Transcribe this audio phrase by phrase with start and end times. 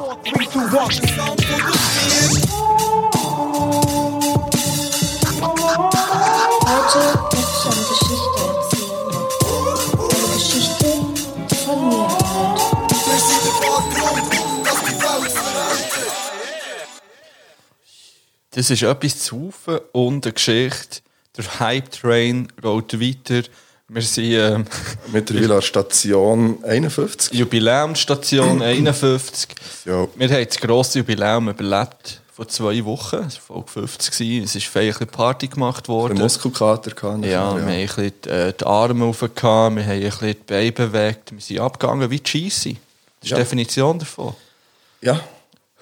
[0.00, 0.86] Heute möchte ich eine
[7.96, 8.96] Geschichte erzählen.
[9.98, 10.88] Eine Geschichte
[11.66, 12.08] von mir.
[18.52, 19.52] Das ist etwas zu
[19.92, 21.02] und eine Geschichte.
[21.36, 23.42] Der Hype-Train rollt weiter.
[23.92, 24.64] Wir sind ähm,
[25.12, 27.32] Mittlerweile an Station 51.
[27.36, 29.48] Jubiläumsstation 51.
[29.84, 30.06] Ja.
[30.14, 33.16] Wir haben das grosse Jubiläum überlebt vor zwei Wochen.
[33.26, 34.12] Es war Folge 50.
[34.16, 34.44] gewesen.
[34.44, 36.18] Es ist ein bisschen Party gemacht Ein worden.
[36.18, 37.24] Muskelkater gehabt.
[37.24, 40.34] Ja, wir haben ein bisschen die, äh, die Arme hochgehauen, wir haben ein bisschen die
[40.46, 41.32] Beine bewegt.
[41.32, 42.74] Wir sind abgegangen wie Cheesy.
[42.74, 43.36] Das ist Ja.
[43.38, 44.34] die Definition davon.
[45.02, 45.20] Ja.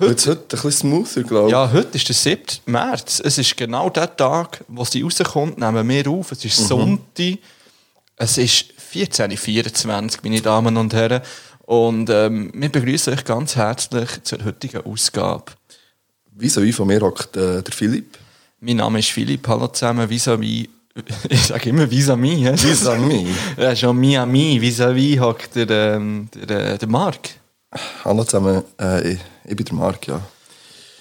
[0.00, 1.52] Heute, heute ein bisschen smoother, glaube ich.
[1.52, 2.42] Ja, heute ist der 7.
[2.66, 3.20] März.
[3.22, 6.32] Es ist genau der Tag, wo sie rauskommt, nehmen wir auf.
[6.32, 7.38] Es ist Sonntag.
[8.20, 11.22] Es ist 14.24 meine Damen und Herren.
[11.66, 15.52] Und ähm, wir begrüßen euch ganz herzlich zur heutigen Ausgabe.
[16.32, 18.18] Wieso wie von mir hockt äh, der Philipp?
[18.60, 20.68] Mein Name ist Philipp, hallo zusammen, vis-à-vis.
[21.28, 22.44] Ich sage immer vis-à-vis.
[22.44, 22.54] hä?
[22.56, 23.28] Vis-à-vis.
[23.56, 27.30] Ja, schon Miami, vis-à-vis hockt der, ähm, der, äh, der Marc.
[28.04, 30.20] Hallo zusammen, äh, ich, ich bin der Marc, ja.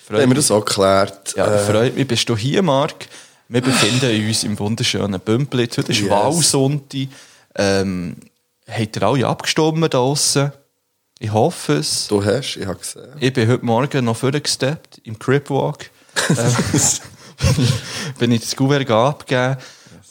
[0.05, 1.33] Freut haben wir das auch geklärt?
[1.35, 3.07] Ja, äh, freut mich, bist du hier, Marc?
[3.49, 5.77] Wir befinden uns im wunderschönen Bümplitz.
[5.77, 6.09] Heute ist Yes.
[6.09, 7.07] Wahlsonntag.
[7.55, 8.17] Ähm,
[8.69, 10.51] habt ihr alle abgestimmt da draussen?
[11.19, 12.07] Ich hoffe es.
[12.09, 13.07] du hast, ich habe gesehen.
[13.19, 15.89] Ich bin heute Morgen noch vorgesteppt im Cripwalk.
[16.29, 16.55] ähm,
[18.19, 19.57] bin ich das Gouverneur abgegeben.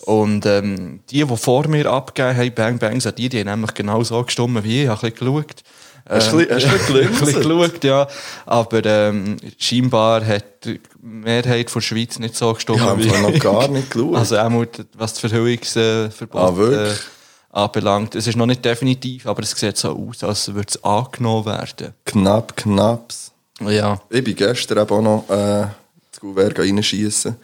[0.07, 3.75] Und ähm, die, die vor mir abgegeben haben, Bang Bang, sind die, die haben nämlich
[3.75, 4.85] genau so gestimmt wie ich.
[4.85, 5.63] Ich habe ein bisschen geschaut.
[6.09, 7.43] Hast du du ein bisschen gelinselt?
[7.43, 8.09] geschaut, ja.
[8.47, 13.69] Aber ähm, scheinbar hat die Mehrheit der Schweiz nicht so gestimmt Ich habe noch gar
[13.69, 14.15] nicht geschaut.
[14.15, 16.95] Also auch mal, was das Verhüllungsverbot Ah, äh,
[17.51, 18.15] anbelangt.
[18.15, 21.95] Es ist noch nicht definitiv, aber es sieht so aus, als würde es angenommen werden.
[22.05, 23.33] Knapp, knapps.
[23.61, 24.01] Ja.
[24.11, 25.67] Ich bin gestern eben auch noch äh,
[26.13, 27.37] das Gouverneur reinschiessen.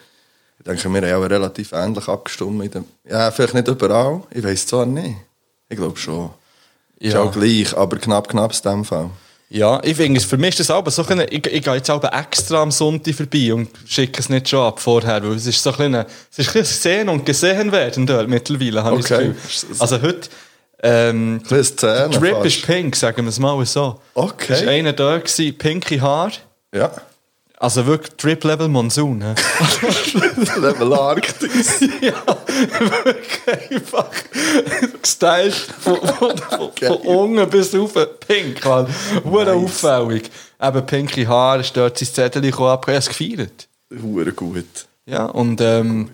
[0.58, 2.72] Ich denke, wir haben auch relativ ähnlich abgestimmt.
[3.08, 4.22] Ja, vielleicht nicht überall.
[4.30, 5.16] Ich weiß zwar nicht.
[5.68, 6.30] Ich glaube schon.
[7.02, 7.22] Ist Ja.
[7.22, 9.10] auch gleich, aber knapp, knapp in dem Fall.
[9.50, 11.90] Ja, ich finde es, für mich ist das aber so ein, ich, ich gehe jetzt
[11.90, 15.62] aber extra am Sonntag vorbei und schicke es nicht schon ab vorher, weil es ist
[15.62, 19.06] so ein, bisschen- es ist ein bisschen sehen und gesehen werden dort mittlerweile, habe ich
[19.06, 19.28] das Okay.
[19.28, 19.76] Gefühl.
[19.80, 20.28] Also heute,
[20.84, 22.46] ähm, Szene Drip fast.
[22.46, 24.00] ist pink, sagen wir es mal so.
[24.14, 24.52] Okay.
[24.54, 26.30] Es war einer da, gewesen, pinke Haar,
[26.74, 26.90] Ja.
[27.62, 29.20] Also wirklich Drip-Level Monsoon.
[30.56, 31.80] Level Arktis.
[32.00, 34.10] ja, wirklich einfach
[35.00, 37.94] gestylt von, von, von, von unten bis rauf,
[38.26, 38.88] pink, man.
[39.24, 40.28] Hure auffällig.
[40.60, 43.68] Eben pinke Haare, ist dort sein Zettel gekommen, ab, ich habe es gefeiert.
[44.02, 44.86] Hure gut.
[45.06, 46.10] Ja, und ähm,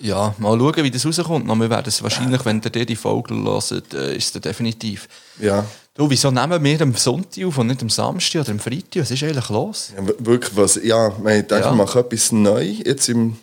[0.00, 1.46] ja, mal schauen, wie das rauskommt.
[1.46, 5.08] Wir werden es wahrscheinlich, wenn ihr die Folge hört, äh, ist es definitiv.
[5.38, 5.64] Ja.
[5.96, 8.96] Du, wieso nehmen wir am Sonntag auf und nicht am Samstag oder am Freitag?
[9.02, 9.92] Was ist eigentlich los?
[9.96, 11.70] ja wirklich, was, ja, wir denken, Ja.
[11.70, 13.36] wir machen etwas neu, jetzt im,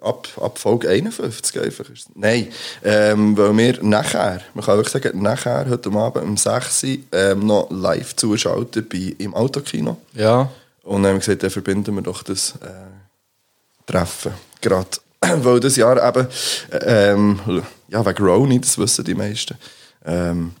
[0.00, 1.84] ab, ab Folge 51 einfach.
[2.14, 2.48] Nein,
[2.82, 7.46] ähm, weil wir nachher, man kann wirklich sagen, nachher, heute Abend um 6 Uhr, ähm,
[7.46, 9.98] noch live zuschalten bei, im Autokino.
[10.14, 10.50] Ja.
[10.84, 14.32] Und dann haben wir gesagt, dann verbinden wir doch das äh, Treffen.
[14.62, 14.88] Gerade.
[15.20, 16.26] Weil das Jahr eben,
[16.70, 19.58] äh, ähm, ja, wegen Roni, das wissen die meisten,
[20.06, 20.52] ähm,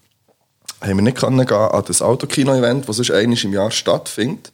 [0.80, 4.52] haben wir nicht können gehen an das Autokino-Event, das sonst einmal im Jahr stattfindet.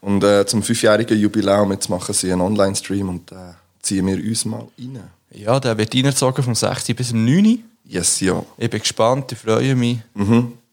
[0.00, 3.36] Und äh, zum fünfjährigen Jubiläum jetzt machen sie einen Online-Stream und äh,
[3.80, 5.00] ziehen wir uns mal rein.
[5.30, 6.86] Ja, der wird reingezogen vom 6.
[6.94, 7.62] bis zum 9.
[7.84, 8.42] Yes, ja.
[8.58, 9.98] Ich bin gespannt, ich freue mich.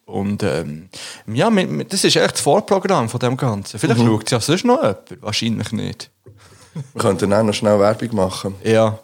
[0.05, 0.89] Und ähm,
[1.27, 1.49] ja,
[1.88, 3.79] das ist echt das Vorprogramm von dem Ganzen.
[3.79, 5.21] Vielleicht schaut es ja sonst noch jemand.
[5.21, 6.09] Wahrscheinlich nicht.
[6.73, 8.55] Wir könnten dann noch schnell Werbung machen.
[8.63, 8.97] Ja,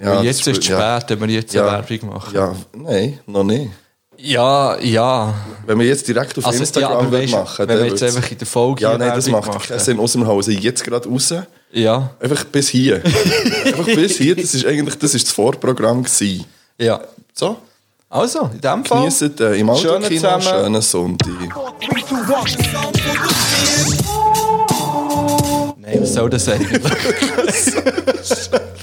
[0.00, 0.98] Ja, jetzt ist es ja.
[0.98, 1.68] spät, wenn wir jetzt Ja.
[1.68, 2.34] eine Werbung machen.
[2.34, 3.70] Ja, nein, noch nicht.
[4.18, 5.34] Ja, ja.
[5.66, 8.30] Wenn wir jetzt direkt auf Also, ja, Instagram würden weißt, machen wenn wir jetzt einfach
[8.30, 9.98] in der Folge Ja, nein, das macht keinen Sinn.
[9.98, 11.34] Außerdem hauen sie jetzt gerade raus.
[11.72, 13.02] Ja, Einfach bis hier.
[13.64, 14.34] Einfach bis hier.
[14.36, 16.02] Das ist eigentlich das, ist das Vorprogramm.
[16.04, 16.44] Gewesen.
[16.78, 17.00] ja.
[17.34, 17.58] So,
[18.08, 19.00] Also, in dem Fall.
[19.00, 21.28] genießt äh, im Schönen Autokino schönen Sonntag.
[25.86, 26.82] Nein, was soll das eigentlich?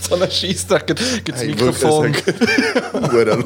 [0.09, 2.15] so ein Scheissdreck gibt das Hey, Mikrofon.
[2.93, 3.45] Hure laut.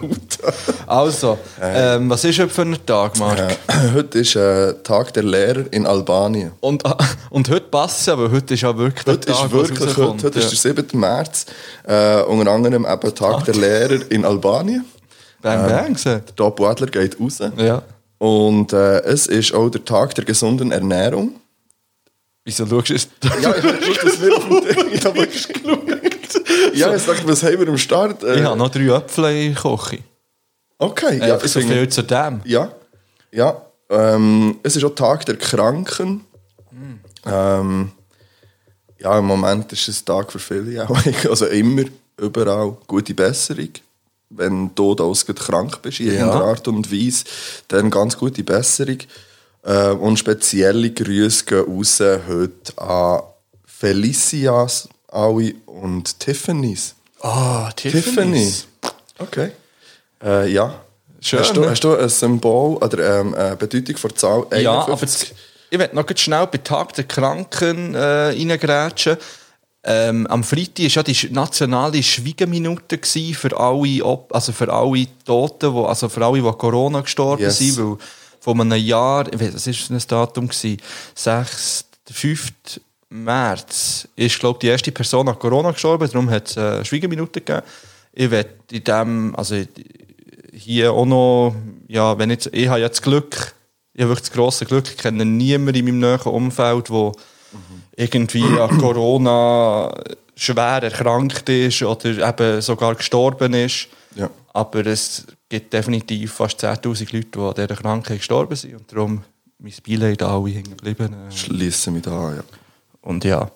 [0.86, 3.40] Also, ähm, was ist heute für ein Tag, Marc?
[3.40, 3.56] Äh,
[3.96, 6.52] heute ist äh, Tag der Lehrer in Albanien.
[6.60, 6.98] Und, ah,
[7.32, 9.52] und heute passt es ja, weil heute ist ja wirklich der Heute ist Tag, es
[9.52, 10.46] wirklich, heute, heute Ja.
[10.46, 11.00] ist der 7.
[11.00, 11.46] März.
[11.88, 14.86] Äh, unter anderem eben Tag der Lehrer in Albanien.
[15.42, 16.30] Bang, bang, gesagt.
[16.30, 17.40] Der Top Adler geht raus.
[17.58, 17.82] Ja.
[18.20, 21.32] Und äh, es ist auch der Tag der gesunden Ernährung.
[22.48, 23.10] Wieso schaust du jetzt?
[23.42, 24.94] Ja, ich habe dem Ding...
[24.94, 26.74] Ich habe geschaut.
[26.74, 28.24] Ja, ich dachte, was haben wir am Start?
[28.24, 30.00] Äh, Ich habe noch drei Äpfel in der Küche.
[30.78, 32.40] Okay, Ja, ja, so ich viel zu dem.
[32.46, 32.72] Ja,
[33.34, 33.62] ja.
[33.90, 36.22] Ähm, es ist auch Tag der Kranken.
[37.26, 37.92] Ähm,
[39.00, 40.98] ja, im Moment ist es ein Tag für viele auch.
[41.30, 41.84] Also immer,
[42.18, 43.70] überall gute Besserung.
[44.30, 46.14] Wenn du da krank bist, in Ja.
[46.14, 47.26] irgendeiner Art und Weise,
[47.68, 49.00] dann ganz gute Besserung.
[49.68, 53.22] Äh, und spezielle Grüße gehen raus heute an
[53.66, 56.96] Felicias, alle und Tiffany's.
[57.22, 58.54] Ah, Tiffany.
[59.20, 59.52] Okay.
[60.24, 60.82] Äh, ja.
[61.20, 61.70] Schön, hast, du, ne?
[61.72, 64.64] hast du ein Symbol oder ähm, eine Bedeutung von der Zahl 51?
[64.64, 65.34] Ja, aber jetzt,
[65.70, 69.18] ich werde noch schnell bei Tag der Kranken äh, reingrätschen.
[69.84, 73.00] Ähm, am Freitag war ja die nationale Schweigeminute
[73.34, 77.58] für alle, also für alle Toten, wo, also für alle, die Corona gestorben Yes.
[77.58, 77.78] sind.
[77.78, 77.98] Weil
[78.48, 80.48] vor einem Jahr, ich weiss, was war das Datum?
[80.48, 80.78] Gewesen?
[81.16, 82.54] 6, 5.
[83.10, 87.66] März ist, glaube die erste Person an Corona gestorben, darum hat es äh, Schweigeminute gegeben.
[88.14, 89.62] Ich werde in dem, also
[90.54, 91.56] hier auch noch,
[91.88, 93.54] ja, wenn jetzt, ich habe ja das Glück,
[93.94, 97.12] ich habe wirklich das grosse Glück, ich kenne niemanden in meinem näheren Umfeld, der
[97.96, 99.94] irgendwie an Corona
[100.36, 103.88] schwer erkrankt ist oder eben sogar gestorben ist.
[104.16, 104.30] Ja.
[104.54, 109.24] Aber es gibt definitiv fast 10'000 Leute, die an dieser Krankheit gestorben sind und darum
[109.60, 111.16] mein Beileid alle hängen geblieben.
[111.34, 112.44] Schließen mich da ja.
[113.02, 113.50] Und ja.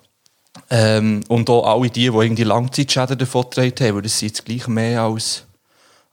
[0.70, 4.46] Ähm, und auch alle die, die irgendwie Langzeitschäden davon getragen haben, weil das sind jetzt
[4.46, 5.44] gleich mehr als...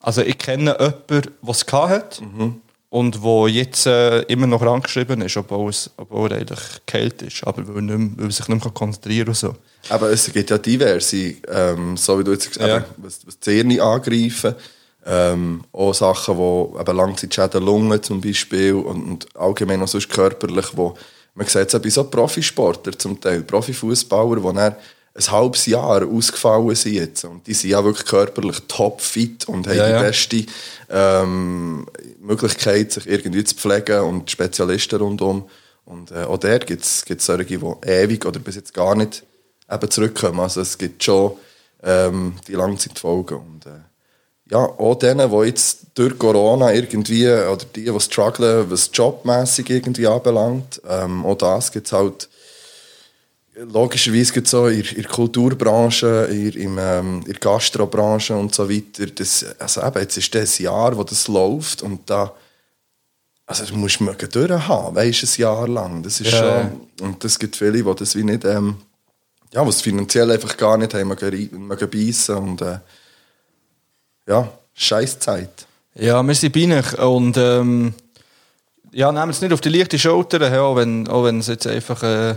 [0.00, 1.02] Also ich kenne jemanden,
[1.42, 2.22] der es hat
[2.90, 7.44] und der jetzt äh, immer noch krankgeschrieben ist, obwohl, es, obwohl er eigentlich geheilt ist,
[7.44, 9.54] aber weil, nicht mehr, weil er sich nicht mehr konzentrieren kann so.
[9.88, 12.80] Aber es gibt ja diverse, ähm, so wie du jetzt gesagt Ja.
[12.80, 14.54] hast, eben, was, was die Hirne angreifen.
[15.10, 20.66] Ähm, auch Sachen, die eben Langzeitschäden Lungen zum Beispiel und, und allgemein auch sonst körperlich,
[20.74, 20.94] wo
[21.34, 24.74] man sieht es bei so Profisportlern zum Teil, Profifußballer, die dann
[25.18, 27.24] ein halbes Jahr ausgefallen sind jetzt.
[27.24, 29.98] Und die sind ja wirklich körperlich topfit und haben Ja, ja.
[30.02, 30.46] die beste
[30.90, 31.86] ähm,
[32.20, 35.48] Möglichkeit, sich irgendwie zu pflegen und Spezialisten rundum.
[35.84, 39.22] Und äh, auch dort gibt es solche, die ewig oder bis jetzt gar nicht
[39.70, 40.40] eben zurückkommen.
[40.40, 41.32] Also es gibt schon
[41.82, 43.38] ähm, die Langzeitfolgen.
[43.38, 43.80] Und äh,
[44.50, 50.06] ja, auch denen, die jetzt durch Corona irgendwie, oder die, die strugglen, was jobmässig irgendwie
[50.06, 52.28] anbelangt, ähm, auch das gibt es halt
[53.60, 58.54] logischerweise gibt es auch in, in der Kulturbranche, in, im, ähm, in der Gastrobranche und
[58.54, 59.06] so weiter.
[59.06, 62.32] Das, also eben, jetzt ist das Jahr, wo das läuft und da
[63.46, 66.02] also du musst mögen durchhaben, weisst ein Jahr lang.
[66.02, 66.38] Das ist Ja.
[66.38, 68.76] schon, und es gibt viele, die das wie nicht, ähm,
[69.54, 72.78] ja, was finanziell einfach gar nicht haben, mögen, mögen beißen und äh,
[74.28, 75.50] ja, scheiß Zeit.
[75.94, 76.66] Ja, wir sind bei
[77.02, 77.94] und ähm,
[78.92, 81.66] ja, nehmen es nicht auf die leichte Schulter, ja, auch wenn, auch wenn es jetzt
[81.66, 82.36] einfach, äh,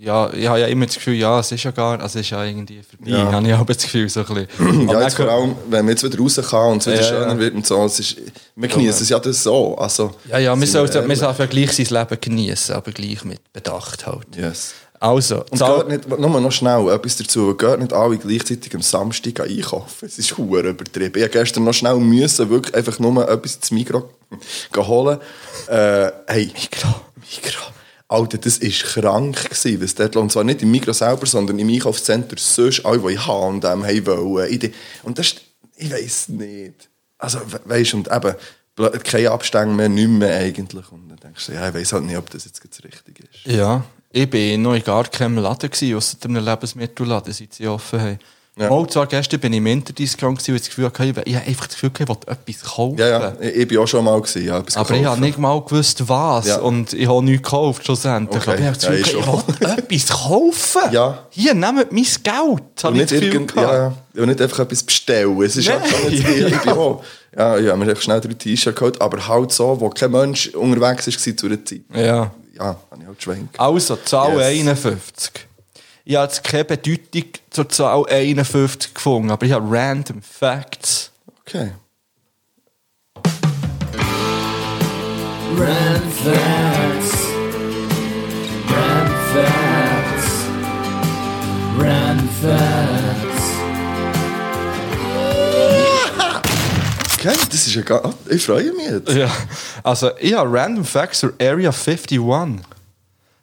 [0.00, 2.30] ja, ich habe ja immer das Gefühl, ja, es ist ja gar, also es ist
[2.30, 3.32] ja irgendwie vorbei, Ja.
[3.32, 4.86] habe ich auch das Gefühl, so ein bisschen.
[4.88, 7.02] Ja, Aber jetzt vor allem, wenn man jetzt wieder raus kann und es wieder Ja,
[7.02, 7.38] schöner ja.
[7.38, 8.16] wird und so, es ist,
[8.54, 9.76] wir genießen es ja das so.
[9.76, 10.66] Also, Ja, ja, wir
[11.00, 11.20] ehrlich.
[11.20, 14.36] wir sollen gleich sein Leben genießen, aber gleich mit Bedacht halt.
[14.36, 14.74] Yes.
[15.00, 18.82] Also, Und Zahl- geht nicht, nur noch schnell etwas dazu, geht nicht alle gleichzeitig am
[18.82, 20.06] Samstag einkaufen.
[20.06, 21.12] Es ist hure übertrieben.
[21.16, 24.08] Ich musste gestern noch schnell müssen, wirklich einfach nur etwas ins Mikro
[24.76, 25.18] holen.
[25.68, 27.62] Äh, hey, Mikro, Mikro.
[28.10, 31.68] Alter, das war krank, gewesen, was dort, und zwar nicht im Mikro selber, sondern im
[31.68, 34.50] Einkaufszentrum sonst, alle, die ich habe und dem haben wollen.
[34.50, 34.72] Ich-
[35.02, 35.40] Und das ist,
[35.76, 36.88] ich weiss nicht.
[37.18, 38.34] Also, we- weisst und eben,
[39.04, 40.90] keine Abstände mehr, nicht mehr eigentlich.
[40.90, 43.44] Und dann denkst du, ja, ich weiss halt nicht, ob das jetzt das Richtige ist.
[43.44, 48.00] Ja, ich war noch in gar keinem Laden, gewesen, ausser einem Lebensmittelladen, seit sie offen
[48.00, 48.18] haben.
[48.56, 48.68] Ja.
[48.70, 51.74] Mal zwar gestern bin ich im Interdiscount ich das Gefühl hatte, ich habe einfach das
[51.76, 52.98] Gefühl, ich wollte etwas kaufen.
[52.98, 55.04] Ja, ja, ich, ich bin auch schon mal gewesen, ja, Aber ich gekauft.
[55.06, 56.48] habe nicht mal gewusst, was.
[56.48, 56.58] Ja.
[56.58, 58.42] Und ich habe nichts gekauft, schlussendlich.
[58.42, 58.50] Okay.
[58.50, 59.68] Aber ich habe das Ja, Gefühl, ich gehabt, ich schon.
[59.68, 60.92] wollte etwas kaufen.
[60.92, 61.18] Ja.
[61.30, 62.24] Hier, nehmt mein Geld.
[62.32, 65.40] Habe Und ich nicht, irgend, ja, ja, und nicht einfach etwas bestellen.
[65.42, 66.48] Es ist halt schon nicht viel.
[66.48, 67.04] Ich bin auch.
[67.36, 71.06] Ja, ja, wir haben schnell drei T-Shirts geholt, aber halt so, wo kein Mensch unterwegs
[71.06, 71.82] war zu einer Zeit.
[71.94, 72.32] ja.
[72.58, 73.50] Ja, habe ich halt schwenk.
[73.58, 74.46] Also, Zahl Yes.
[74.46, 75.46] 51.
[76.04, 81.10] Ich habe jetzt keine Bedeutung zur Zahl 51 gefunden, aber ich habe Random Facts.
[81.42, 81.72] Okay.
[85.56, 87.26] Random facts.
[88.70, 90.28] Random facts.
[91.78, 92.97] Random facts.
[97.18, 98.14] Okay, das ist ja gar...
[98.30, 99.12] Ich freue mich jetzt.
[99.12, 99.28] Ja,
[99.82, 102.20] also ich habe Random Facts zur Area 51.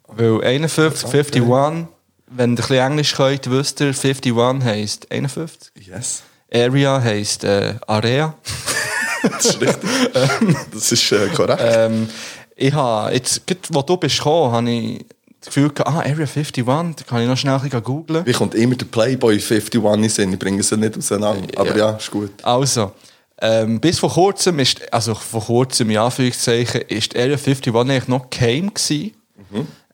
[0.08, 5.72] Weil 51, 51, wenn ihr ein bisschen Englisch könnt, wisst ihr, 51 heisst 51.
[5.78, 6.22] Yes.
[6.50, 8.34] Area heisst äh, Area.
[9.22, 9.90] Das ist richtig.
[10.72, 11.60] das ist äh, korrekt.
[11.62, 12.08] ähm,
[12.54, 15.04] ich habe, jetzt, wo du bist gekommen, habe ich
[15.40, 18.24] das Gefühl gehabt, ah, Area 51, da kann ich noch schnell ein bisschen googeln.
[18.24, 20.32] Wie kommt immer der Playboy 51 in Sinn?
[20.32, 21.48] Ich bringe es nicht auseinander.
[21.56, 22.30] Aber ja, ist gut.
[22.44, 22.92] Also,
[23.40, 28.08] Ähm, bis vor kurzem, ist, also vor kurzem, in Anführungszeichen, ist die Area 51 eigentlich
[28.08, 29.12] noch geheim gewesen.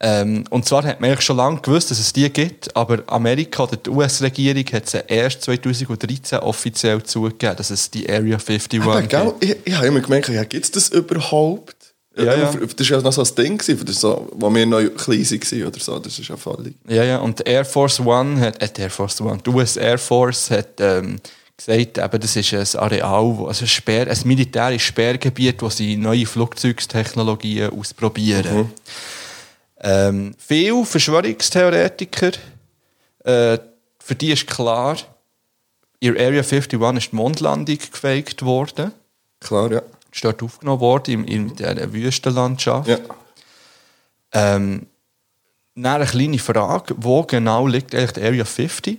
[0.05, 3.63] Ähm, und zwar hat man eigentlich schon lange gewusst, dass es die gibt, aber Amerika
[3.63, 9.01] oder die US-Regierung hat sie erst 2013 offiziell zugegeben, dass es die Area 51 Aber,
[9.01, 9.11] gibt.
[9.11, 11.77] gell, ich, ich habe immer gemerkt, ja, gibt es das überhaupt?
[12.17, 12.53] Ja, ja.
[12.53, 15.81] Das war ja noch so ein Ding, für so, wo wir noch klein waren oder
[15.81, 15.99] so.
[15.99, 16.75] Das ist ja völlig...
[16.89, 19.99] Ja, ja, und die Air Force One hat, äh, Air Force One, die US Air
[19.99, 21.21] Force hat ähm,
[21.65, 26.27] gesagt, eben, das ist ein Areal, also ein, Sperr, ein militärisches Sperrgebiet, wo sie neue
[26.27, 28.73] Flugzeugtechnologien ausprobieren.
[29.81, 32.33] Ähm, viele Verschwörungstheoretiker,
[33.25, 33.59] äh,
[33.99, 34.97] für die ist klar,
[36.01, 38.93] in Area 51 ist die Mondlandung gefaked worden.
[39.41, 39.83] Klar, ja.
[40.13, 42.89] Ist dort aufgenommen worden, in, in dieser Wüstenlandschaft.
[42.89, 42.99] ja.
[44.33, 44.87] Ähm,
[45.75, 48.99] eine kleine Frage, wo genau liegt eigentlich die Area 50?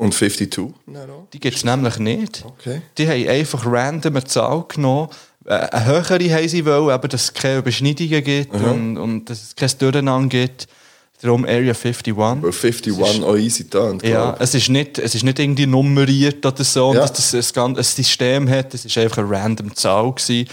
[0.00, 0.72] Und 52?
[0.86, 1.26] dann auch?
[1.32, 2.44] Die gibt es nämlich nicht.
[2.46, 2.82] Okay.
[2.98, 5.08] Die haben einfach random eine Zahl genommen.
[5.44, 9.42] Äh, Eine höhere haben sie wollen, aber dass es keine Überschneidungen gibt und, und dass
[9.42, 10.66] es kein Durcheinander gibt.
[11.22, 12.16] Darum Area 51.
[12.16, 16.64] Weil 51 auch easy tönt, Ja, es ist, nicht, es ist nicht irgendwie nummeriert oder
[16.64, 17.00] so, Ja.
[17.06, 18.72] dass das ein, ganz- ein System hat.
[18.72, 20.12] Es war einfach eine random Zahl.
[20.12, 20.48] Gewesen.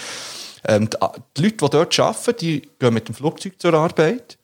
[0.68, 0.98] Ähm, die,
[1.38, 4.38] die Leute, die dort arbeiten, die gehen mit dem Flugzeug zur Arbeit.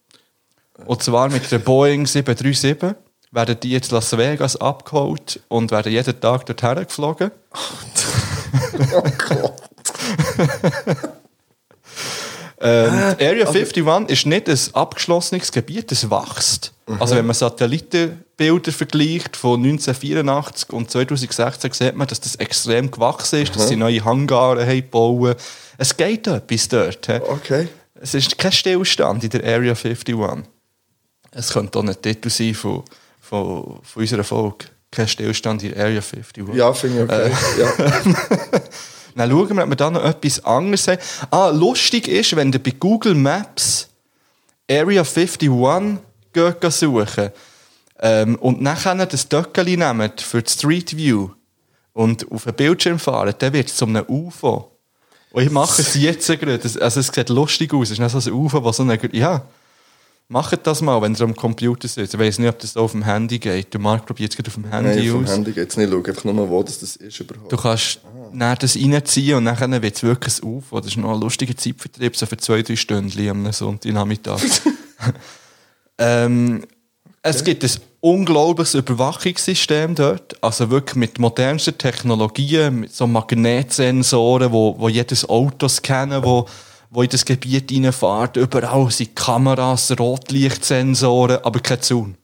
[0.86, 2.96] Und zwar mit der Boeing 737.
[3.34, 7.32] Werden die jetzt Las Vegas abgeholt und werden jeden Tag dorthin geflogen.
[8.96, 9.62] Oh Gott.
[12.66, 16.72] Ähm, die Area 51 ist nicht ein abgeschlossenes Gebiet, es wächst.
[16.98, 23.42] Also wenn man Satellitenbilder vergleicht von 1984 und 2016, sieht man, dass das extrem gewachsen
[23.42, 25.36] ist, dass sie neue Hangare haben gebaut.
[25.78, 27.06] Es geht etwas dort.
[27.10, 27.20] hä?
[27.28, 27.68] Okay.
[27.96, 30.16] Es ist kein Stillstand in der Area 51.
[31.32, 32.84] Es könnte auch ein Titel sein von,
[33.34, 34.66] von, von unserer Folge.
[34.92, 36.46] Kein Stillstand in Area 51.
[36.54, 37.32] Ja, finde ich okay.
[37.32, 37.62] Äh.
[37.62, 38.62] Ja.
[39.16, 41.00] Dann schauen wir, ob wir da noch etwas anderes haben.
[41.32, 43.90] Ah, lustig ist, wenn ihr bei Google Maps
[44.70, 45.50] Area 51
[46.32, 47.32] geht suchen
[48.00, 51.30] ähm, und nachher das Töckeli nehmt für die Street View
[51.94, 54.78] und auf den Bildschirm fahren, dann wird es zu einem UFO.
[55.32, 56.60] Und ich mache es jetzt gerade.
[56.80, 57.90] Also es sieht lustig aus.
[57.90, 59.00] Es ist nicht so ein UFO, was so eine...
[59.12, 59.44] Ja,
[60.28, 62.14] macht das mal, wenn ihr am Computer sitzt.
[62.14, 63.74] Ich weiß nicht, ob das auf dem Handy geht.
[63.74, 65.32] Der Marc probiert es gerade auf dem Handy Nein, vom aus.
[65.32, 65.92] Handy geht es nicht.
[65.92, 67.52] Schau einfach nur, wo das, das ist überhaupt.
[67.52, 68.00] Du kannst
[68.34, 70.64] dann das reinziehen und dann wird es wirklich auf.
[70.72, 74.42] Das ist noch ein lustiger Zeitvertrieb, so für zwei, drei Stunden am Sonntagnachmittag.
[75.98, 76.66] ähm,
[77.22, 80.44] Es gibt ein unglaubliches Überwachungssystem dort.
[80.44, 86.48] Also wirklich mit modernsten Technologien, mit so Magnetsensoren, wo, wo jedes Auto scannen, wo,
[86.94, 88.38] wo in das Gebiet reinfährt.
[88.38, 92.16] Überall sind Kameras, Rotlichtsensoren, aber kein Zaun.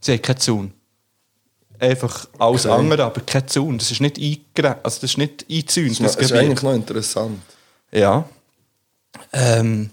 [0.00, 0.72] Sie haben keinen Zaun.
[1.80, 2.74] Einfach alles Okay.
[2.74, 3.78] andere, aber kein Zaun.
[3.78, 7.40] Das ist nicht eingegrenzt, also das ist nicht eingezäunt, Das das ist eigentlich noch interessant.
[7.90, 8.28] Ja.
[9.32, 9.90] Ähm,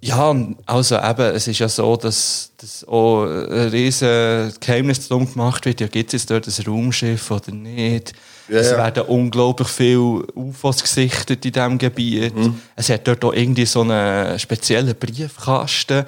[0.00, 0.34] ja,
[0.66, 5.80] also eben, es ist ja so, dass, dass auch ein riesen Geheimnis darum gemacht wird,
[5.80, 8.12] ja, gibt es jetzt dort ein Raumschiff oder nicht?
[8.48, 8.76] Ja, es ja.
[8.78, 12.34] werden unglaublich viele UFOs gesichtet in diesem Gebiet.
[12.36, 12.60] Mhm.
[12.76, 16.04] Es hat dort auch irgendwie so einen speziellen Briefkasten,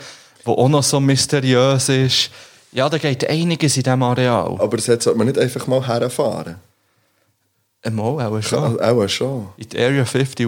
[0.47, 2.31] der auch noch so mysteriös ist.
[2.73, 4.57] Ja, da geht einiges in diesem Areal.
[4.61, 6.57] Aber das sollte man nicht einfach mal herfahren.
[7.83, 8.81] Einmal auch schon.
[8.81, 9.49] Auch, schon.
[9.57, 10.47] In die Area 51.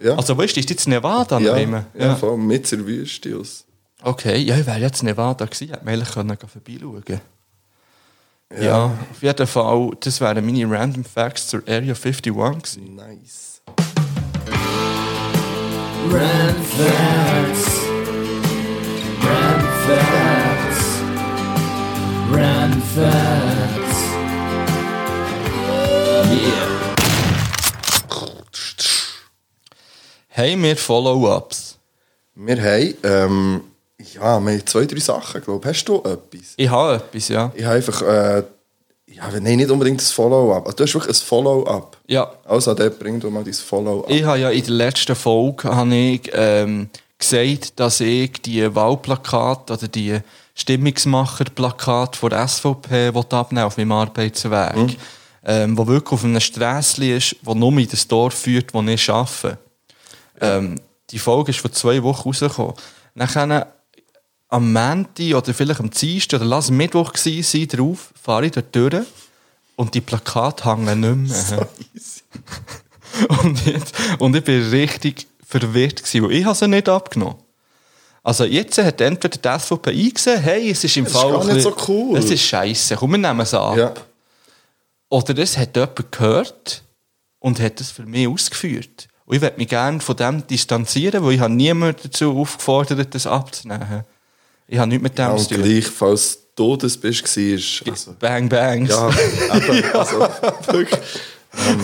[0.00, 0.16] Ja.
[0.16, 1.86] Also weißt du, ist jetzt Nevada Ja, immer?
[1.94, 2.16] ja.
[2.16, 3.64] voll mit der Wüste aus.
[4.02, 7.20] Okay, ja, ich wäre jetzt Nevada gewesen, hätte man eigentlich können vorbeischauen
[8.56, 8.62] ja.
[8.62, 12.96] ja, auf jeden Fall, das wären meine Random Facts zur Area 51 gewesen.
[12.96, 13.62] Nice.
[16.10, 17.80] Rand Facts.
[19.22, 21.02] Rand Facts.
[22.32, 23.82] Rand Facts.
[26.30, 26.72] Yeah.
[30.34, 31.78] Haben wir Follow-ups?
[32.34, 33.60] Wir haben, ähm,
[34.22, 35.76] ja, wir haben zwei, drei Sachen, glaube ich.
[35.76, 36.54] Hast du etwas?
[36.56, 37.52] Ich habe etwas, ja.
[37.54, 38.42] Ich habe einfach, äh,
[39.06, 40.64] ja, nein, nicht unbedingt ein Follow-up.
[40.66, 41.98] Also, du hast wirklich ein Follow-up.
[42.06, 44.08] Ja, Also, der bringt mal dein Follow-up.
[44.10, 46.88] ich habe ja in der letzten Folge habe ich, ähm,
[47.18, 50.18] gesagt, dass ich die Wahlplakate oder die
[50.54, 54.98] Stimmungsmacher-Plakate von der SVP abnehmen auf meinem Arbeitsweg.
[55.44, 59.10] Ähm, wo wirklich auf einem Strässchen ist, wo nur in das Dorf führt, wo ich
[59.10, 59.58] arbeite.
[60.40, 62.74] Ähm, die Folge ist vor zwei Wochen rausgekommen.
[63.14, 63.72] Nachher
[64.52, 68.52] am Montag oder vielleicht am Dienstag oder lass es Mittwoch gewesen sein, drauf, fahre ich
[68.52, 69.04] dort durch
[69.76, 71.68] und die Plakate hängen nicht mehr.
[73.42, 77.34] Und, jetzt, und ich bin richtig verwirrt gewesen, weil ich habe sie nicht abgenommen.
[78.22, 81.30] Also jetzt hat entweder die SVP eingesehen, hey, es ist im Das ist Fall...
[81.32, 82.18] gar ein nicht bisschen- so cool.
[82.18, 83.76] Es ist scheiße, komm, wir nehmen sie ab.
[83.76, 83.92] Ja.
[85.10, 86.82] Oder es hat jemand gehört
[87.38, 89.08] und hat es für mich ausgeführt.
[89.26, 93.26] Und ich würde mich gerne von dem distanzieren, weil ich habe niemanden dazu aufgefordert, das
[93.26, 94.04] abzunehmen.
[94.68, 95.62] Ich habe nichts mit dem Ja, zu tun.
[95.62, 98.90] gleich, falls du das bist, war, also, Bang, bangs.
[98.90, 99.08] ja,
[99.56, 100.20] eben, also,
[100.66, 101.00] wirklich,
[101.68, 101.80] ähm,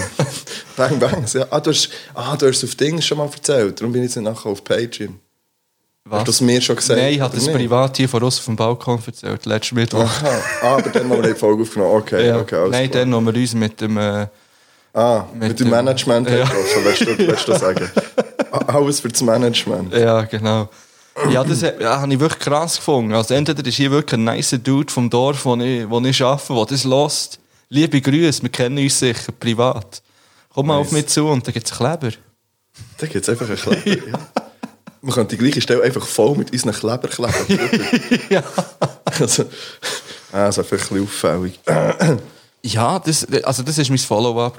[0.76, 1.46] bang, bangs, ja.
[1.50, 4.22] Ah, du hast, ah, du hast auf Dings schon mal erzählt, darum bin ich jetzt
[4.22, 5.18] nachher auf Patreon.
[6.04, 6.20] Was?
[6.20, 6.98] Hast du es mir schon gesagt?
[6.98, 7.54] Nein, ich habe das nicht?
[7.56, 10.00] privat hier von uns auf dem Balkon erzählt, letzten Mittwoch.
[10.04, 11.96] Aha, ah, aber dann haben wir die Folge aufgenommen.
[11.96, 12.38] Okay, Ja.
[12.38, 13.04] okay, alles Nein, klar.
[13.04, 13.96] dann, wo wir uns mit dem...
[13.98, 14.26] Äh,
[14.94, 16.36] Ah, mit, mit dem dem- Management Ja.
[16.44, 17.90] getroffen, willst du, willst du sagen?
[18.66, 19.92] Alles für das Management.
[19.94, 20.70] Ja, genau.
[21.30, 23.12] Ja, das ja, habe ich wirklich krass gefunden.
[23.12, 26.54] Also entweder ist hier wirklich ein nice Dude vom Dorf, wo ich, wo ich arbeite,
[26.54, 27.38] der das lost.
[27.68, 30.02] Liebe Grüße, wir kennen uns sicher privat.
[30.48, 31.02] Komm mal auf Nice.
[31.02, 32.10] mich zu und dann gibt es Kleber.
[32.96, 34.06] Da gibt es einfach einen Kleber.
[34.10, 34.18] ja.
[35.00, 38.20] Man könnte die gleiche Stelle einfach voll mit unseren Kleber kleben.
[38.30, 38.42] ja.
[39.04, 39.44] also,
[40.32, 41.60] ah, das ist einfach ein bisschen auffällig.
[42.62, 44.58] ja, das, also das war mein Follow-up.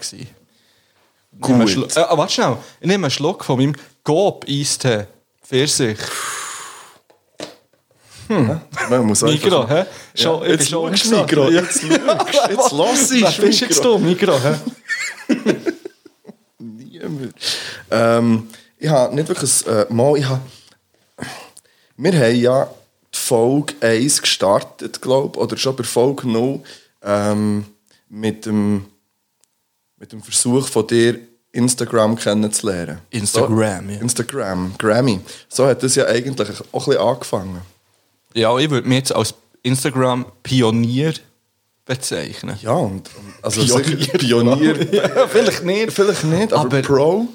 [1.42, 1.98] Gut.
[1.98, 2.58] Äh, warte schnell.
[2.80, 5.08] Ich nehme einen Schluck von meinem Gob-Eistee.
[5.44, 5.98] Pfirsich.
[8.30, 9.86] Man muss Mikro, einfach- hä?
[10.16, 11.50] Schon, bin Jetzt schaust du Ja.
[11.50, 14.40] jetzt schaust Jetzt lass ich Was bist jetzt du, Mikro?
[14.40, 14.56] hä?
[16.60, 17.34] Niemand.
[17.90, 20.42] Ähm, ich habe nicht wirklich ein, äh, mal, ich habe,
[21.98, 22.70] wir haben ja
[23.14, 26.60] die Folge 1 gestartet, glaube ich, oder schon bei Folge 0,
[27.04, 27.66] ähm,
[28.10, 28.86] mit, dem,
[29.98, 31.20] mit dem Versuch von dir,
[31.52, 33.00] Instagram kennenzulernen.
[33.10, 34.00] Instagram, so, ja.
[34.02, 35.20] Instagram, Grammy.
[35.48, 37.62] So hat das ja eigentlich auch ein bisschen angefangen.
[38.34, 39.34] Ja, ich würde mich jetzt als
[39.64, 41.14] Instagram-Pionier
[41.86, 42.58] bezeichnen.
[42.62, 43.10] Ja, und,
[43.42, 43.98] also Pionier.
[43.98, 44.76] sicher Pionier.
[44.94, 45.92] Ja, vielleicht nicht.
[45.92, 47.28] Vielleicht nicht, aber, Aber- Pro.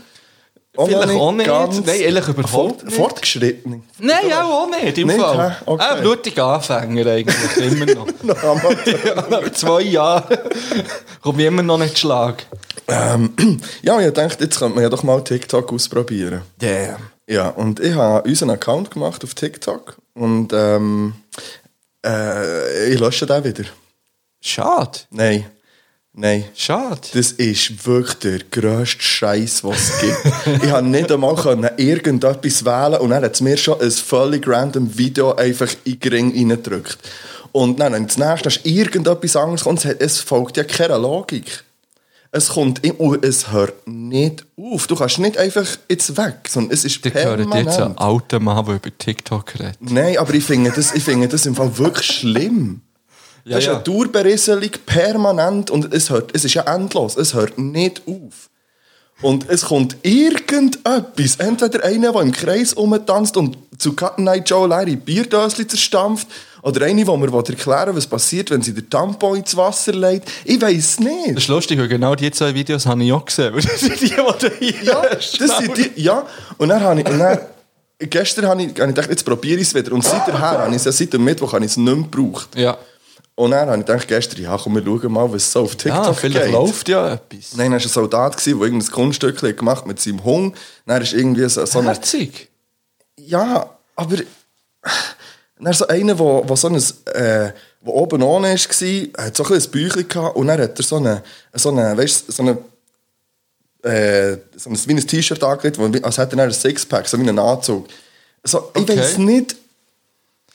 [0.76, 1.46] Vielleicht auch nicht.
[1.46, 2.96] ganz Nein, ehrlich überhaupt fort, nicht.
[2.96, 3.84] Fortgeschritten.
[4.00, 5.50] Nein, auch nicht, im Nicht, Fall.
[5.50, 5.54] hä?
[5.66, 5.84] Okay.
[5.88, 8.08] Ah, blutiger Anfänger eigentlich, immer noch.
[8.24, 10.36] Ja, nach zwei Jahren
[11.22, 12.44] komme ich immer noch nicht Schlag.
[12.88, 13.32] ähm,
[13.82, 16.42] ja, ich dachte, jetzt könnte man ja doch mal TikTok ausprobieren.
[16.58, 16.96] Damn.
[17.28, 21.14] Ja, und ich habe unseren Account gemacht auf TikTok und ähm,
[22.04, 23.64] äh, ich lösche den wieder.
[24.40, 25.00] Schade.
[25.10, 25.46] Nein,
[26.12, 26.44] nein.
[26.54, 27.00] Schade.
[27.14, 30.62] Das ist wirklich der grösste Scheiß, was es gibt.
[30.64, 34.46] ich konnte nicht einmal können irgendetwas wählen und dann hat es mir schon ein völlig
[34.46, 36.98] random Video einfach in den Ring reingedrückt.
[37.52, 41.64] Und dann, das nächste ist irgendetwas anderes kommt, es folgt ja keiner Logik.
[42.36, 44.88] Es kommt und es hört nicht auf.
[44.88, 47.54] Du kannst nicht einfach jetzt weg, sondern es ist Die permanent.
[47.66, 49.78] jetzt einen alten Mann, der über TikTok redet.
[49.78, 52.80] Nein, aber ich finde das, ich finde das im Fall wirklich schlimm.
[53.44, 53.74] Ja, das ist ja.
[53.74, 57.16] eine Dauerberieselung permanent und es, hört, es ist ja endlos.
[57.16, 58.50] Es hört nicht auf.
[59.22, 61.36] Und es kommt irgendetwas.
[61.36, 66.26] Entweder einer, der im Kreis umtanzt und zu Cut Night Joe leere Bierdöschen zerstampft,
[66.64, 70.28] oder eine, der mir erklären will, was passiert, wenn sie den Tampon ins Wasser legt.
[70.44, 71.38] Ich weiß Das nicht.
[71.38, 73.52] ist lustig, weil genau die zwei Videos habe ich auch gesehen.
[73.62, 76.26] Das sind die, die du hier Ja, das sind die, ja.
[76.56, 77.38] Und dann habe ich, und dann,
[77.98, 79.92] gestern habe ich, habe ich gedacht, jetzt probiere ich es wieder.
[79.92, 82.48] Und seither habe ich es ja seit dem Mittwoch habe ich es nicht mehr gebraucht.
[82.56, 82.78] Ja.
[83.36, 86.04] Und dann habe ich gedacht, gestern, ja, komm, wir schauen mal, was so auf TikTok
[86.06, 86.52] Ja, vielleicht geht.
[86.52, 87.56] läuft ja etwas.
[87.56, 90.56] Nein, dann war ein Soldat, der irgendein Kunststück hat gemacht mit seinem Hund.
[90.86, 91.84] Dann ist irgendwie so, so ein...
[91.86, 92.48] Herzig.
[93.18, 94.16] Ja, aber...
[95.60, 96.76] Dann so einer, der, der so ein...
[96.76, 97.52] Äh,
[97.86, 100.82] der oben ohne war, hat so ein bisschen ein Bäuchchen gehabt und dann hat er
[100.84, 101.22] so eine...
[101.52, 102.58] So eine weißt, so eine
[103.82, 107.38] äh, so ein, wie ein T-Shirt angelegt, als hätte er ein Sixpack, so wie einen
[107.38, 107.86] Anzug.
[108.42, 108.98] So, ich Okay.
[108.98, 109.56] weiß nicht...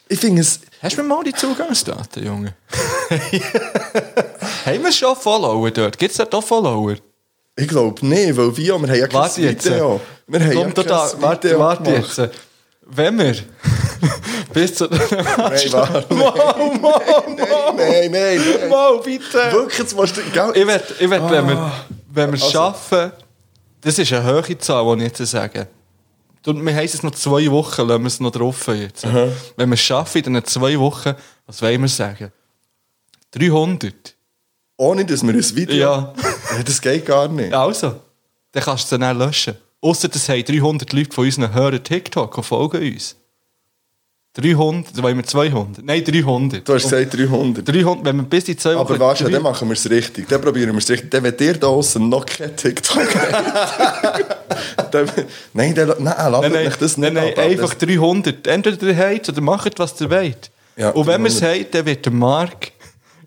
[0.08, 0.60] Ich finde es...
[0.82, 2.56] Hast du mir mal die Zugangsdaten, Junge?
[4.66, 5.98] haben wir schon Follower dort?
[5.98, 6.96] Gibt es dort auch Follower?
[7.56, 9.66] Ich glaube nicht, weil wir, wir haben ja kein Warte jetzt.
[9.66, 10.00] Video.
[10.28, 12.18] Wir haben ja kein da, warte, Video warte gemacht.
[12.18, 12.32] jetzt.
[12.82, 13.36] Wenn wir
[14.54, 14.86] bis zu...
[14.86, 15.00] Nein,
[15.72, 16.14] warte.
[16.14, 18.70] Mau, mau, mau, Nein, nein, nein.
[18.70, 19.52] mau, bitte.
[19.52, 20.22] Wirklich, jetzt musst du...
[20.34, 20.52] Gell?
[20.56, 21.72] Ich will, ich will wenn wir,
[22.12, 23.12] wenn wir es Also- schaffen,
[23.82, 25.68] das ist eine hohe Zahl, die ich jetzt sage.
[26.46, 29.04] Und wir haben es noch zwei Wochen, lassen wir es noch drauf jetzt.
[29.56, 31.14] Wenn wir es schaffen, in diesen zwei Wochen,
[31.46, 32.32] was wollen wir sagen?
[33.32, 34.16] 300.
[34.78, 35.76] Ohne, dass wir ein Video...
[35.78, 36.14] Ja.
[36.66, 37.54] Das geht gar nicht.
[37.54, 38.02] Also,
[38.52, 39.56] dann kannst du es dann auch löschen.
[39.82, 43.16] Ausser das haben 300 Leute von unseren Hörern TikTok und folgen uns.
[44.42, 45.84] 300, wollen wir 200?
[45.86, 46.68] Nein, 300.
[46.68, 47.68] Du hast gesagt 300.
[47.68, 49.00] 300, wenn wir bis die zwei Aber Wochen...
[49.00, 50.28] warte, drei- dann machen wir es richtig.
[50.28, 51.12] Dann probieren wir es richtig.
[51.12, 53.08] Dann, wenn ihr da außen noch kein TikTok
[54.92, 55.10] dann...
[55.54, 58.48] Nein, dann, nein, lasst Nein, nein, euch das nicht nein, nein einfach 300.
[58.48, 60.52] Entweder ihr habt oder macht, was ihr wollt.
[60.78, 61.58] Ja, und wenn wir es 300.
[61.60, 62.14] haben, dann wird der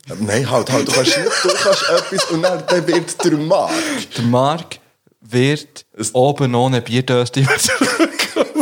[0.08, 0.88] Das- Nein, halt, halt.
[0.88, 1.30] Du kannst nicht...
[1.44, 3.74] Du kannst etwas und dann, dann wird der Markt.
[4.18, 4.78] der Mark
[5.20, 7.46] wird Es- oben ohne Bierdöschen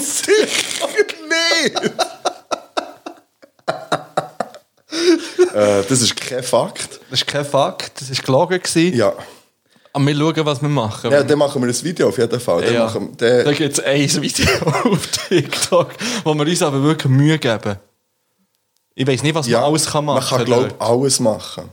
[0.00, 0.86] Sicher
[1.28, 1.80] nicht!
[5.54, 7.00] äh, das ist kein Fakt.
[7.11, 8.61] Das ist kein Fakt, das war gelogen.
[8.62, 8.96] gewesen.
[8.96, 9.12] Ja.
[9.92, 11.11] Aber wir schauen, was wir machen.
[11.11, 12.62] Ja, dann machen wir ein Video auf jeden Fall.
[12.62, 12.85] Dann Ja.
[12.85, 14.46] machen, Da dann, gibt es ein Video
[14.92, 15.88] auf TikTok,
[16.24, 17.76] wo wir uns aber wirklich Mühe geben.
[18.94, 21.70] Ich weiß nicht, was ja, man alles kann machen Man kann, glaube ich, alles machen.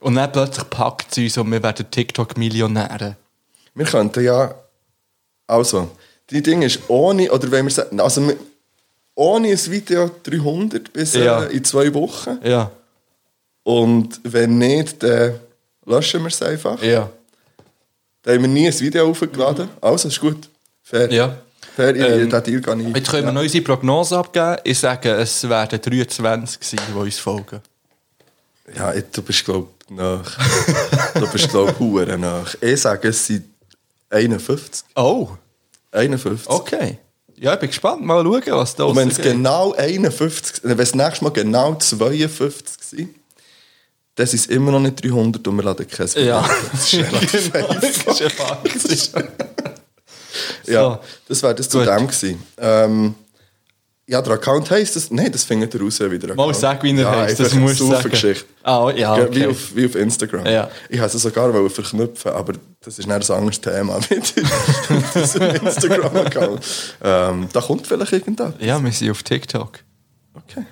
[0.00, 3.16] Und dann plötzlich packt es uns und wir werden TikTok-Millionäre.
[3.74, 4.54] Wir könnten ja.
[5.46, 5.90] Also,
[6.30, 8.30] die Ding ist ohne, oder wenn wir sagen, also
[9.14, 11.44] ohne ein Video 300 bis Ja.
[11.44, 12.38] äh, in zwei Wochen.
[12.44, 12.70] Ja.
[13.64, 15.40] Und wenn nicht, dann
[15.84, 16.80] löschen wir es einfach.
[16.82, 17.10] Ja.
[18.22, 19.68] Dann haben wir nie ein Video aufgeladen.
[19.80, 20.48] Also, ist gut.
[20.82, 21.10] Fair.
[21.12, 21.36] Ja.
[21.74, 22.96] Fair, ich, Ähm, Deal gar nicht.
[22.96, 24.58] Jetzt können wir noch unsere Prognose abgeben.
[24.64, 27.60] Ich sage, es werden 23 sein, die uns folgen.
[28.76, 30.38] Ja, du bist, glaube ich, nach.
[31.14, 32.54] du bist, glaube ich, hure nach.
[32.60, 33.44] Ich sage, es sind
[34.08, 34.84] 51.
[34.94, 35.30] Oh,
[35.90, 36.48] 51.
[36.48, 36.98] okay.
[37.36, 38.02] Ja, ich bin gespannt.
[38.02, 42.76] Mal schauen, was da Und wenn es genau 51, wenn es nächstes Mal genau 52
[42.80, 43.14] sind,
[44.14, 46.22] dann sind es immer noch nicht 300 und wir laden kein Video.
[46.24, 46.48] Ja.
[46.72, 49.12] Das ist relativ Genau, das ist.
[50.66, 51.88] Ja, das wäre das zu Gut.
[51.88, 52.42] dem gewesen.
[52.58, 53.14] Ähm,
[54.06, 55.10] ja, der Account heisst das.
[55.10, 56.56] Nein, das findet ihr raus, wie der Mal Account.
[56.56, 58.10] sag, wie er ja, heisst, das musst du eine sagen.
[58.10, 58.44] Geschichte.
[58.62, 59.46] Ah, ja, Wie, okay.
[59.46, 60.44] auf, wie auf Instagram.
[60.46, 60.70] Ja.
[60.90, 66.60] Ich wollte es sogar verknüpfen, aber das ist nicht ein anderes Thema mit diesem Instagram-Account.
[67.02, 68.54] Ähm, da kommt vielleicht irgendetwas.
[68.60, 69.78] Ja, wir sind auf TikTok.
[70.34, 70.64] Okay.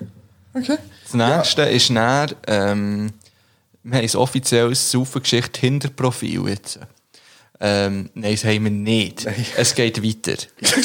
[0.53, 0.77] Okay.
[1.05, 3.11] Das nächste ist näher, ähm,
[3.83, 6.79] wir haben ein offizielles Saufengeschichte Hinterprofil jetzt.
[7.59, 9.25] Ähm, nein, das haben wir nicht.
[9.55, 10.33] Es geht weiter.
[10.59, 10.75] ich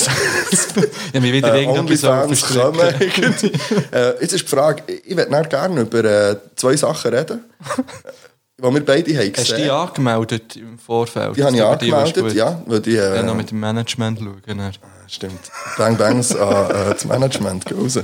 [1.15, 2.81] habe mich wieder Äh, irgendetwas OnlyFans kommen.
[3.93, 7.41] äh, jetzt ist die Frage, ich würde gerne über äh, zwei Sachen reden,
[8.59, 9.71] die wir beide haben Hast du die gesehen.
[9.71, 11.37] angemeldet im Vorfeld?
[11.37, 12.63] Die habe ich angemeldet, ja.
[12.67, 14.43] Weil die, äh, Dann noch mit dem Management schauen.
[14.47, 14.73] dann.
[15.09, 15.41] Stimmt.
[15.79, 17.99] Bang Bangs an äh, das Management gehen raus.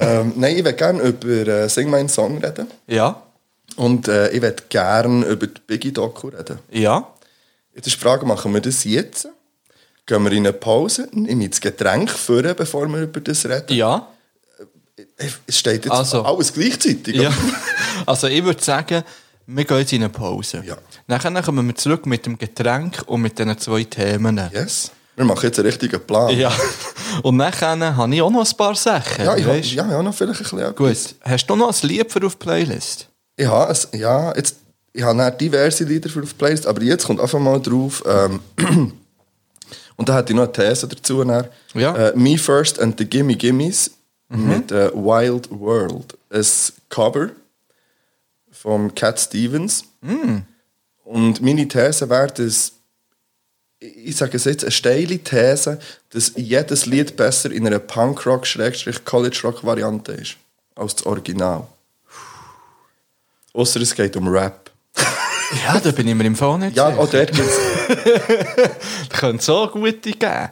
[0.00, 2.66] Ähm, nein, ich würde gerne über äh, Sing meinen Song reden.
[2.88, 3.22] Ja,
[3.76, 6.58] Und äh, ich würde gerne über die Biggie-Doku reden.
[6.70, 7.08] ja.
[7.76, 9.26] Jetzt ist die Frage, machen wir das jetzt?
[10.06, 11.08] Gehen wir in eine Pause?
[11.10, 13.74] Nehme ich das Getränk vor, bevor wir über das reden?
[13.74, 14.06] Ja.
[15.16, 17.16] Es steht jetzt Also- alles gleichzeitig.
[17.16, 17.32] ja.
[18.06, 19.02] Also ich würde sagen,
[19.46, 20.62] wir gehen jetzt in eine Pause.
[20.64, 20.76] Ja.
[21.08, 24.40] Nachher kommen wir zurück mit dem Getränk und mit diesen zwei Themen.
[24.52, 24.92] Yes.
[25.16, 26.36] Wir machen jetzt einen richtigen Plan.
[26.38, 26.52] Ja.
[27.22, 29.24] Und nachher habe ich auch noch ein paar Sachen.
[29.24, 29.72] Ja, ich habe weisst?
[29.72, 30.74] ja, ja, noch vielleicht ein bisschen.
[30.76, 33.08] Gut, hast du noch ein Lied für auf die Playlist?
[33.36, 34.56] Ich habe, es, ja, jetzt,
[34.92, 38.40] ich habe diverse Lieder für auf Playlist, aber jetzt kommt einfach mal drauf, ähm,
[39.96, 41.22] und da hätte ich noch eine These dazu.
[41.24, 41.92] Dann, Ja.
[41.92, 41.98] Mhm.
[41.98, 43.90] äh, Me First and the Gimme Gimmes
[44.28, 46.16] mit äh, Wild World.
[46.30, 46.44] Ein
[46.88, 47.30] Cover
[48.50, 49.84] von Cat Stevens.
[50.00, 50.44] Mhm.
[51.04, 52.72] Und meine These wäre, dass
[53.80, 55.78] ich sage es jetzt, eine steile These,
[56.10, 60.36] dass jedes Lied besser in einer Punkrock-College-Rock-Variante ist
[60.74, 61.66] als das Original.
[63.54, 64.70] Außer es geht um Rap.
[65.66, 67.00] Ja, da bin ich mir im Fall nicht Ja, sicher.
[67.00, 67.56] auch dort gibt's,
[69.10, 70.48] Da könnte so gute geben.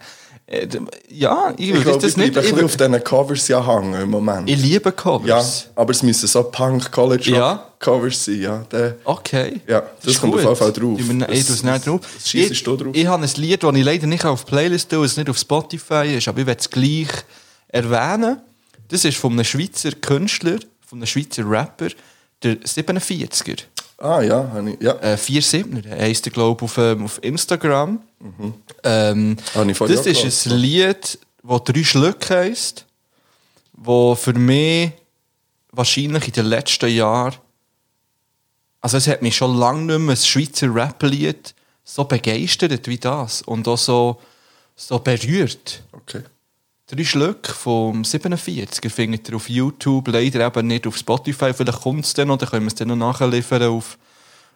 [0.46, 0.68] Äh,
[1.08, 2.36] Ja, ich ich glaube, das ich nicht...
[2.38, 4.48] ein Ich, bisschen auf diesen Covers ja hängen im Moment.
[4.48, 5.68] ich liebe ja, Covers.
[5.74, 8.40] aber es müssen so Punk-College-Rock-Covers sein.
[8.42, 9.60] Ja, der, Okay.
[9.66, 10.48] Ja, das Ist kommt auf gut.
[10.50, 11.00] jeden Fall drauf.
[11.00, 12.00] Ich, bin- ich Das- nicht drauf.
[12.14, 12.94] das ich, du drauf.
[12.94, 15.38] Ich habe ein Lied, das ich leider nicht auf die Playlist tue, es nicht auf
[15.38, 17.08] Spotify ist, aber ich werde es gleich
[17.68, 18.40] erwähnen.
[18.88, 21.88] Das ist von einem Schweizer Künstler, von einem Schweizer Rapper,
[22.42, 23.62] der 47er.
[23.98, 24.92] ah ja, habe ich, ja.
[25.00, 28.02] Äh, 47er heisst er, glaube ich, auf, ähm, auf Instagram.
[28.84, 32.86] Ähm, Habe ich vorhin das ist ein Lied, das «Drei Schlücke» heisst,
[33.72, 34.92] wo für mich
[35.70, 37.34] wahrscheinlich in den letzten Jahren
[38.82, 43.40] also es hat mich schon lange nicht mehr ein Schweizer Rap-Lied so begeistert wie das
[43.42, 44.20] und auch so,
[44.74, 45.84] so berührt.
[45.92, 46.22] Okay.
[46.86, 51.52] Drei Schlücke vom 47er findet ihr auf YouTube, leider eben nicht auf Spotify.
[51.54, 53.96] Vielleicht kommt es dann noch, dann können wir es dann noch nachliefern auf,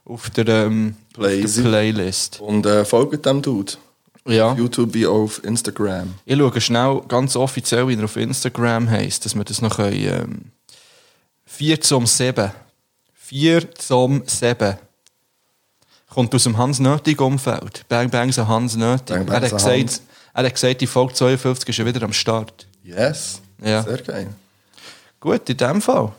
[0.05, 1.63] auf, der, ähm, auf der.
[1.63, 2.41] Playlist.
[2.41, 3.75] Und äh, folgt dem Dude.
[4.27, 4.53] Ja.
[4.53, 6.15] Auf YouTube wie auf Instagram.
[6.25, 9.95] Ich schaue schnell ganz offiziell, wie er auf Instagram heisst, dass wir das noch können,
[9.95, 10.41] ähm,
[11.47, 12.51] 4 zum 7.
[13.15, 14.77] 4 zum 7.
[16.11, 17.85] Kommt aus dem Hans Nötig Umfeld.
[17.89, 19.07] Bang Bang so Hans Nötig.
[19.07, 20.03] Bang er, hat so Hans.
[20.43, 22.67] Er hat gesagt, die Folge 52 ist ja wieder am Start.
[22.85, 23.41] Yes.
[23.63, 23.83] Ja.
[23.83, 24.29] Sehr geil.
[25.19, 26.13] Gut, in dem Fall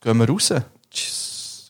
[0.00, 0.52] gehen wir raus.
[0.90, 1.68] Tschüss.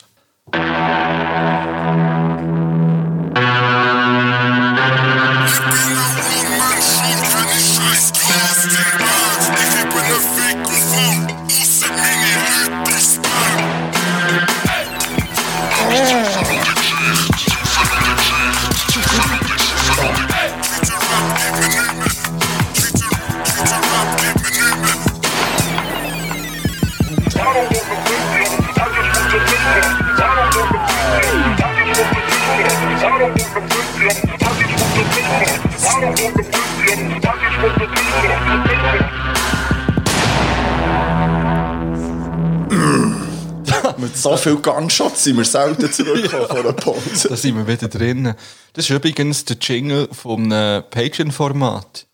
[44.22, 47.28] So viel Gunshots sind wir selten zurückgekommen von einer Pause.
[47.28, 48.34] Da sind wir wieder drin.
[48.72, 52.06] Das ist übrigens der Jingle vom Patreon-Format.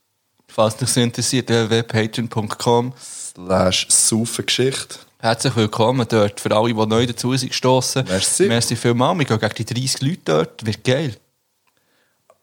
[0.49, 2.93] Falls dich so interessiert, www.patreon.com.
[3.01, 4.97] Slash Saufengeschichte.
[5.19, 6.39] Herzlich willkommen dort.
[6.41, 8.05] Für alle, die neu dazu sind gestossen.
[8.07, 8.47] Merci.
[8.47, 9.19] Merci vielmals.
[9.19, 10.67] Wir gehen gegen die 30 Leute dort.
[10.67, 11.17] Wird geil.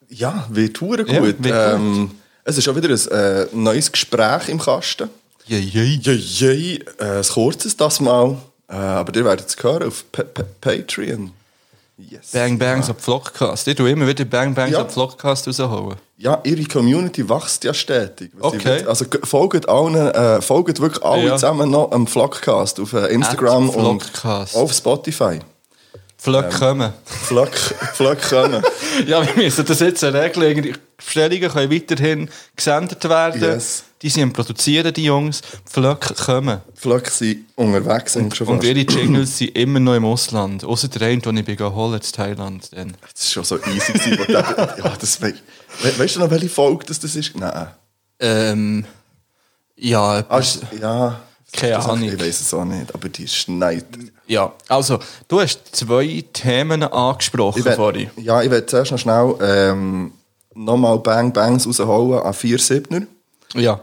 [0.10, 1.08] Ja, wird gut.
[1.08, 1.52] Ja, wird gut.
[1.54, 2.12] ähm,
[2.44, 5.10] Es ist auch wieder ein äh, neues Gespräch im Kasten.
[5.46, 6.00] Yay, yay.
[6.02, 8.38] Jei, jei, äh, ein kurzes das mal.
[8.72, 11.32] Äh, aber ihr werdet es hören auf Pa- Pa- Patreon.
[11.98, 12.32] Yes.
[12.32, 13.68] Bang Bangs ab Vlogcast.
[13.68, 14.80] Ich tue immer wieder Bang Bangs Ja.
[14.82, 15.98] ab Vlogcast rausholen.
[16.18, 18.32] Ja, ihre Community wächst ja stetig.
[18.40, 18.80] Okay.
[18.80, 21.36] sie- Also folgt allen, äh, folgt wirklich alle Ja.
[21.36, 25.40] zusammen noch am Vlogcast auf äh, Instagram und auf Spotify.
[26.18, 26.94] Vlog kommen.
[27.06, 27.50] Vlog,
[27.94, 28.64] Vlog kommen.
[29.08, 30.62] Ja, wir müssen das jetzt regeln.
[30.64, 33.42] Die Bestellungen können weiterhin gesendet werden.
[33.42, 33.84] Yes.
[34.02, 35.42] Die sind am Produzieren, die Jungs.
[35.42, 36.62] Die Vlog kommen.
[36.74, 38.68] Vlog sind unterwegs sind schon Und fast.
[38.68, 40.64] ihre Jingles sind immer noch im Ausland.
[40.64, 42.70] Außer der eine, den ich bin holen in Thailand.
[42.76, 42.98] Dann.
[43.14, 44.18] Das ist schon so easy gewesen.
[44.20, 45.34] wo der- ja, das we
[45.84, 47.36] we weißt du noch, welche Folge das, das ist?
[47.38, 47.68] Nein.
[48.20, 48.86] Ähm,
[49.76, 50.42] ja, Ah,
[50.80, 51.22] ja.
[51.54, 52.04] Keine Ahnung.
[52.08, 53.86] Ich weiß es auch nicht, aber die schneit.
[54.26, 54.54] ja.
[54.70, 58.10] Also, du hast zwei Themen angesprochen Ich will- vorhin.
[58.18, 60.14] Ja, ich werde zuerst noch schnell ähm,
[60.56, 63.06] nochmal Bang Bangs rausholen an 4-7er.
[63.56, 63.80] Ja.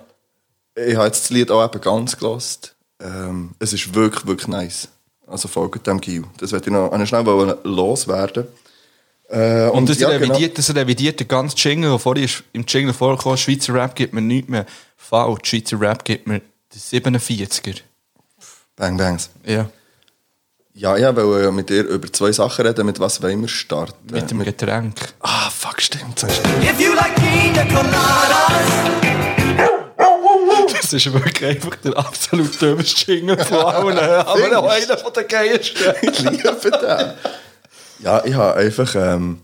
[0.87, 2.75] Ich habe jetzt das Lied auch eben ganz gelost.
[3.01, 4.89] Ähm, es ist wirklich, wirklich nice.
[5.27, 6.25] Also folgt dem Gil.
[6.39, 8.47] Das werde ich noch schnell loswerden.
[9.29, 10.33] Äh, Und das, ja, genau.
[10.33, 14.23] revidiert, das revidiert den ganzen Jingle, der vorhin im Jingle vorgekommen Schweizer Rap gibt mir
[14.23, 14.65] nichts mehr.
[14.97, 17.81] Falsch, Schweizer Rap gibt mir den 47er.
[18.77, 19.29] Bang Bangs.
[19.45, 19.69] Ja.
[20.73, 22.87] Ja, ich wollte mit dir über zwei Sachen reden.
[22.87, 24.15] Mit was wollen wir starten?
[24.15, 24.95] Mit dem Getränk.
[25.21, 26.23] Ah, fuck, stimmt.
[26.23, 29.78] If you like pina coladas,
[30.91, 33.99] Das ist wirklich einfach der absolut dümmste Jingle von allen.
[33.99, 35.95] Aber auch einer von den geilsten.
[36.01, 37.13] Ich liebe den.
[38.01, 38.95] Ja, ich habe einfach...
[38.95, 39.43] Ähm,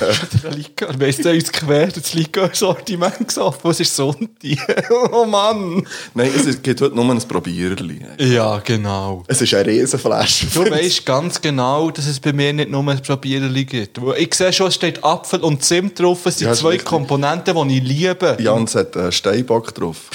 [0.00, 3.70] Der Likör, weiss du, uns quer das Likör-Sortiment gesoffen.
[3.70, 4.90] Es ist Sonntag.
[5.12, 5.86] oh Mann.
[6.14, 8.04] nein, es gibt heute nur ein Probierli.
[8.18, 9.24] Ja, genau.
[9.28, 10.46] Es ist eine Riesenflasche.
[10.46, 14.00] Du weißt ganz genau, dass es bei mir nicht nur ein Probierli gibt.
[14.18, 16.26] Ich sehe schon, es steht Apfel und Zimt drauf.
[16.26, 16.78] Es sind Ja, zwei.
[16.78, 18.36] Komponenten, die ich liebe.
[18.40, 20.10] Jans hat einen Steinbock drauf.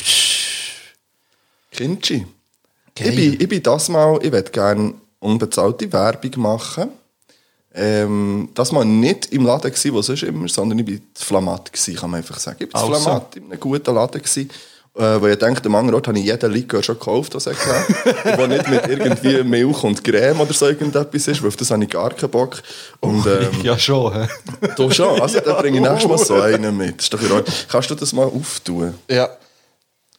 [1.72, 2.26] Kimchi.
[2.98, 6.90] Ich bin, ich bin das mal, ich würde gerne unbezahlte Werbung machen.
[7.74, 11.72] Ähm, das mal nicht im Laden gsi, wo sonst immer, sondern ich bin zu Flamat
[11.72, 12.58] gsi, kann man einfach sagen.
[12.60, 12.94] Ich bin Also.
[12.96, 14.48] Flamat, in einem guten Laden gsi.
[14.96, 17.56] Äh, wo ich denke, am anderen Ort habe ich jeden Likör schon gekauft, was ich
[18.38, 21.84] wo nicht mit irgendwie Milch und Creme oder so irgendetwas ist, weil auf das habe
[21.84, 22.62] ich gar keinen Bock.
[23.00, 24.14] Und, ähm, Ja, schon.
[24.14, 24.28] hä?
[24.76, 27.02] du schon, also dann bringe ich nächstes Mal so einen mit.
[27.02, 27.56] Ist doch in Ordnung.
[27.70, 28.96] Kannst du das mal auftun?
[29.10, 29.30] Ja.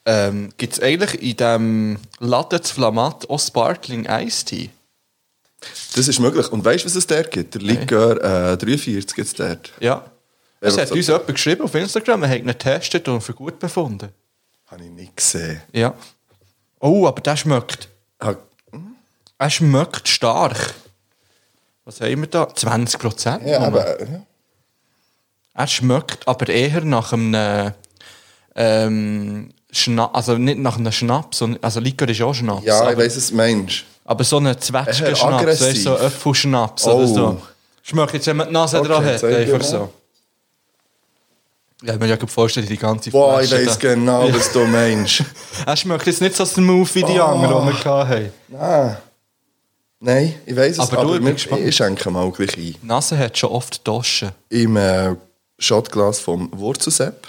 [0.07, 4.71] Ähm, Gibt es eigentlich in diesem Latte zu Flamat auch Sparkling Ice Tea?
[5.95, 6.51] Das ist möglich.
[6.51, 7.55] Und weißt du, was es dort gibt?
[7.55, 9.73] Der Likör äh, 43 gibt es dort.
[9.81, 10.05] Ja.
[10.61, 13.59] Es Ja, hat uns jemand geschrieben auf Instagram, er hat ihn getestet und für gut
[13.59, 14.09] befunden.
[14.67, 15.61] Habe ich nicht gesehen.
[15.73, 15.95] Ja.
[16.81, 17.89] Oh, aber der schmeckt.
[18.19, 18.35] Ah,
[19.39, 20.75] Er schmeckt stark.
[21.85, 22.55] Was haben wir da?
[22.55, 23.47] 20 Prozent?
[23.47, 24.07] Ja, aber äh,
[25.55, 27.73] Er schmeckt aber eher nach einem
[28.55, 32.65] ähm, Schnaps, also nicht nach einem Schnaps, sondern- also Likör ist auch Schnaps.
[32.65, 33.87] ja, ich weiss es, Mensch.
[34.11, 35.97] Aber so einen Zwetschgen-Schnaps, weißt du, so.
[35.97, 36.95] Äpfelschnaps Oh.
[36.97, 37.43] oder so.
[37.83, 39.89] Schmeckt jetzt, wenn man die Nase Okay, dran hat, einfach so.
[41.83, 43.75] Ja, ich mir ja vorstellen, die ganze Boah, ich da.
[43.77, 45.23] genau, was du meinst.
[45.67, 47.25] Er schmeckt jetzt nicht so smooth wie die Oh.
[47.25, 48.33] anderen, die wir hatten.
[48.59, 48.97] Ah.
[50.01, 52.75] Nein, ich weiss es, Aber aber, du, ich ich schenke mal gleich ein.
[52.83, 54.31] Nase hat schon oft Taschen.
[54.49, 55.15] Im äh,
[55.59, 57.29] Shotglas vom Wurzelsepp.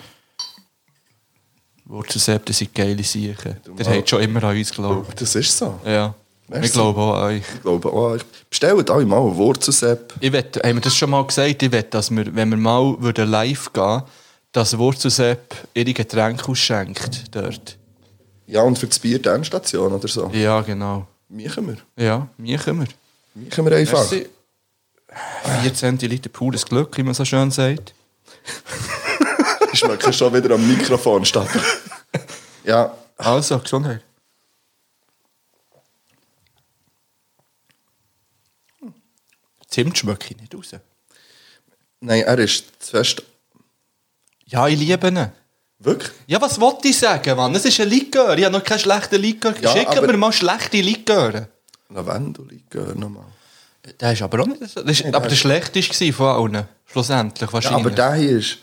[1.85, 3.57] Wurzelsepp, das sind geile Siechen.
[3.77, 5.21] Der hat schon immer an uns geglaubt.
[5.21, 5.79] Das ist so.
[5.85, 6.15] Ja.
[6.47, 6.65] Merci.
[6.65, 7.43] Ich glaube auch an euch.
[7.55, 10.13] Ich glaube auch, ich bestellt alle mal einen Wurzelsepp.
[10.19, 11.63] Ich wett, haben wir das schon mal gesagt?
[11.63, 14.03] Ich wette, dass wir, wenn wir mal würden live gehen
[14.51, 17.77] dass Wurzelsepp ihre Getränke ausschenkt dort.
[18.47, 20.29] Ja, und für das Bier die Endstation oder so.
[20.33, 21.07] Ja, genau.
[21.29, 21.77] Miechen wir.
[22.03, 22.27] Ja,
[22.57, 22.87] können wir.
[23.33, 23.99] Miechen wir einfach.
[24.11, 24.27] Merci.
[25.61, 27.93] 4 Zentiliter pures Glück, wie man so schön sagt.
[29.73, 31.47] Ich schmecke schon wieder am Mikrofon statt.
[32.65, 34.01] Ja, Also, Gesundheit.
[39.71, 40.71] Zimt schmecke ich nicht raus.
[42.01, 43.23] nein, er ist zu fest.
[44.45, 45.31] Ja, ich liebe ihn.
[45.79, 46.11] Wirklich?
[46.27, 47.55] Ja, was wollte ich sagen, Mann?
[47.55, 48.37] Es ist ein Likör.
[48.37, 49.55] Ich habe noch keinen schlechten Likör.
[49.61, 51.47] Ja, Schicken aber- mir mal schlechte Liköre.
[51.89, 53.25] Lavendellikör nochmal.
[53.99, 54.61] Der ist aber auch nicht...
[54.61, 56.67] Das ist, aber der schlechteste war von allen.
[56.85, 57.85] Schlussendlich, Ja, wahrscheinlich.
[57.85, 58.57] aber der hier ist.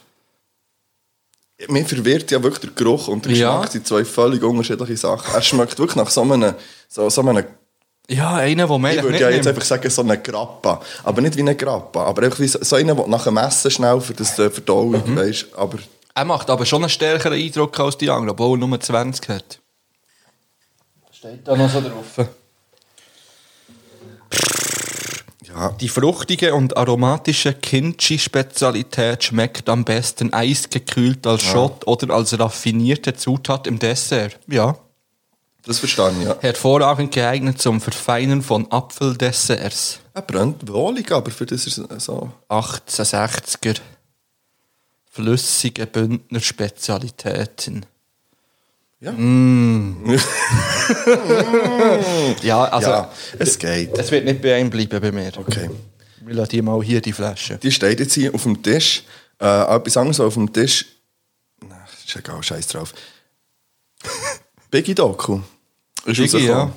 [1.68, 3.50] Mir verwirrt ja wirklich der Geruch und der Ja.
[3.56, 5.34] Geschmack sind zwei völlig unterschiedliche Sachen.
[5.34, 6.54] Er schmeckt wirklich nach so einem,
[6.88, 7.44] so, so einem
[8.10, 10.80] Ja, einer, der mir Ich würde ja jetzt einfach sagen, so eine Grappa.
[11.04, 12.04] Aber nicht wie eine Grappa.
[12.06, 15.02] Aber einfach wie so, so einer, der nach dem Essen schnell für das äh, Verdauung,
[15.06, 15.16] Mhm.
[15.16, 15.78] weisst Aber
[16.14, 19.60] Er macht aber schon einen stärkeren Eindruck als die anderen, obwohl er nur 20 hat.
[21.12, 22.28] Steht da noch so drauf.
[25.46, 33.14] ja, Die fruchtige und aromatische Kimchi-Spezialität schmeckt am besten eisgekühlt als Schott oder als raffinierte
[33.14, 34.38] Zutat im Dessert.
[34.46, 34.76] Ja.
[35.68, 36.37] Das verstehe ich, ja.
[36.40, 40.00] Hervorragend geeignet zum Verfeinern von Apfeldesserts.
[40.14, 42.33] Er brennt wohlig, aber für das ist er so...
[42.48, 43.76] 1860er.
[45.11, 47.85] Flüssige Bündner Spezialitäten.
[49.00, 49.12] Ja,
[52.42, 53.96] Ja, also, ja es geht.
[53.98, 55.33] es wird nicht bei einem bleiben bei mir.
[55.37, 55.68] Okay.
[56.22, 57.59] Wir lassen die mal hier, die Flasche.
[57.59, 59.04] Die steht jetzt hier auf dem Tisch.
[59.38, 60.87] Äh, etwas anderes auf dem Tisch.
[61.61, 62.94] Nein, ist egal, scheiß drauf.
[64.70, 65.40] Biggie Doku.
[66.10, 66.72] Ist Biggie, rausgekommen.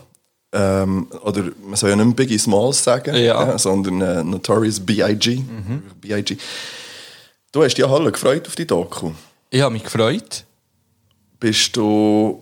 [0.54, 3.58] Ähm, oder man soll ja nicht mehr Biggie Smalls sagen, Ja.
[3.58, 5.42] sondern äh, Notorious B.I.G.
[6.02, 6.38] B.I.G.
[7.52, 9.12] Du hast dich ja alle gefreut auf die Doku.
[9.50, 10.44] Ich habe mich gefreut.
[11.40, 12.40] Bist du.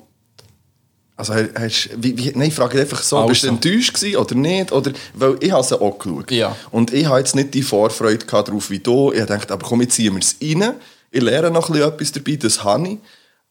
[1.16, 3.56] Also, hast, wie, wie, nein, ich frage einfach so, bist du Also.
[3.56, 4.72] enttäuscht gewesen oder nicht?
[4.72, 6.32] Oder, weil ich habe sie auch geschaut.
[6.32, 6.56] Ja.
[6.72, 9.12] Und ich habe jetzt nicht die Vorfreude darauf wie du.
[9.12, 10.76] Ich dachte, aber komm, jetzt ziehen wir es rein.
[11.12, 12.98] Ich lerne noch etwas dabei, das habe ich.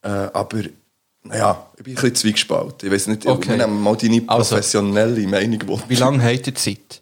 [0.01, 0.63] Äh, aber,
[1.23, 2.87] naja, ich bin ein bisschen zwiegespalten.
[2.87, 3.57] Ich weiß nicht, Okay.
[3.57, 4.55] nehmen mal deine Also.
[4.55, 5.59] professionelle Meinung.
[5.67, 7.01] wo- Wie lange habt ihr Zeit?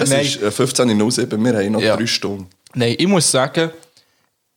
[0.00, 0.24] Es Nein.
[0.26, 1.96] ist äh, 15.07 wir haben noch Ja.
[1.96, 2.48] drei Stunden.
[2.74, 3.70] Nein, ich muss sagen,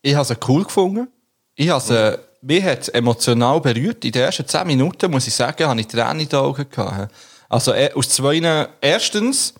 [0.02, 1.08] ich habe sie cool gefunden.
[1.54, 4.04] Ich habe sie, mich hat es emotional berührt.
[4.04, 7.12] In den ersten 10 Minuten, muss ich sagen, habe ich Tränen in den Augen gehabt.
[7.48, 8.40] Also äh, aus zwei,
[8.80, 9.54] erstens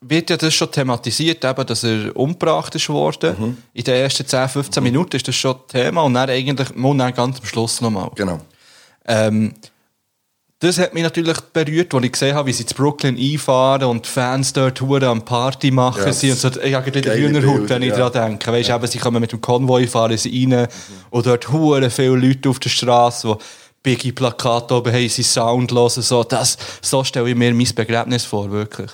[0.00, 3.56] wird ja das schon thematisiert, eben, dass er umgebracht ist worden.
[3.72, 7.14] In den ersten 10, 15 Minuten ist das schon Thema und dann eigentlich, und dann
[7.14, 8.10] ganz am Schluss nochmal.
[8.14, 8.40] Genau.
[9.06, 9.54] Ähm,
[10.60, 14.06] das hat mich natürlich berührt, als ich gesehen habe, wie sie zu Brooklyn einfahren und
[14.06, 16.00] die Fans dort Touren am Party machen.
[16.00, 18.10] Ja, und so, ich habe gerade Bilder, wenn ich ja.
[18.10, 18.52] daran denke.
[18.52, 20.66] Weißt, eben, sie kommen mit dem Konvoi, fahren sie rein
[21.10, 23.44] und dort Huren viele Leute auf der Straße, die
[23.84, 26.02] Biggie Plakate oben haben, sie Sound hören.
[26.02, 28.90] So, das, so stelle ich mir mein Begräbnis vor, wirklich.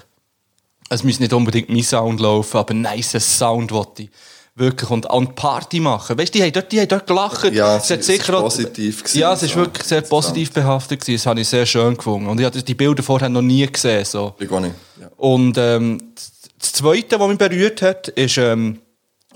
[0.90, 4.10] Es muss nicht unbedingt mein Sound laufen, aber nice Sound wollte ich.
[4.56, 4.88] Wirklich.
[4.88, 6.16] Und an Party machen.
[6.16, 7.52] Weißt du, die haben dort, die haben dort gelacht.
[7.52, 9.56] Ja, es es sicher positiv gewesen, Ja, es ist so.
[9.60, 11.16] wirklich sehr positiv behaftet gewesen.
[11.16, 12.28] Das habe ich sehr schön gefunden.
[12.28, 14.04] Und ich habe die Bilder vorher noch nie gesehen.
[14.04, 14.34] So.
[14.38, 14.74] Ich auch nicht.
[15.00, 15.08] Ja.
[15.16, 16.12] Und ähm,
[16.58, 18.78] das Zweite, was mich berührt hat, ist ähm,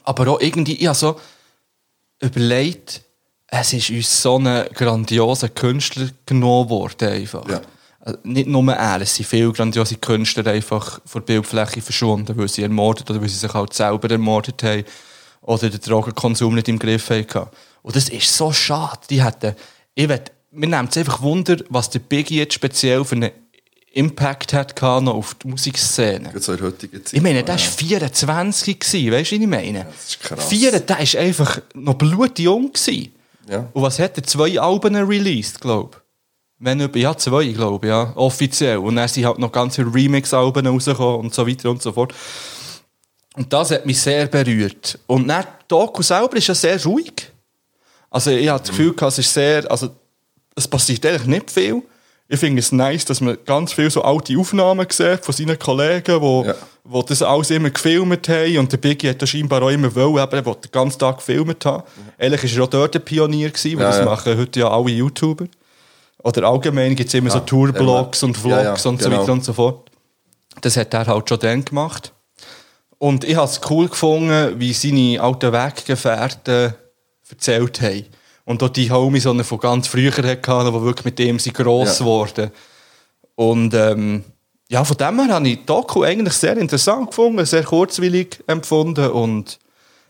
[0.05, 1.17] aber auch irgendwie, ich habe so
[2.21, 3.03] überlegt,
[3.49, 7.09] es ist uns so ein grandioser Künstler genommen worden.
[7.09, 7.49] Einfach.
[7.49, 7.61] Ja.
[8.09, 12.49] Also Nicht nur er, es sind viele grandiose Künstler einfach von der Bildfläche verschwunden, weil
[12.49, 14.85] sie ermordet oder weil sie sich halt selber ermordet haben
[15.43, 17.49] oder den Drogenkonsum nicht im Griff hatten.
[17.83, 19.01] Und das ist so schade.
[19.11, 19.55] Die hätten,
[19.95, 23.31] ich will, mir nimmt es einfach Wunder, was der Biggie jetzt speziell für einen
[23.93, 26.31] Impact hat noch auf die Musikszene.
[26.33, 27.13] In heutigen Zeit.
[27.13, 27.71] Ich meine, der war Ja.
[27.71, 29.85] 24, gewesen, weißt du, was ich meine?
[29.85, 30.49] das ist krass.
[30.49, 32.73] Vier, der war einfach noch blutjung.
[32.73, 33.13] Gewesen.
[33.51, 33.69] Ja.
[33.73, 34.23] Und was hat er?
[34.23, 36.08] Zwei Alben released, glaube ich.
[36.61, 38.79] Wenn über, ja, zwei, glaube ich, ja, offiziell.
[38.79, 42.13] Und dann sind halt noch ganze Remix-Alben rausgekommen und so weiter und so fort.
[43.37, 44.99] Und das hat mich sehr berührt.
[45.07, 47.31] Und dann, die Doku selber ist ja sehr ruhig.
[48.11, 49.91] Also ich habe das Gefühl, gehabt, es ist sehr, also
[50.57, 51.83] es passiert eigentlich nicht viel.
[52.31, 56.21] Ich finde es nice, dass man ganz viele so alte Aufnahmen sieht von seinen Kollegen,
[56.21, 56.55] die Ja.
[56.85, 58.59] wo das alles immer gefilmt haben.
[58.59, 61.19] Und der Biggie hat das scheinbar auch immer wollen, eben, er wollte den ganzen Tag
[61.19, 61.85] gefilmt haben.
[62.19, 64.05] Ehrlich war er auch dort ein Pionier, gewesen, weil Ja, das ja.
[64.05, 65.47] machen heute ja alle YouTuber.
[66.23, 68.29] Oder allgemein gibt es immer so Ja, Tourblogs immer.
[68.29, 69.23] und Vlogs Ja, ja, und so genau.
[69.23, 69.91] weiter und so fort.
[70.61, 72.13] Das hat er halt schon dann gemacht.
[72.99, 76.75] Und ich habe es cool gefunden, wie seine alten Weggefährten
[77.31, 78.07] erzählt haben.
[78.45, 81.55] Und auch die Homies, die er von ganz früher hatte, die wirklich mit dem sind
[81.55, 82.51] gross geworden.
[83.37, 84.25] Und ähm,
[84.69, 89.11] ja, von dem her habe ich die Doku eigentlich sehr interessant gefunden, sehr kurzwillig empfunden
[89.11, 89.59] und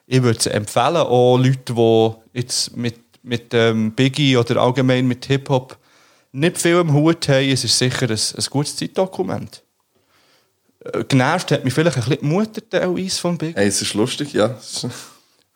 [0.07, 5.27] ich würde sie empfehlen, auch Leute, die jetzt mit, mit ähm, Biggie oder allgemein mit
[5.27, 5.77] Hip-Hop
[6.39, 9.63] nicht viel im Hut haben, es ist sicher ein, ein gutes Zeitdokument.
[10.85, 13.55] Äh, Genervt hat mich vielleicht ein bisschen die Mutter teilweise von Biggie.
[13.57, 14.57] Hey, es ist lustig, ja.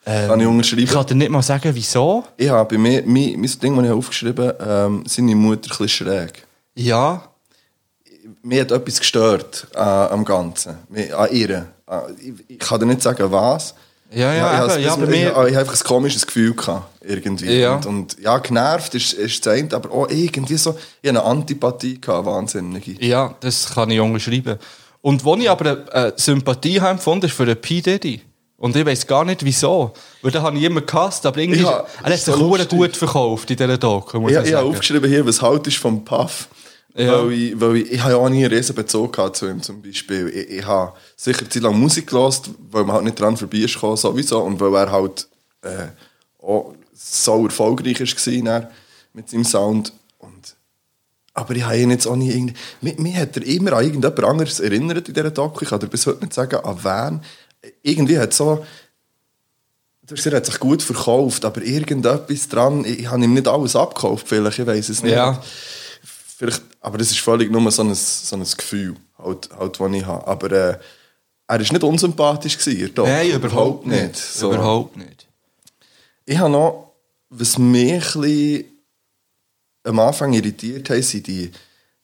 [0.04, 2.24] Ähm, Kann ich ich kann dir nicht mal sagen, wieso.
[2.36, 5.78] Ich habe bei mir, mein, mein Ding, das ich aufgeschrieben habe, ähm, seine Mutter ein
[5.78, 6.44] bisschen schräg.
[6.74, 7.28] Ja,
[8.42, 10.76] Mir hat etwas gestört äh, am Ganzen.
[11.16, 11.68] An ihr.
[11.88, 13.76] Äh, ich, ich kann dir nicht sagen, was.
[14.14, 16.54] Ja, ja, ich, habe- eben, ja, ich, ich, mir- ich, habe einfach ein komisches Gefühl
[16.54, 17.52] gehabt, irgendwie.
[17.60, 17.76] Ja.
[17.76, 21.24] Und, und ja, genervt ist, ist das eine, aber auch irgendwie so, ich habe eine
[21.24, 23.04] Antipathie gehabt, wahnsinnige.
[23.04, 24.58] ja, das kann ich unterschreiben.
[25.00, 27.80] Und wo ich aber eine, Sympathie habe empfunden, ist für den P.
[27.80, 28.20] Diddy.
[28.56, 29.92] Und ich weiß gar nicht wieso.
[30.22, 32.34] Weil da habe ich immer gehasst, aber irgendwie, Ja, er hat sich so
[32.68, 35.78] gut verkauft in dieser Doku, muss Ich, ich, ich habe aufgeschrieben hier, was halt ist
[35.78, 36.46] vom Puff.
[36.94, 37.24] Ja.
[37.24, 39.80] Weil, ich, weil ich, ich habe ja auch nie einen riesen Bezug zu ihm zum
[39.80, 40.28] Beispiel.
[40.28, 43.74] Ich, ich habe sicher zu lange Musik gehört, weil man halt nicht dran vorbei ist
[43.74, 44.42] gekommen, sowieso.
[44.42, 45.26] Und weil er halt
[45.62, 45.86] äh,
[46.42, 48.70] auch so erfolgreich war
[49.14, 49.92] mit seinem Sound.
[50.18, 50.54] Und,
[51.32, 52.54] aber ich habe ihn jetzt auch nie irgendwie...
[52.82, 55.62] Mich, mich hat er immer an irgendjemand anderes erinnert in dieser Doku.
[55.62, 57.20] Ich kann dir bis heute nicht sagen, an wen.
[57.82, 58.64] Irgendwie hat so...
[60.04, 63.46] Du hast er hat sich gut verkauft, aber irgendetwas dran, ich, ich habe ihm nicht
[63.46, 65.12] alles abgekauft, vielleicht, ich weiß es nicht.
[65.12, 65.40] Ja.
[66.42, 70.04] Vielleicht, aber das ist völlig nur so ein, so ein Gefühl, halt, halt, das ich
[70.04, 70.26] habe.
[70.26, 70.80] Aber äh, er
[71.46, 73.06] war nicht unsympathisch, gewesen, doch.
[73.06, 74.16] Nein, überhaupt nicht.
[74.16, 74.52] So.
[74.52, 75.28] Überhaupt nicht.
[76.24, 76.94] Ich habe noch,
[77.28, 78.64] was mich ein
[79.84, 81.52] am Anfang irritiert hat, sind die,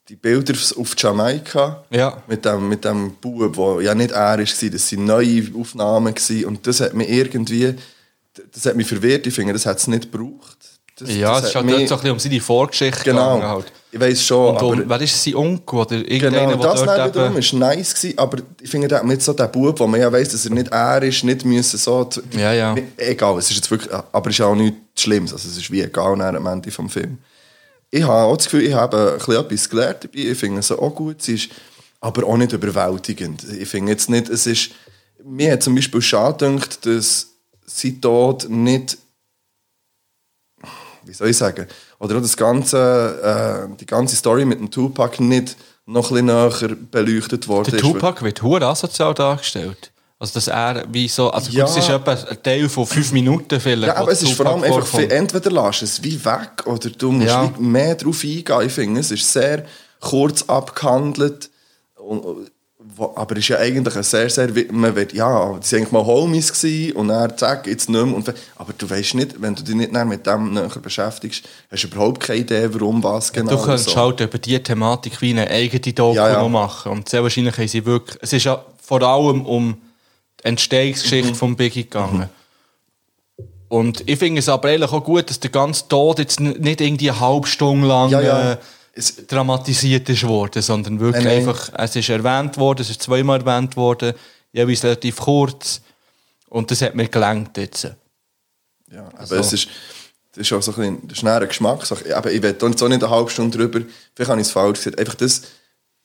[0.08, 1.84] die Bilder auf Jamaika.
[1.90, 2.22] Ja.
[2.28, 6.14] Mit dem, mit dem Bub, der ja nicht er war, das waren neue Aufnahmen.
[6.14, 6.44] Gewesen.
[6.44, 7.74] Und das hat mich irgendwie,
[8.52, 9.26] das hat mich verwirrt.
[9.26, 10.77] Ich finde, das hat es nicht gebraucht.
[10.98, 13.34] Das, Ja, das es ist halt mich- so ein bisschen um seine Vorgeschichte Genau.
[13.36, 13.52] gegangen.
[13.54, 13.72] Halt.
[13.90, 14.88] Ich weiß schon, Und um, aber...
[14.90, 17.38] wer ist sein Onkel oder irgendeiner, Genau, das dort wiederum eben...
[17.38, 20.12] ist nice gewesen, aber ich finde, der hat mit so der Bub, wo man ja
[20.12, 22.08] weiss, dass er nicht er ist, nicht müssen so...
[22.36, 22.76] Ja, ja.
[22.98, 23.90] Egal, es ist jetzt wirklich...
[24.12, 26.90] Aber es ist auch nichts Schlimmes, also es ist wie egal dann am Ende vom
[26.90, 27.16] Film.
[27.90, 30.70] Ich habe auch das Gefühl, ich habe ein bisschen etwas gelernt dabei, ich finde es
[30.70, 31.48] auch gut, sie ist
[32.00, 33.42] aber auch nicht überwältigend.
[33.58, 34.70] Ich finde jetzt nicht, es ist...
[35.24, 37.28] Mir hat zum Beispiel schade gedacht, dass
[37.64, 38.98] sie Tod nicht
[41.08, 41.66] wie soll ich sagen,
[41.98, 45.56] oder auch das ganze, äh, die ganze Story mit dem Tupac nicht
[45.86, 47.80] noch ein bisschen näher beleuchtet worden Der.
[47.80, 49.90] Tupac wird hure asozial dargestellt.
[50.20, 51.30] Also, dass er wie so...
[51.30, 51.64] Also, Ja.
[51.64, 53.94] gut, es ist etwa ein Teil von fünf Minuten vielleicht.
[53.94, 55.12] Ja, aber es ist vor allem einfach, vorkommt.
[55.12, 57.52] entweder lässt es wie weg oder du musst Ja.
[57.58, 58.62] mehr darauf eingehen.
[58.66, 59.64] Ich finde, es ist sehr
[60.00, 61.50] kurz abgehandelt.
[61.96, 62.50] Und,
[62.98, 66.04] aber es ist ja eigentlich ein sehr, sehr, man wird, ja, das waren eigentlich mal
[66.04, 68.14] Homies gewesen, und dann zack, jetzt nicht mehr.
[68.14, 71.88] Und, aber du weißt nicht, wenn du dich nicht mit dem näher beschäftigst, hast du
[71.88, 73.52] überhaupt keine Idee, warum, was genau.
[73.52, 73.96] Du könntest so.
[73.96, 76.48] halt über diese Thematik wie eine eigene Doku Ja, ja.
[76.48, 76.92] machen.
[76.92, 78.18] Und sehr wahrscheinlich haben sie wirklich...
[78.20, 79.76] Es ist ja vor allem um
[80.40, 81.34] die Entstehungsgeschichte Mhm.
[81.34, 82.28] von Biggie gegangen.
[83.68, 87.10] Und ich finde es aber eigentlich auch gut, dass der ganze Tod jetzt nicht irgendwie
[87.10, 88.58] eine halbe Stunde lang Ja, ja.
[88.98, 91.48] Es- dramatisiert ist worden, sondern wirklich Nein, nein.
[91.48, 94.12] einfach, es ist erwähnt worden, es ist zweimal erwähnt worden,
[94.52, 95.80] jeweils relativ kurz.
[96.48, 97.84] Und das hat mir gelangt jetzt.
[98.90, 99.68] Ja, aber Also- es ist,
[100.34, 102.16] das ist auch so ein bisschen, eine Geschmackssache.
[102.16, 103.80] Aber ich da jetzt auch nicht eine halbe Stunde drüber,
[104.14, 105.42] vielleicht habe ich es falsch gesagt, einfach das,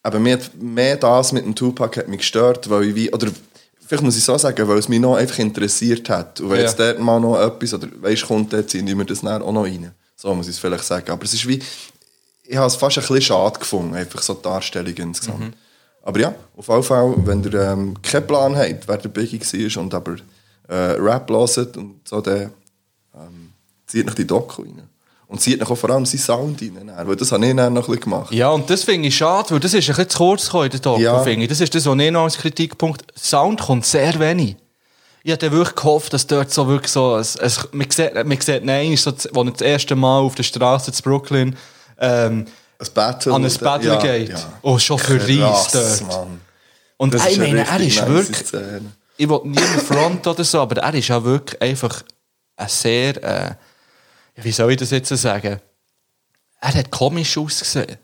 [0.02, 3.28] aber mehr, mehr das mit dem Tupac hat mich gestört, weil ich wie, oder
[3.86, 6.40] vielleicht muss ich so sagen, weil es mich noch einfach interessiert hat.
[6.40, 6.64] Und wenn Ja.
[6.66, 9.64] jetzt dort mal noch etwas, oder weißt, kommt, dann ziehen wir das dann auch noch
[9.64, 9.90] rein.
[10.16, 11.10] So muss ich es vielleicht sagen.
[11.10, 11.60] Aber es ist wie,
[12.46, 15.40] ich habe es fast ein bisschen schade gefunden, einfach so die Darstellung insgesamt.
[15.40, 15.52] Mhm.
[16.02, 19.82] Aber ja, auf jeden Fall, wenn ihr ähm, keinen Plan habt, wer der Biggie war
[19.82, 20.16] und aber
[20.68, 22.50] äh, Rap hört und so, dann
[23.14, 23.52] ähm,
[23.86, 24.82] zieht euch die Doku rein.
[25.26, 27.82] Und zieht euch auch vor allem seinen Sound rein, weil das habe ich dann noch
[27.82, 28.32] ein bisschen gemacht.
[28.32, 30.70] Ja, und das finde ich schade, weil das ist ein bisschen zu kurz gekommen in
[30.72, 31.22] der Doku, Ja.
[31.22, 31.48] finde ich.
[31.48, 33.02] Das ist das, was ich noch als Kritikpunkt...
[33.18, 34.56] Sound kommt sehr wenig.
[35.22, 37.16] Ich hatte wirklich gehofft, dass dort so wirklich so...
[37.16, 40.42] Es, es, man sieht, man sieht nein, so, als er das erste Mal auf der
[40.42, 41.56] Straße zu Brooklyn
[42.04, 42.46] ähm,
[42.78, 43.32] Ein Battle.
[43.32, 44.28] an ein Battle ja, geht.
[44.30, 44.52] Ja.
[44.62, 46.02] Oh, schon für Reis dort.
[46.08, 46.40] Mann.
[46.96, 48.46] Und Das ich meine, er ist wirklich...
[48.46, 48.92] Szene.
[49.16, 52.02] Ich will niemand front oder so, aber er ist ja wirklich einfach
[52.56, 53.22] ein sehr...
[53.22, 53.54] Äh,
[54.36, 55.60] wie soll ich das jetzt sagen?
[56.60, 57.96] Er hat komisch ausgesehen.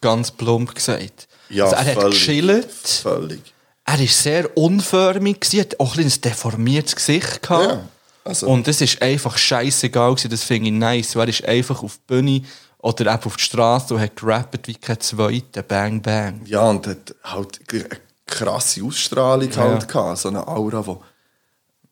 [0.00, 1.28] Ganz plump gesagt.
[1.48, 2.10] Ja, also er hat völlig.
[2.10, 2.72] geschillt.
[3.02, 3.40] Völlig.
[3.84, 7.72] Er ist sehr unförmig, hat auch ein ein deformiertes Gesicht gehabt.
[7.72, 7.88] Ja,
[8.24, 11.14] also- Und es ist einfach scheißegal das finde ich nice.
[11.14, 12.42] Er ist einfach auf die Bühne
[12.80, 15.62] oder eben auf die Straße und hat gerappt wie kein Zweiter.
[15.62, 16.40] Bang, bang.
[16.44, 17.86] Ja, und hat halt eine
[18.26, 20.18] krasse Ausstrahlung halt gehabt.
[20.18, 21.02] So eine Aura, wo,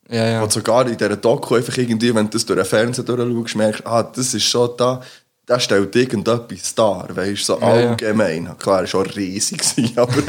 [0.08, 0.44] Ja, ja.
[0.44, 3.86] du sogar in dieser Doku einfach irgendwie, wenn du das durch den Fernseher durchschaust, merkst,
[3.86, 5.02] ah, das ist schon da,
[5.46, 7.90] da stellt irgendetwas dar, weißt du, so Ja, ja.
[7.90, 8.56] allgemein.
[8.58, 9.60] Klar, er war schon riesig,
[9.96, 10.22] aber,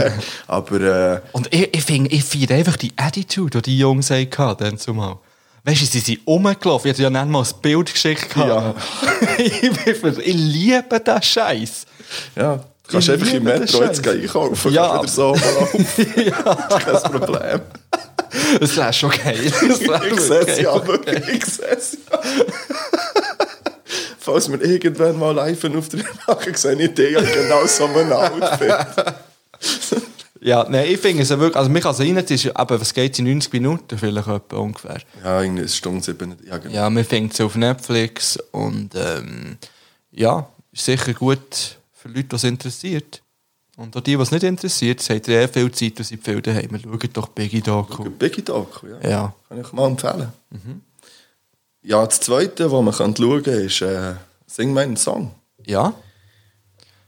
[0.48, 4.58] aber äh, Und ich, ich finde, ich feiere einfach die Attitude, die die Jungs hatten,
[4.64, 5.18] dann zumal.
[5.68, 6.88] Weißt du, sie sind rumgelaufen.
[6.90, 8.28] Ich hatte ja nicht mal ein Bild geschickt.
[8.38, 8.74] Ja.
[9.38, 11.86] ich, bin- ich liebe den Scheiß.
[12.38, 14.96] ja, du kannst Ich einfach im Metro jetzt einkaufen, Ja.
[14.96, 15.02] ja.
[15.04, 16.76] wieder so mal auf.
[16.86, 17.62] Kein Problem.
[18.60, 19.52] Das wäre schon geil.
[19.68, 22.20] Das wär Ich sehe es ja, wirklich, ich sehe es ja.
[24.20, 28.76] Falls wir irgendwann mal live auf der machen, sehe ich ja genau so ein Outfit.
[30.48, 33.20] Ja, nein, ich finde es ja wirklich, also mich als es ist eben, was geht
[33.20, 35.02] in 90 Minuten vielleicht etwa ungefähr.
[35.22, 36.38] Ja, irgendwie eine Stunde sieben.
[36.46, 36.74] Ja, genau.
[36.74, 39.58] Ja, man findet es auf Netflix und ähm,
[40.10, 43.22] ja, ist sicher gut für Leute, die es interessiert.
[43.76, 46.42] Und auch die, die es nicht interessiert, habt ihr eh viel Zeit und seid viel
[46.42, 46.80] daheim.
[46.82, 48.10] Schaut doch Biggie Doku.
[48.10, 49.10] Biggie Doku, ja.
[49.10, 49.34] Ja.
[49.50, 50.32] Kann ich mal empfehlen.
[51.82, 54.14] Ja, das Zweite, was man schauen kann, ist äh,
[54.46, 55.32] «Sing meinen Song».
[55.66, 55.94] Ja?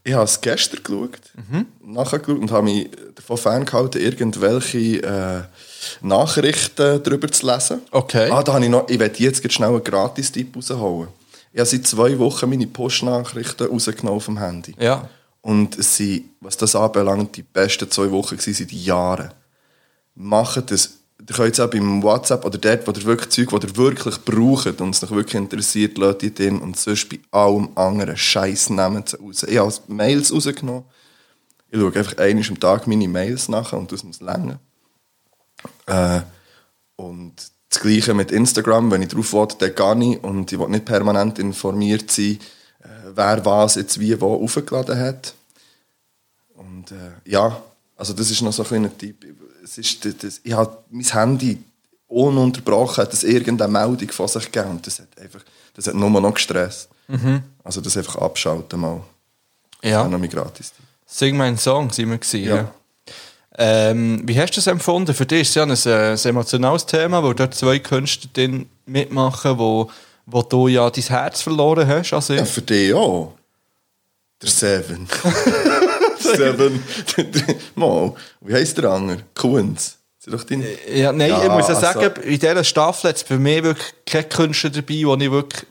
[0.04, 1.20] Ich habe es gestern geschaut,
[1.50, 1.66] Mhm.
[1.94, 5.42] nachgeschaut und habe mich davon ferngehalten, irgendwelche äh,
[6.02, 7.82] Nachrichten darüber zu lesen.
[7.92, 8.30] Okay.
[8.32, 11.10] Ah, da habe ich noch, ich werde jetzt schnell einen Gratis-Tipp rausholen.
[11.52, 14.76] Ich habe seit zwei Wochen meine Push-Nachrichten rausgenommen vom Handy.
[14.80, 15.10] Ja.
[15.42, 19.32] Und es sind, was das anbelangt, die besten zwei Wochen gewesen seit Jahren.
[20.16, 20.96] Macht das.
[21.30, 24.18] Ihr könnt es auch beim WhatsApp oder dort, wo ihr wirklich Zeug, das ihr wirklich
[24.26, 28.72] braucht und es euch wirklich interessiert, lasst ihr drin und sonst bei allem anderen Scheiß
[28.72, 29.44] nehmt sie raus.
[29.44, 30.86] Ich habe Mails rausgenommen.
[31.70, 34.60] Ich schaue einfach einmal am Tag meine Mails nach und das muss länger.
[35.86, 36.22] Äh,
[36.96, 37.36] und
[37.70, 40.86] das Gleiche mit Instagram, wenn ich drauf will, dann gehe ich und ich will nicht
[40.86, 42.40] permanent informiert sein,
[42.82, 45.36] äh, wer was jetzt wie wo aufgeladen hat.
[46.56, 47.62] Und äh, ja,
[47.96, 49.24] also das ist noch so ein kleiner Tipp.
[49.64, 51.62] Es ist, das, ich habe mein Handy
[52.08, 55.42] ununterbrochen, hat es irgendeine Meldung von sich gegeben und das hat einfach,
[55.76, 56.90] das hat nur noch gestresst.
[57.64, 59.02] Also das einfach abschalten mal.
[59.84, 60.04] Ja.
[60.04, 60.74] Das noch mein gratis.
[61.06, 62.56] Sing meinen Song, sind wir gewesen, ja.
[62.56, 62.74] Ja.
[63.58, 65.14] Ähm, wie hast du das empfunden?
[65.14, 68.70] Für dich ist es ja ein, äh, ein emotionales Thema, weil dort zwei Künstler drin
[68.86, 69.90] mitmachen, wo,
[70.26, 72.14] wo du ja dein Herz verloren hast.
[72.14, 73.34] Also, Ja, für dich auch.
[74.42, 75.08] Der Seven.
[76.36, 76.84] Seven.
[77.76, 79.20] Mal, wie heisst der andere?
[79.36, 79.98] Kunz.
[80.94, 83.64] Ja, nein, Ja, ich muss ja also- sagen, in dieser Staffel hat es für mich
[83.64, 85.66] wirklich keine Künstler dabei, wo ich wirklich,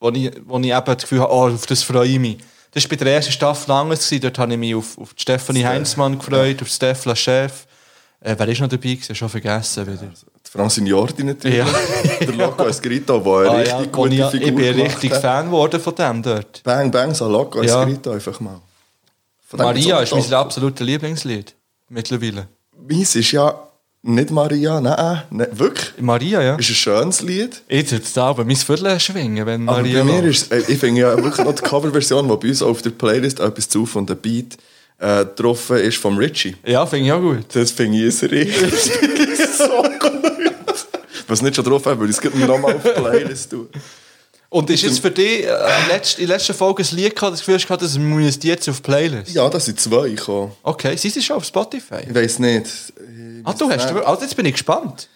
[0.00, 2.38] wo ich, wo ich eben das Gefühl habe, oh, auf das freue ich mich.
[2.72, 4.06] Das war bei der ersten Staffel anders.
[4.06, 4.22] Gewesen.
[4.22, 7.66] Dort habe ich mich auf, auf die Stefanie Heinzmann gefreut, auf Stefla Chef.
[8.20, 8.94] Äh, wer ist noch dabei?
[8.94, 9.14] gewesen?
[9.14, 9.96] Schon vergessen wieder.
[10.46, 11.58] Die Francine Jordi natürlich.
[11.58, 11.66] Ja.
[12.20, 15.12] Der Loco Escrito, der eine Ah, richtig ja, gute ich, ja- Figur ich bin richtig
[15.12, 15.20] hat.
[15.22, 16.62] Fan geworden von dem dort.
[16.64, 17.82] Bang, bang, so Loco Ja.
[17.82, 18.60] Escrito einfach mal.
[19.52, 21.54] Maria ist mein absolutes Lieblingslied.
[21.88, 22.48] Mittlerweile.
[22.88, 23.54] Meins ist ja
[24.02, 25.92] nicht Maria, nein, nein wirklich.
[26.00, 26.54] Maria, ja.
[26.56, 27.60] Ist ein schönes Lied.
[27.68, 30.78] Ich würde da aber mein Viertel schwingen, wenn Aber Maria bei mir ist äh, ich
[30.78, 34.06] finde ja wirklich noch die Coverversion, die bei uns auf der Playlist etwas zu von
[34.06, 34.56] der Beat
[34.98, 36.56] äh, getroffen ist vom Richie.
[36.64, 37.44] Ja, finde ich auch gut.
[37.52, 40.86] Das finde ich richtig so gut.
[41.28, 43.68] Was nicht schon drauf hat, würde ich es nochmal auf die Playlist tun.
[44.50, 45.48] Und ist jetzt für dich äh,
[45.88, 48.78] letzt, in der letzten Folge ein Lied gehabt, das Gefühl gehabt, das müsst jetzt auf
[48.78, 49.32] die Playlist?
[49.32, 50.50] Ja, das sind zwei gekommen.
[50.64, 52.00] Okay, sie sind schon auf Spotify.
[52.08, 52.66] Ich weiß nicht.
[53.44, 55.08] Ah, du hast, also jetzt bin ich gespannt.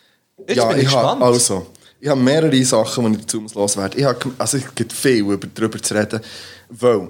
[0.46, 1.22] Jetzt ja, bin ich, ich habe gespannt.
[1.22, 1.66] also,
[2.00, 3.98] ich habe mehrere Sachen, die ich dazu muss loswerden.
[3.98, 6.20] Ich habe, also es gibt viel über, darüber zu reden,
[6.68, 7.08] weil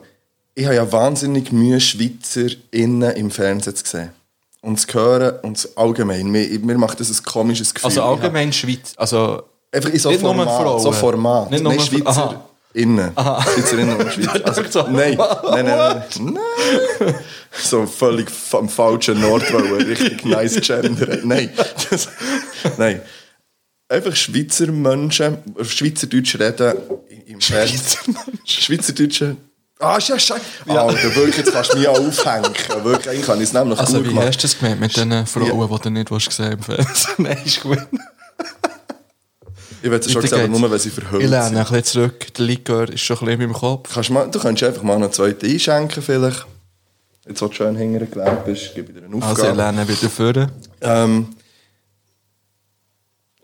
[0.54, 4.10] ich habe ja wahnsinnig Mühe, Schweizer innen im Fernsehen zu sehen.
[4.62, 6.30] Und zu hören und allgemein.
[6.30, 7.88] Mir, mir macht das ein komisches Gefühl.
[7.88, 9.44] also allgemein Schweiz, also Ich habe,
[9.74, 10.62] einfach in so nicht nur Format.
[10.62, 10.80] Frauen.
[10.82, 11.50] So Format.
[11.50, 12.44] Nicht Nein, nur- Schweizer Aha.
[12.72, 13.12] innen.
[13.54, 14.46] Schweizerinnen und Schweizer.
[14.46, 14.82] Also, so.
[14.90, 16.38] nein, nein, nein, nein.
[17.00, 17.14] nein.
[17.62, 21.18] So völlig am falschen er richtig nice Gender.
[21.22, 21.50] Nein.
[21.90, 22.08] Das,
[22.78, 23.00] nein.
[23.88, 26.74] Einfach Schweizer Menschen, Schweizerdeutsch reden
[27.26, 28.16] im Fernsehen.
[28.44, 29.36] Schweizerdeutsche.
[29.80, 30.40] Ah, ist ja scheiße.
[30.66, 30.86] Ja.
[30.86, 32.50] Alter, wirklich, jetzt kannst du mich aufhängen.
[32.82, 34.28] Wirklich, eigentlich kann ich es nämlich Also gut wie gemacht.
[34.28, 37.14] hast du das gemeint mit den Frauen, die du nicht willst sehen im Fernsehen?
[37.18, 37.78] Nein, ist gut.
[39.84, 42.32] Ich werde es schon gesagt, nur weil sie verhüllt Ich lerne ein bisschen zurück.
[42.34, 43.92] Der Likör ist schon ein bisschen in meinem Kopf.
[43.92, 46.46] Kannst mal, du könntest einfach mal einen zweiten einschenken vielleicht.
[47.28, 49.50] Jetzt, wo du schön hinterher gelernt bist, gebe ich dir eine Also Aufgabe.
[49.50, 50.52] ich lerne wieder führen.
[50.80, 51.28] ähm,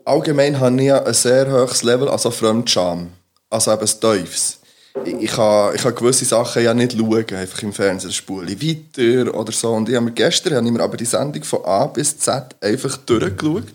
[0.03, 3.09] allgemein habe ich ja ein sehr hohes Level an so Fremdscham.
[3.49, 4.57] Also eben das Teufels.
[5.05, 8.11] Ich, ich, kann, ich kann gewisse Sachen ja nicht schauen, einfach im Fernsehen.
[8.11, 8.67] Spule ich
[8.97, 9.73] weiter oder so.
[9.73, 12.55] Und ich habe mir gestern habe ich mir aber die Sendung von A bis Z
[12.61, 13.65] einfach durchgeschaut.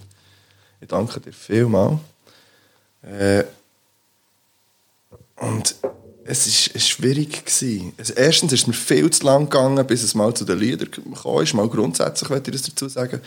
[0.80, 2.00] Ich danke dir vielmals.
[3.06, 3.44] Äh,
[5.36, 5.74] und
[6.24, 7.44] es war schwierig.
[7.46, 7.92] Gewesen.
[7.96, 10.90] Also erstens ist es mir viel zu lang gegangen, bis es mal zu den Liedern
[10.90, 11.42] kam.
[11.42, 13.20] Ist mal grundsätzlich, möchte ich das dazu sagen.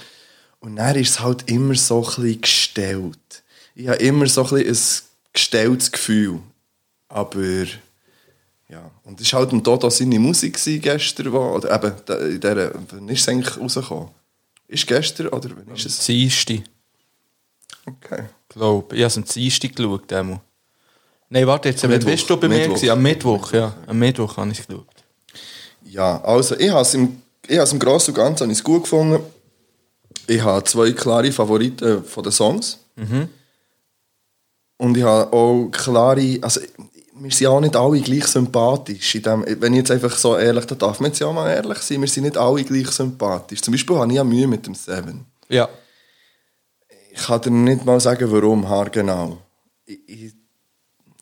[0.60, 3.44] Und dann ist es halt immer so ein bisschen gestellt.
[3.76, 6.40] Ich habe immer so ein, bisschen ein gestelltes Gefühl.
[7.08, 7.66] Aber
[8.68, 12.74] ja, und es war halt ein Dodo seine Musik gestern, wo, oder eben, in dieser,
[12.92, 14.10] wann ist es eigentlich rausgekommen?
[14.68, 16.06] Ist gestern oder wann ist es?
[16.06, 16.64] Dienstag,
[17.86, 18.26] Okay.
[18.50, 19.00] Glaube ich.
[19.00, 20.12] Ich habe es am Dienstag geschaut.
[20.12, 20.42] Demo.
[21.30, 22.58] Nein, warte, jetzt, wann bist du bei mir?
[22.58, 22.76] Mittwoch.
[22.76, 22.90] gewesen?
[22.92, 23.76] Am Mittwoch, ja.
[23.86, 24.86] Am Mittwoch habe ich es geschaut.
[25.86, 28.84] Ja, also ich habe es im, ich habe es im Großen und Ganzen ich gut
[28.84, 29.24] gefunden.
[30.28, 32.80] Ich habe zwei klare Favoriten von den Songs.
[34.78, 36.62] Und ich habe auch klare, also
[37.22, 39.16] wir sind auch nicht alle gleich sympathisch.
[39.16, 41.50] In dem, wenn ich jetzt einfach so ehrlich, da darf man jetzt ja auch mal
[41.52, 43.62] ehrlich sein, wir sind nicht alle gleich sympathisch.
[43.62, 45.26] Zum Beispiel habe ich ja Mühe mit dem Seven.
[45.50, 45.68] Ja.
[47.12, 49.38] Ich kann dir nicht mal sagen, warum, haargenau.
[49.86, 50.34] Ich, ich,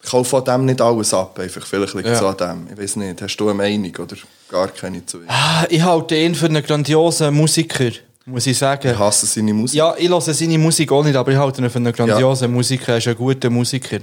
[0.09, 1.65] kaufe von dem nicht alles ab, einfach.
[1.65, 2.29] Vielleicht liegt es Ja.
[2.29, 2.67] an dem.
[2.73, 3.21] Ich weiß nicht.
[3.21, 4.15] Hast du eine Meinung oder
[4.49, 5.25] gar keine zu ihm?
[5.27, 7.91] Ah, Ich halte ihn für einen grandiosen Musiker,
[8.25, 8.91] muss ich sagen.
[8.91, 9.77] Ich hasse seine Musik.
[9.77, 12.93] Ja, ich höre seine Musik auch nicht, aber ich halte ihn für einen grandiosen Musiker.
[12.93, 13.99] Er ist ein guter Musiker.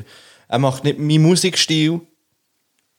[0.48, 2.00] Er macht nicht meinen Musikstil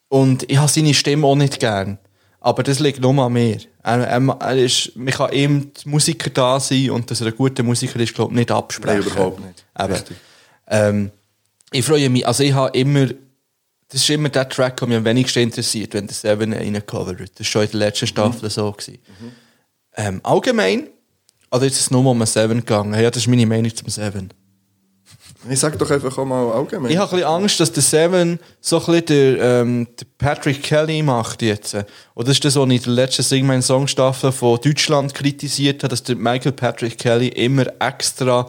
[0.07, 1.99] und ich habe seine Stimme auch nicht gern.
[2.45, 3.57] Aber das liegt nur an mir.
[3.81, 7.35] Er, er, er ist, man kann ihm die Musiker da sein und dass er ein
[7.35, 8.99] guter Musiker ist, glaube ich, nicht absprechen.
[8.99, 9.65] Nein, überhaupt nicht.
[9.79, 10.17] Richtig.
[10.67, 11.09] Ähm,
[11.71, 15.05] ich freue mich, also ich habe immer, das ist immer der Track, der mich am
[15.05, 17.19] wenigsten interessiert, wenn der Seven reincovert.
[17.19, 18.71] Das war schon in der letzten Staffel so.
[18.71, 18.99] Gewesen.
[19.97, 20.89] Ähm, allgemein,
[21.49, 22.93] also jetzt ist es nur um Seven gegangen.
[22.93, 24.29] Ja, das ist meine Meinung zum Seven.
[25.49, 26.91] Ich sag doch einfach auch mal allgemein.
[26.91, 30.63] Ich habe ein bisschen Angst, dass der Seven so ein bisschen der, ähm, der Patrick
[30.63, 31.75] Kelly macht jetzt.
[32.13, 35.13] Und das ist das, was ich in der letzten Sing mein Song Staffel von Deutschland
[35.13, 38.47] kritisiert habe, dass der Michael Patrick Kelly immer extra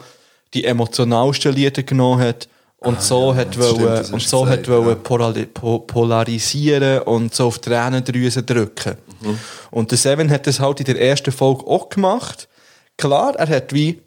[0.53, 2.47] die emotionalsten Lieder genommen hat
[2.79, 4.95] und so hat das stimmt, wollen, und so gesagt, hat wollen ja.
[4.95, 8.97] polari po polarisieren und so auf die Tränendrüse drücken.
[9.21, 9.39] Mhm.
[9.71, 12.47] Und der Seven hat das halt in der ersten Folge auch gemacht.
[12.95, 13.99] Klar, er hat wie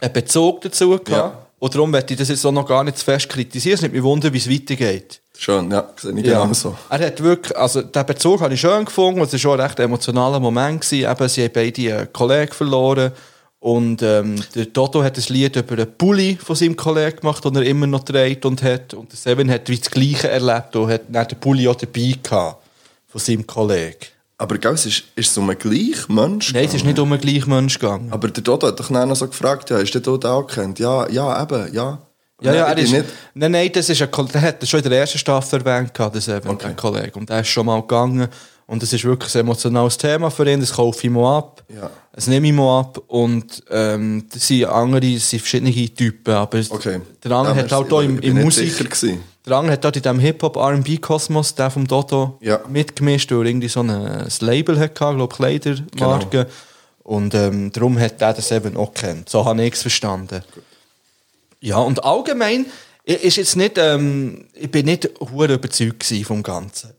[0.00, 1.08] einen Bezug dazu gehabt.
[1.10, 1.46] Ja.
[1.58, 3.74] Und darum werde ich das jetzt auch noch gar nicht zu fest kritisieren.
[3.74, 5.20] Es nimmt mich wunder, wie es weitergeht.
[5.36, 6.76] Schön, ja, sehe ich genau so.
[6.90, 9.20] Er hat wirklich, also den Bezug habe ich schön gefunden.
[9.20, 10.82] und Es war schon ein recht emotionaler Moment.
[10.82, 11.10] Gewesen.
[11.10, 13.12] Eben, sie haben beide einen Kollegen verloren.
[13.60, 17.56] Und ähm, der Toto hat ein Lied über einen Pulli von seinem Kollegen gemacht, den
[17.56, 18.92] er immer noch trägt und hat.
[18.92, 22.14] Und der Seven hat wie das Gleiche erlebt und hat dann den Pulli auch dabei
[22.22, 22.62] gehabt
[23.08, 24.13] von seinem Kollegen.
[24.36, 27.10] Aber gell, es ist, ist es um einen gleichen Mensch Nein, es ist nicht um
[27.12, 28.12] einen gleichen Mensch gegangen.
[28.12, 30.78] Aber der Dodo hat doch nachher noch so gefragt, ja, ist der Dodo auch gekannt?
[30.80, 31.98] Ja, ja, eben, ja.
[32.40, 33.04] Ja, ja, er Nein, ist, nicht.
[33.34, 35.92] nein, nein, das ist ein, Ko- der hat das schon in der ersten Staffel erwähnt,
[35.96, 36.66] das eben, Okay.
[36.66, 37.12] der Kollege.
[37.18, 38.28] Und der ist schon mal gegangen.
[38.66, 41.62] Und das ist wirklich ein emotionales Thema für ihn, das kaufe ich mal ab.
[41.68, 41.90] Ja.
[42.12, 42.98] Das nehme ich mal ab.
[43.08, 46.32] Und ähm, das sind andere, das sind verschiedene Typen.
[46.32, 47.00] Aber Okay.
[47.22, 48.72] der andere Ja, hat halt auch im nicht Musik...
[49.46, 52.60] Der andere hat dort in diesem Hip-Hop-R&B-Kosmos, der vom Dodo, Ja.
[52.66, 56.26] mitgemischt, weil er irgendwie so ein, ein Label hatte, glaube Kleidermarke.
[56.30, 56.46] Genau.
[57.02, 59.28] Und ähm, darum hat der das eben auch kennt.
[59.28, 60.42] So habe ich es verstanden.
[61.60, 62.64] Ja, und allgemein
[63.04, 66.94] ist jetzt nicht, ähm, ich bin nicht hure überzeugt vom Ganzen.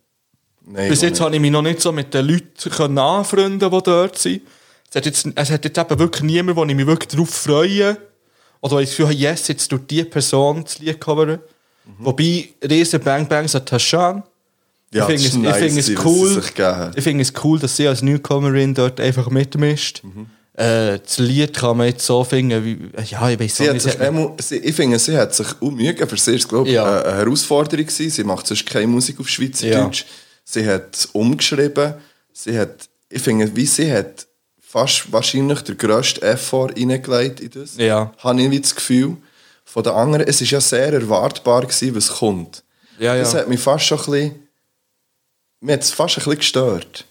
[0.68, 4.18] Nein, Bis jetzt habe ich mich noch nicht so mit den Leuten anfreunden, die dort
[4.18, 4.42] sind.
[4.90, 7.98] Es hat jetzt, es hat jetzt eben wirklich niemand, wo ich mich wirklich darauf freue.
[8.62, 11.40] Oder ich das Gefühl habe, yes, jetzt tut die Person das Lied coveren.
[11.86, 12.06] Mhm.
[12.06, 14.24] Wobei, riesen Bang Bangs an Tashan.
[14.92, 16.92] Ja, ich finde das es, ist ich finde es nice, cool.
[16.96, 20.02] Ich finde es cool, dass sie als Newcomerin dort einfach mitmischt.
[20.04, 20.28] Mhm.
[20.54, 22.78] Äh, das Lied kann man jetzt so finden, wie,
[23.12, 23.84] ja, ich weiß Sie hat nicht.
[23.84, 26.08] sich, einmal- sie, ich finde, sie hat sich gegeben.
[26.08, 27.02] Für sie ist es, glaube ich, Ja.
[27.02, 28.10] eine Herausforderung gewesen.
[28.10, 30.06] Sie macht sonst keine Musik auf Schweizerdeutsch.
[30.46, 31.96] Sie hat umgeschrieben.
[32.32, 34.28] Sie hat, ich finde, wie sie hat
[34.62, 37.76] fast wahrscheinlich der grösste Effort reingelegt in das.
[37.78, 38.14] Ja.
[38.20, 39.18] Habe ich das Gefühl.
[39.64, 42.64] Von den anderen, es ist ja sehr erwartbar gewesen, was kommt.
[43.00, 43.22] Ja, ja.
[43.22, 44.48] Das hat mich fast schon ein bisschen,
[45.60, 47.06] mir hat es fast ein bisschen gestört.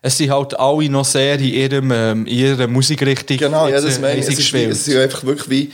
[0.00, 3.98] Es sind halt alle noch sehr in, ihrem, ähm, in ihrer Musikrichtung Genau, ja, das
[3.98, 4.26] äh, meine ich.
[4.26, 5.72] Es ist, es ist ja einfach wirklich wie,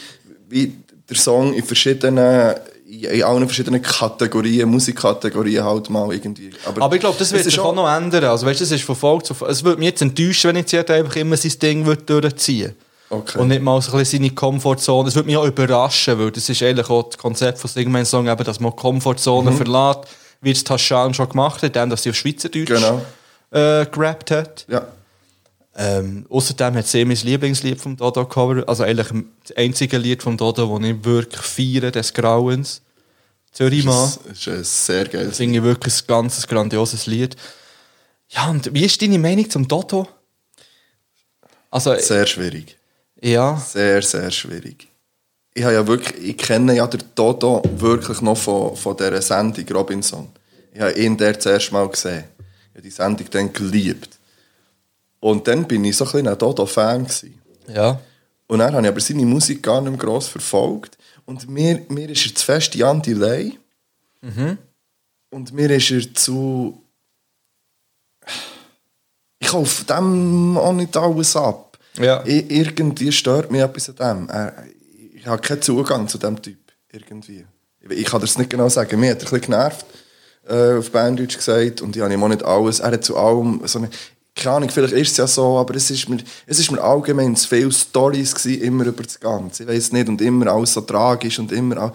[0.49, 0.75] wie
[1.09, 2.55] der Song in verschiedenen,
[2.89, 6.51] in allen verschiedenen Kategorien, Musikkategorien halt mal irgendwie.
[6.65, 8.25] Aber ich glaube, das wird sich auch noch ändern.
[8.25, 9.53] Also, weißt, das ist von Folge zu Folge.
[9.53, 12.75] Es würde mich jetzt enttäuschen, wenn jetzt jeder einfach immer sein Ding würde durchziehen
[13.11, 13.39] Okay.
[13.39, 15.09] Und nicht mal so ein bisschen seine Komfortzone.
[15.09, 18.29] Es würde mich auch überraschen, weil das ist eigentlich auch das Konzept von Singman Song,
[18.29, 20.01] eben, dass man die Komfortzone verlässt,
[20.43, 23.01] wie es Taschan schon gemacht hat, dann, dass sie auf Schweizerdeutsch Genau.
[23.51, 24.67] äh, gerappt hat.
[24.69, 24.83] Ja.
[25.81, 30.37] Ähm, außerdem hat sie mein Lieblingslied vom Dodo Cover, also eigentlich das einzige Lied vom
[30.37, 32.83] Dodo, das ich wirklich feiere, des Grauens.
[33.53, 34.13] Zürichmann.
[34.27, 35.29] Das ist ein sehr geiles.
[35.29, 37.37] Das finde ich wirklich ein ganz grandioses Lied.
[38.29, 40.09] Ja, und wie ist deine Meinung zum Dodo?
[41.71, 42.77] Also, Sehr schwierig.
[43.23, 44.89] ja, Sehr, sehr schwierig.
[45.55, 49.65] Ich habe ja wirklich, ich kenne ja den Dodo wirklich noch von, von dieser Sendung
[49.73, 50.29] Robinson.
[50.73, 52.25] Ich habe ihn der das erste Mal gesehen.
[52.39, 54.18] Ich habe die Sendung dann geliebt.
[55.21, 57.07] Und dann bin ich so ein bisschen ein Dodo-Fan
[57.69, 58.01] ja.
[58.47, 60.97] Und dann habe ich aber seine Musik gar nicht mehr gross verfolgt.
[61.27, 63.59] Und mir, mir ist er zu fest Jan Delay.
[65.31, 66.83] Und mir ist er zu...
[69.39, 71.79] Ich kaufe dem auch nicht alles ab.
[71.99, 72.25] Ja.
[72.25, 74.29] Irgendwie stört mich etwas an dem.
[74.31, 74.65] Er,
[75.15, 76.59] ich habe keinen Zugang zu dem Typ.
[76.91, 77.45] Irgendwie.
[77.81, 78.99] Ich, kann das nicht genau sagen.
[78.99, 79.87] Mir hat er ein bisschen genervt,
[80.49, 81.83] äh, auf Berndeutsch gesagt.
[81.83, 82.81] Und ich habe ihm auch nicht alles...
[82.81, 83.91] Er hat zu allem so eine...
[84.41, 87.35] Keine Ahnung, vielleicht ist es ja so, aber es ist mir, es ist mir allgemein
[87.35, 89.65] zu viele Storys gewesen, immer über das Ganze.
[89.65, 91.77] Ich weiß nicht, und immer alles so tragisch und immer...
[91.79, 91.93] all-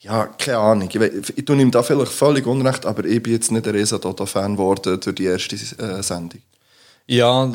[0.00, 0.88] Ja, keine Ahnung.
[0.92, 3.74] Ich, weiss- ich tue ihm da vielleicht völlig unrecht, aber ich bin jetzt nicht ein
[3.74, 6.40] riesen Toto-Fan geworden durch die erste äh, Sendung.
[7.06, 7.50] Ja,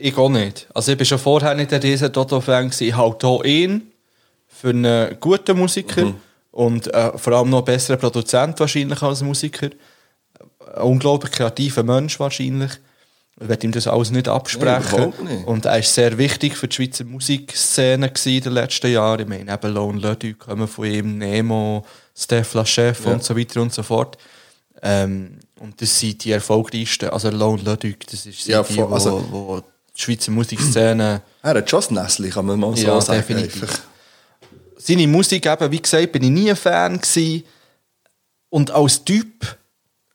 [0.00, 0.68] ich auch nicht.
[0.72, 2.66] Also ich war schon vorher nicht Toto-Fan.
[2.66, 2.84] gewesen.
[2.84, 3.90] Ich halte auch ihn
[4.48, 6.14] für einen guten Musiker
[6.52, 9.70] und äh, vor allem noch einen besseren Produzent wahrscheinlich als Musiker.
[10.76, 12.70] Ein unglaublich kreativer Mensch wahrscheinlich.
[13.40, 15.12] Ich werde ihm das alles nicht absprechen.
[15.24, 15.46] Nein, nicht.
[15.46, 19.20] Und er war sehr wichtig für die Schweizer Musikszene in den letzten Jahren.
[19.20, 21.84] Ich meine, eben Lone Ledu kommen von ihm, Nemo,
[22.16, 23.12] Steph Chef Ja.
[23.12, 24.18] und so weiter und so fort.
[24.82, 27.08] Ähm, Und das sind die erfolgreichsten.
[27.10, 29.60] Also Lone Ludwig, das ist Ja, die, voll, wo, also- wo
[29.96, 31.22] die Schweizer Musikszene...
[31.42, 33.18] Er hat schon das Näsli, kann man mal so Ja, sagen.
[33.26, 33.62] definitiv.
[33.62, 33.78] einfach.
[34.76, 37.44] seine Musik eben, wie gesagt, bin ich nie ein Fan gewesen.
[38.50, 39.56] Und als Typ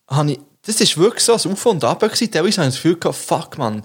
[0.10, 2.30] habe ich, das ist wirklich so ein Auf und Ab gewesen.
[2.32, 3.84] Teilweise habe ich das Gefühl gehabt, fuck man,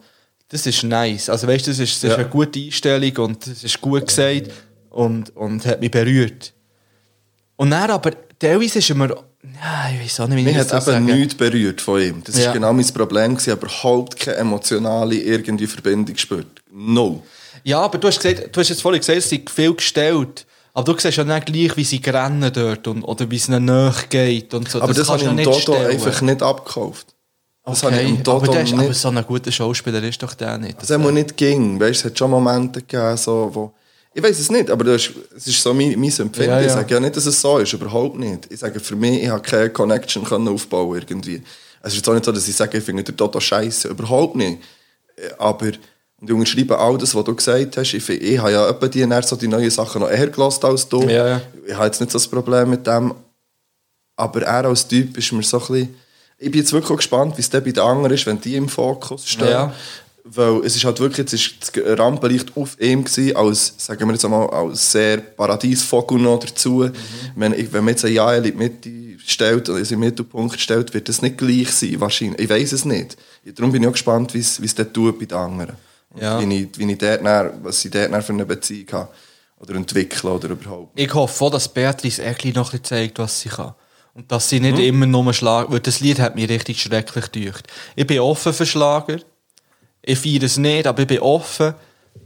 [0.49, 1.31] das ist nice.
[1.31, 2.17] Also weißt du, das ist, das ist Ja.
[2.17, 4.51] eine gute Einstellung und das ist gut gesagt
[4.91, 6.53] und, und hat mich berührt.
[7.57, 10.59] Und dann aber, teilweise ist er mir, ja, ich weiß auch nicht, wie Mich ich
[10.61, 11.05] hat so eben sagen.
[11.07, 12.23] nichts berührt von ihm.
[12.25, 12.53] Das war Ja.
[12.53, 13.35] genau mein Problem.
[13.35, 16.47] Gewesen, aber überhaupt keine emotionale irgendwie Verbindung gespürt.
[16.71, 17.23] No.
[17.65, 20.47] Ja, aber du hast, gesagt, du hast jetzt vorhin gesagt, es sind viel gestellt.
[20.75, 23.65] Aber du siehst ja nicht gleich, wie sie rennen dort und, oder wie es ihnen
[23.67, 24.81] nachgeht und so.
[24.81, 25.91] Aber das, kannst habe ich im Toto stellen.
[25.91, 27.15] einfach nicht abgekauft.
[27.65, 28.85] Das habe ich Okay, im aber, Toto der ist, nicht...
[28.85, 30.81] aber so ein guter Schauspieler ist doch der nicht.
[30.81, 31.79] Das immer nicht ging.
[31.79, 33.73] Weißt, es hat schon Momente gegeben, so, wo.
[34.15, 36.51] Ich weiß es nicht, aber das ist, es ist so mein, mein Empfinden.
[36.51, 36.67] Ja, ja.
[36.67, 38.47] Ich sage ja nicht, dass es so ist, überhaupt nicht.
[38.51, 41.43] Ich sage, für mich, ich habe keine Connection können aufbauen irgendwie.
[41.83, 43.89] Es ist jetzt auch nicht so, dass ich sage, ich finde den Toto scheiße.
[43.89, 44.59] Überhaupt nicht.
[45.17, 45.73] Äh, Aber,
[46.23, 47.95] und ich unterschreibe all das, was du gesagt hast.
[47.95, 50.89] Ich, finde, ich habe ja etwa die, so die neuen Sachen noch eher gelassen als
[50.89, 51.03] du.
[51.03, 51.43] Ja, ja.
[51.67, 53.13] Ich habe jetzt nicht so das Problem mit dem.
[54.17, 55.95] Aber er als Typ ist mir so ein bisschen...
[56.39, 59.27] Ich bin jetzt wirklich gespannt, wie es bei den anderen ist, wenn die im Fokus
[59.29, 59.49] stehen.
[59.49, 59.75] Ja.
[60.25, 64.13] Weil es ist halt wirklich, jetzt ist das Rampenlicht auf ihm gewesen, als, sagen wir
[64.13, 66.89] jetzt einmal, als sehr Paradiesvogel noch dazu.
[67.35, 68.91] Wenn, ich- wenn man jetzt ein Jael in die Mitte
[69.27, 72.41] stellt, oder in den Mittelpunkt stellt, wird das nicht gleich sein, wahrscheinlich.
[72.41, 73.17] Ich weiß es nicht.
[73.57, 75.75] Darum bin ich auch gespannt, wie es wie es dort tut bei den anderen.
[76.21, 76.41] Ja.
[76.41, 79.09] Wie ich, wie ich dort dann, was ich dort dann für eine Beziehung habe.
[79.59, 80.99] Oder entwickeln oder überhaupt.
[80.99, 83.75] Ich hoffe auch, dass Beatrice Egli noch ein zeigt, was sie kann.
[84.13, 85.71] Und dass sie nicht immer nur Schlager...
[85.71, 87.69] Weil das Lied hat mich richtig schrecklich gedacht.
[87.95, 89.21] Ich bin offen für Schlager.
[90.03, 91.75] Ich feiere es nicht, aber ich bin offen.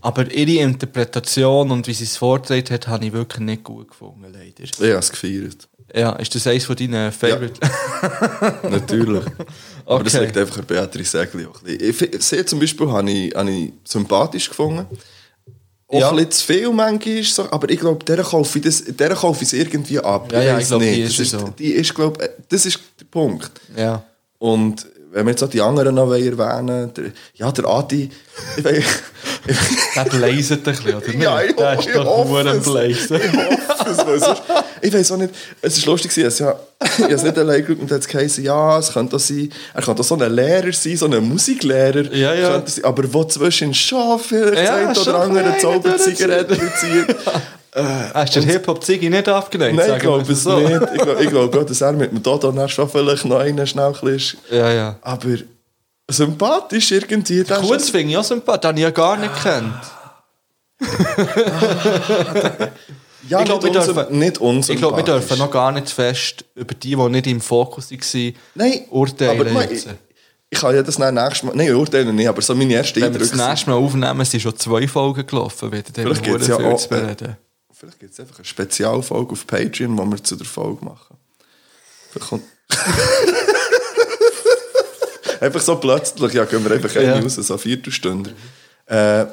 [0.01, 4.32] Aber ihre Interpretation und wie sie es vorgetragen hat, habe ich wirklich nicht gut gefunden,
[4.32, 4.64] leider.
[4.64, 5.68] Ich habe es gefeiert.
[5.97, 7.55] Ja, ist das eines von deinen Favorite?
[8.70, 9.24] Natürlich.
[9.86, 12.11] Aber das liegt einfach an Beatrice Egli auch ein bisschen.
[12.14, 14.86] Ich Sie zum Beispiel habe ich, habe ich sympathisch gefunden.
[15.88, 16.11] Auch Ja.
[16.11, 19.42] ein bisschen zu viel manchmal, so, aber ich glaube, der kaufe ich, das, der kaufe
[19.42, 20.30] ich es irgendwie ab.
[20.32, 21.49] Ja, ja, ich weiss glaube, die ist das so.
[21.59, 23.53] Die ist, glaube äh, das ist der Punkt.
[23.76, 24.05] Ja.
[24.38, 27.05] Und wenn wir jetzt auch die anderen noch erwähnen der,
[27.35, 28.11] ja, der Adi,
[28.57, 28.85] ich weiß,
[29.95, 31.15] Der bläset ein bisschen, oder?
[31.15, 32.65] Ja, ich, Der ist ich doch hoffe nur am es.
[32.65, 33.21] Bläsen.
[33.23, 34.43] Ich hoffe es, weil sonst,
[34.83, 37.81] ich weiß auch nicht, es ist lustig gewesen, ja, ich habe es nicht allein geschaut
[37.81, 40.97] und es geheißen, ja, es könnte auch sein, er könnte auch so ein Lehrer sein,
[40.97, 42.63] so ein Musiklehrer, Ja, ja.
[42.67, 47.17] sein, aber wo zwischen schon vielleicht Ja, oder andere ein Zauberzigaretten zieht.
[48.14, 49.77] Hast du den Hip-Hop-Ziggy nicht abgelehnt?
[49.77, 50.59] Nein, ich glaube es so?
[50.59, 50.81] nicht.
[50.95, 53.66] Ich glaube, ich glaube auch, dass er mit dem Dodo dann schon vielleicht noch einen
[53.66, 54.39] schnell ist.
[54.51, 54.97] Ja, ja.
[55.03, 55.29] Aber
[56.11, 57.45] sympathisch irgendwie.
[57.45, 59.74] Kurz finde ich auch sympathisch, den habe ich ja gar nicht gekannt.
[63.29, 64.68] Ja, Ich glaub, nicht, wir dürfen- nicht.
[64.70, 68.35] Ich glaube, wir dürfen noch gar nicht fest über die, die nicht im Fokus waren,
[68.55, 69.41] Nein, urteilen.
[69.41, 69.85] aber man, ich,
[70.49, 71.57] ich kann ja das dann nächstes Mal...
[71.57, 74.41] Nein, urteilen nicht, aber so meine ersten Wenn wir das Eindrücke nächste Mal aufnehmen, sind
[74.41, 75.72] schon zwei Folgen gelaufen.
[75.72, 77.37] Wieder Vielleicht gibt's ja auch, zu äh, bereden.
[77.79, 81.18] Vielleicht gibt es einfach eine Spezialfolge auf Patreon, wo wir zu der Folge machen.
[82.11, 82.45] Vielleicht kommt...
[85.43, 87.12] einfach so plötzlich, ja, gehen wir einfach Ja.
[87.12, 88.33] eine raus, so Viertelstunde.
[88.87, 89.27] Äh,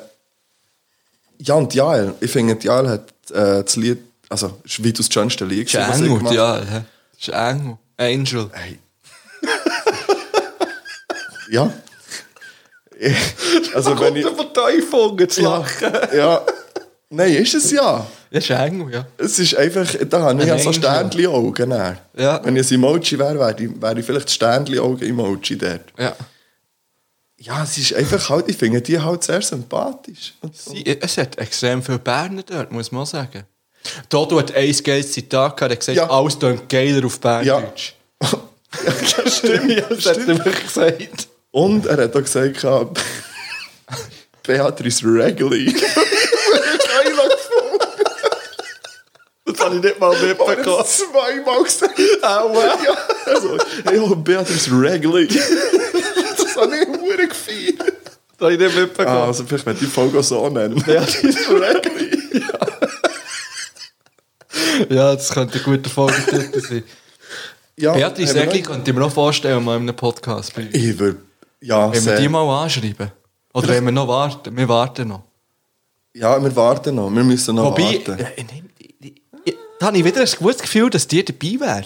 [1.39, 5.45] ja, und Jael, ich finde, Jael hat äh, das Lied, also, ist wie das schönste
[5.45, 6.59] Lied, gewesen, was Engel, gemacht ja.
[6.59, 6.81] hä?
[7.13, 7.77] Das ist Engel.
[7.95, 8.49] Angel.
[8.51, 8.77] Hey.
[11.49, 11.71] ja.
[12.99, 14.25] Ich- also, wenn ich...
[14.25, 15.65] Verteufungen zu Ja,
[16.13, 16.45] ja.
[17.09, 18.05] Nein, ist es ja.
[18.33, 19.05] Das ist Engel, ja.
[19.17, 20.73] Es ist einfach, da habe ich ja so Angel.
[20.81, 21.69] Sternchen-Augen.
[21.69, 21.99] dann.
[22.17, 22.41] Ja.
[22.43, 25.93] Wenn ich ein Emoji wäre, wäre ich, wäre ich vielleicht Sternchen-Augen-Emoji dort.
[25.99, 26.15] ja.
[27.37, 30.33] Ja, es ist einfach halt, ich finde die halt sehr sympathisch.
[30.41, 33.43] Und, Sie, es hat extrem viele Berner dort, muss man auch sagen.
[34.07, 36.09] Dodo hat ein geiles Zitat gehabt, er hat gesagt, Ja.
[36.09, 37.93] alles klingt geiler auf Berndeutsch.
[38.21, 38.29] ja,
[39.27, 40.45] stimmt, ja, Das hat er stimmt.
[40.45, 41.27] wirklich gesagt.
[41.51, 42.65] Und er hat auch gesagt,
[44.43, 45.75] Beatrice Regli.
[49.45, 50.29] Das habe ich nicht mal Er
[50.77, 51.99] hat zweimal gesagt.
[52.21, 52.63] Aua.
[52.65, 52.97] Ja,
[53.33, 53.57] also,
[53.91, 55.27] ja, Beatrice Regli.
[55.27, 57.93] das habe ich hure gefeiert.
[58.37, 59.17] Das habe ich nicht mitbekommen.
[59.17, 60.81] Ah, also vielleicht wenn die Folge so nennen.
[60.83, 62.43] Beatrice Regli.
[64.89, 66.83] Ja, das könnte ein guter Folgetitel sein.
[67.77, 70.55] Ja, Beatrice haben wir Egli noch- könnte ich mir noch vorstellen, mal in einem Podcast.
[70.55, 71.19] Wenn Ich würde,
[71.61, 72.19] ja, wir sehr.
[72.19, 73.11] die mal anschreiben.
[73.53, 74.55] Oder wenn wir noch warten.
[74.55, 75.23] Wir warten noch.
[76.13, 77.09] Ja, wir warten noch.
[77.09, 78.17] Wir müssen noch Wobei, warten.
[78.19, 81.23] ja, ich nehm- ich- ich- ich- da habe ich wieder ein gutes Gefühl, dass die
[81.25, 81.85] dabei wäre.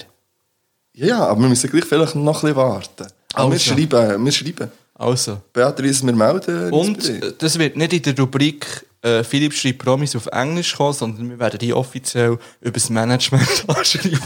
[0.93, 3.07] Ja, aber wir müssen gleich vielleicht noch ein bisschen warten.
[3.33, 3.73] Aber wir Also.
[3.73, 4.71] schreiben, wir schreiben.
[4.95, 5.41] Also.
[5.53, 7.23] Beatrice, wir melden uns Und dir.
[7.27, 11.29] äh, das wird nicht in der Rubrik äh, Philipp schreibt Promis auf Englisch kommen, sondern
[11.29, 14.19] wir werden die offiziell über das Management anschreiben.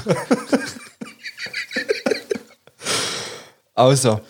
[3.74, 4.22] Also,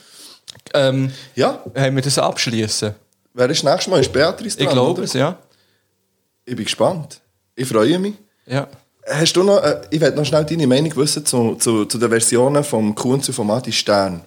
[0.73, 2.95] ähm, Ja, haben wir das abschließen?
[3.33, 4.01] wer ist nächstes Mal?
[4.01, 4.67] Ist Beatrice dran?
[4.67, 5.37] Ich glaube es, ja.
[6.45, 7.21] Ich bin gespannt.
[7.55, 8.15] Ich freue mich.
[8.45, 8.67] Ja.
[9.07, 12.09] Hast du noch, äh, ich werde noch schnell deine Meinung wissen zu, zu, zu den
[12.09, 14.21] Versionen vom Kunz und vom Adi Stern.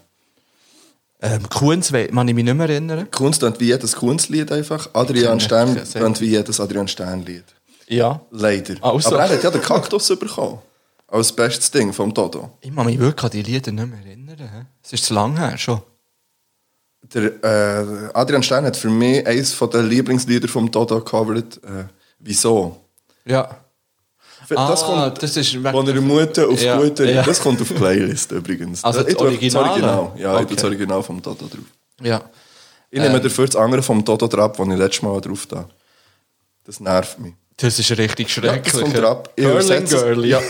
[1.22, 3.10] Ähm, Kunz, kann ich mich nicht mehr erinnern.
[3.10, 4.90] Kunz klingt wie jedes Kunstlied einfach.
[4.92, 7.44] Adrian Stern klingt wie jedes Adrian Stern-Lied.
[7.88, 8.20] Ja.
[8.30, 8.74] Leider.
[8.82, 9.10] Also.
[9.10, 10.58] Aber er hat ja den Kaktus bekommen.
[11.06, 12.50] Als bestes Ding vom Toto.
[12.60, 14.66] Ich kann mich wirklich an die Lieder nicht mehr erinnern.
[14.82, 15.80] Es ist zu lange her schon.
[17.14, 21.58] Der, äh, Adrian Stern hat für mich eines der Lieblingslieder vom Toto gecovert.
[21.62, 21.84] Äh,
[22.18, 22.80] Wieso?
[23.24, 23.63] Ja.
[24.48, 27.22] Das Ah, kommt, das ist wo er der- Mutter auf Ja, gute, ja.
[27.22, 28.82] das kommt auf die Playlist übrigens.
[28.84, 29.70] Also das ich tue Originale?
[29.70, 30.12] Original.
[30.16, 30.54] Ja, Okay.
[30.54, 31.64] das Original vom Toto drauf.
[32.02, 32.22] Ja.
[32.90, 35.68] Ich nehme dafür das andere vom Toto drauf, das ich letztes Mal drauf da.
[36.64, 37.34] Das nervt mich.
[37.56, 38.72] Das ist richtig Ja, schrecklich.
[38.72, 39.22] das kommt drauf.
[39.36, 40.02] Ich Girl übersetze es.
[40.02, 40.30] Girlie.
[40.30, 40.40] Ja.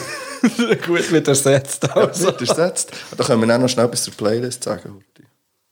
[0.86, 1.90] Gut wird ersetzt.
[1.90, 2.24] Also.
[2.26, 2.92] Wird ersetzt.
[3.16, 5.02] Da können wir dann noch schnell etwas zur Playlist sagen.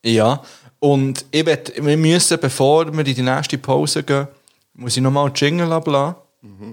[0.05, 0.43] Ja.
[0.79, 4.27] Und ich werd, wir müssen, bevor wir in die nächste Pause gehen,
[4.75, 6.17] muss ich nochmal Jingle ablassen.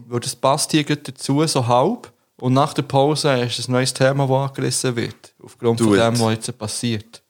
[0.08, 2.12] Weil das passt hier gerade dazu, so halb.
[2.40, 5.34] Und nach der Pause ist ein neues Thema, das angerissen wird.
[5.44, 6.00] Aufgrund Do von it.
[6.00, 7.22] dem, was jetzt passiert.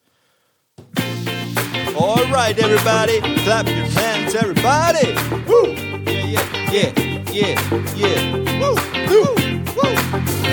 [1.97, 5.15] All right, everybody, clap your hands, everybody.
[5.47, 5.75] Woo!
[6.07, 6.39] Yeah,
[6.71, 6.93] yeah,
[7.33, 7.55] yeah, yeah,
[7.97, 8.61] yeah.
[8.61, 8.75] Woo,
[9.09, 9.35] woo,
[9.75, 9.95] woo.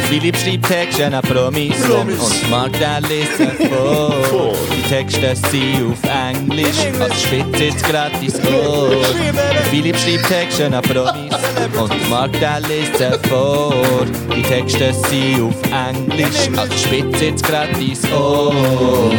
[0.09, 4.55] Philipp schreibt Texte an Promis, und Magda liest sie vor.
[4.75, 7.15] Die Texte sind auf Englisch, also
[7.57, 8.91] spitzt jetzt gratis Ohr.
[9.71, 11.35] Philipp schreibt Texte an Promis
[11.79, 13.75] und Magda liest sie vor.
[14.35, 19.13] Die Texte sind auf Englisch, also spitzt jetzt gratis Ohr.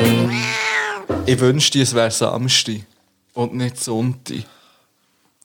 [1.25, 2.81] Ich wünschte, es wäre Samstag
[3.33, 4.43] und nicht Sonntag.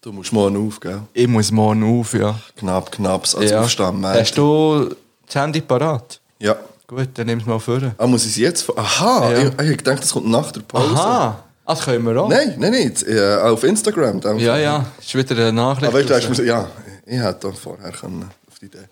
[0.03, 1.03] Du musst morgen auf, gell?
[1.15, 2.39] Ich muss morgen auf, ja.
[2.57, 3.61] Knapp, knapp, als ja.
[3.63, 4.05] Aufstand.
[4.05, 4.95] Hast du
[5.27, 6.21] das Handy parat?
[6.39, 6.57] Ja.
[6.87, 7.81] Gut, dann nimm es mal vor.
[7.97, 8.77] Ah, muss ich es jetzt...
[8.77, 9.39] Aha, Ja.
[9.39, 10.95] ich, ich hab gedacht, das kommt nach der Pause.
[10.95, 12.29] Aha, ah, das können wir auch.
[12.29, 13.09] Nein, nein, nicht.
[13.09, 14.21] Auf Instagram.
[14.21, 14.39] Dann.
[14.39, 15.87] Ja, ja, ist wieder eine Nachricht.
[15.89, 16.39] Aber weißt du, hast raus.
[16.39, 16.69] mir- ja,
[17.07, 18.89] ich hätte da vorher können, auf die Idee.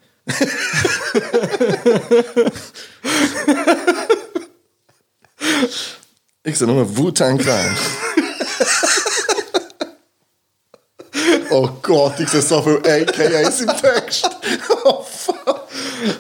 [6.43, 7.77] ich sehe nur Wu-Tang Clan.
[11.51, 14.29] oh Gott, ich sehe so viel AKAs im Text.
[14.85, 15.67] oh fuck.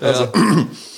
[0.01, 0.29] Also,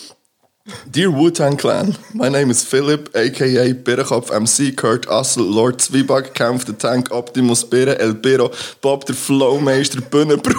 [0.88, 6.64] Dear Wu-Tang Clan, my name is Philip, aka Birrenkopf MC, Kurt Assel, Lord Zwieback, Kampf
[6.66, 10.54] der Tank, Optimus Birre, El Biro, Bob der Flowmeister, Bühnenbrut.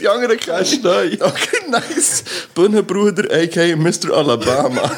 [0.00, 1.22] Die anderen kennst du nicht.
[1.22, 2.24] Okay, nice.
[2.54, 4.10] Bühnenbruder, aka Mr.
[4.12, 4.90] Alabama.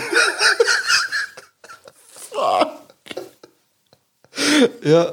[4.82, 5.12] Ja.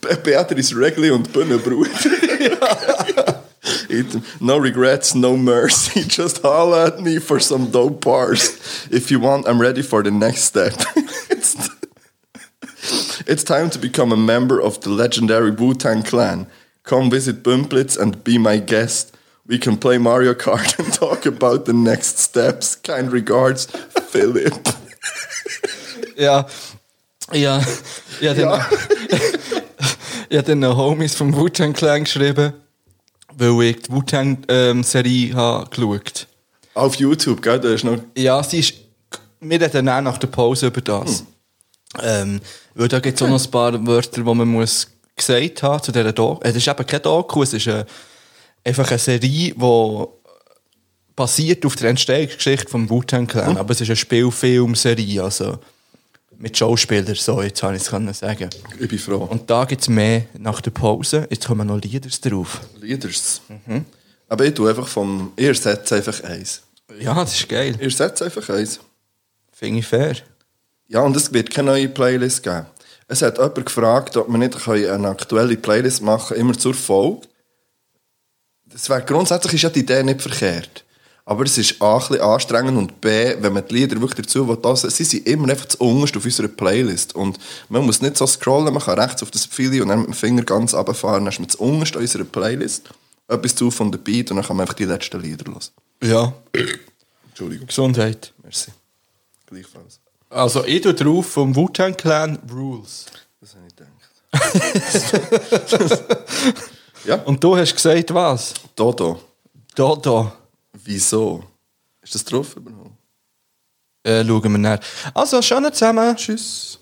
[0.00, 1.32] Be- Beatrice Regli und
[3.88, 4.40] Bühnenbrut.
[4.40, 6.02] no regrets, no mercy.
[6.08, 8.86] Just holla at me for some dope bars.
[8.90, 10.72] If you want, I'm ready for the next step.
[11.30, 11.56] it's,
[13.26, 16.46] it's time to become a member of the legendary Wu Tang Clan.
[16.82, 19.16] Come visit Bumplitz and be my guest.
[19.46, 22.76] We can play Mario Kart and talk about the next steps.
[22.76, 23.66] Kind regards,
[24.10, 24.68] Philip.
[26.16, 26.46] Ja.
[27.32, 27.60] Ja.
[28.20, 28.62] Ja, dann,
[30.32, 32.54] ich habe den Homies vom Wu-Tang Clan geschrieben,
[33.36, 36.26] weil ich die Wu-Tang-Serie habe geschaut.
[36.72, 37.60] Auf YouTube, gell?
[37.60, 37.98] Da ist noch.
[38.16, 38.72] Ja, sie ist.
[39.40, 41.24] Wir reden auch nach der Pause über das.
[42.02, 42.40] Ähm,
[42.74, 45.92] weil da gibt es auch noch ein paar Wörter, die man muss gesagt haben zu
[45.92, 46.40] dieser Doku.
[46.42, 47.84] Es ist eben kein Doku, es ist eine,
[48.64, 50.04] einfach eine Serie, die
[51.14, 53.58] basiert auf der Entstehungsgeschichte vom Wu-Tang Clan.
[53.58, 55.58] Aber es ist eine Spielfilmserie, also
[56.38, 58.50] mit Schauspielern, so, jetzt habe ich es können sagen.
[58.78, 59.28] Ich bin froh.
[59.30, 61.26] Und da gibt es mehr nach der Pause.
[61.30, 62.60] Jetzt kommen noch Lieder drauf.
[62.80, 63.42] Leaders.
[64.28, 65.32] Aber ich tue einfach vom.
[65.36, 66.62] Ich ersetze einfach eins.
[66.98, 67.74] Ja, das ist geil.
[67.76, 68.80] Ich ersetze einfach eins.
[69.52, 70.16] Finde ich fair.
[70.88, 72.66] Ja, und es wird keine neue Playlist geben.
[73.08, 77.28] Es hat jemand gefragt, ob wir nicht eine aktuelle Playlist machen können, immer zur Folge.
[78.64, 80.84] Das wär, grundsätzlich ist ja die Idee nicht verkehrt.
[81.24, 84.58] Aber es ist A, ein anstrengend und B, wenn man die Lieder wirklich dazu will,
[84.60, 87.14] hören, sie sind immer einfach zu unterst auf unserer Playlist.
[87.14, 90.08] Und man muss nicht so scrollen, man kann rechts auf das Pfeil und dann mit
[90.08, 92.90] dem Finger ganz runterfahren, dann ist man zu unterst an unserer Playlist.
[93.28, 95.60] Etwas zu von der Beat und dann kann man einfach die letzten Lieder hören.
[96.02, 96.32] Ja.
[97.28, 97.68] Entschuldigung.
[97.68, 98.32] Gesundheit.
[98.42, 98.72] Merci.
[99.46, 100.00] Gleichfalls.
[100.28, 103.06] Also, ich tue drauf vom Wu-Tang Clan Rules.
[103.40, 103.92] Das habe ich gedacht.
[107.04, 108.54] ja, Und du hast gesagt, was?
[108.74, 109.20] Dodo.
[109.74, 110.32] Dodo.
[110.84, 111.44] Wieso?
[112.02, 112.90] Ist das drauf überhaupt?
[114.04, 114.80] Äh, schauen wir nach.
[115.14, 116.16] Also, schön zusammen.
[116.16, 116.78] Tschüss.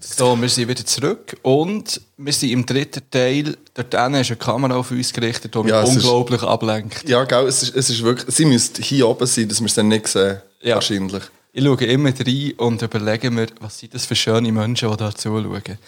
[0.00, 3.56] So, wir sind wieder zurück und wir sind im dritten Teil.
[3.74, 7.08] Dort hinten ist eine Kamera auf uns gerichtet, die mich Ja, es ist- unglaublich ablenkt.
[7.08, 9.74] Ja, gell, es ist, es ist wirklich, sie müsste hier oben sein, dass wir es
[9.74, 10.40] dann nicht sehen.
[10.60, 10.74] Ja.
[10.74, 11.22] Wahrscheinlich.
[11.52, 15.14] Ich schaue immer rein und überlege mir, was sind das für schöne Menschen, die da
[15.14, 15.78] zuschauen.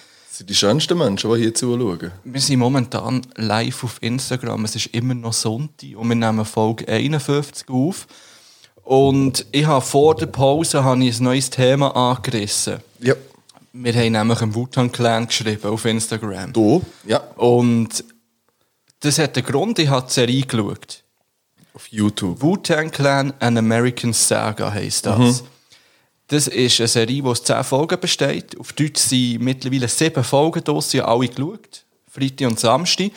[0.43, 2.11] Sind die schönsten Menschen, die hier zuschauen.
[2.25, 4.65] Wir sind momentan live auf Instagram.
[4.65, 8.09] Es ist immer noch Sonntag und wir nehmen Folge 51 auf.
[8.83, 12.79] Und ich habe vor der Pause habe ich ein neues Thema angerissen.
[12.99, 13.15] Ja.
[13.73, 16.53] Wir haben nämlich einen Wu-Tang Clan geschrieben auf Instagram.
[16.53, 16.83] Du?
[17.07, 17.19] Ja.
[17.37, 18.05] Und
[18.99, 21.05] das hat den Grund, ich habe die Serie geschaut.
[21.73, 22.43] Auf YouTube.
[22.43, 25.45] Wu-Tang Clan, An American Saga heisst das.
[26.33, 28.59] Das ist eine Serie, die aus 10 Folgen besteht.
[28.59, 31.85] Auf Deutsch sind mittlerweile 7 Folgen draus, ich habe alle geschaut.
[32.11, 33.11] Freitag und Samstag.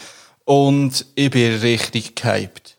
[0.44, 2.76] Und ich bin richtig gehypt.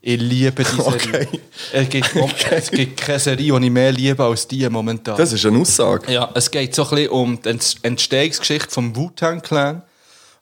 [0.00, 1.28] Ich liebe die Serie.
[1.28, 1.40] Okay.
[1.74, 5.18] Es, gibt, es gibt keine Serie, die ich mehr liebe als die momentan.
[5.18, 6.10] Das ist eine Aussage.
[6.14, 9.82] Ja, es geht so ein bisschen um die Ent- Entstehungsgeschichte vom Wu-Tang Clan.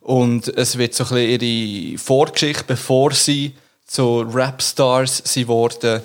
[0.03, 3.55] Und es wird so ein bisschen ihre Vorgeschichte, bevor sie
[3.87, 6.01] zu Rapstars sie wurden,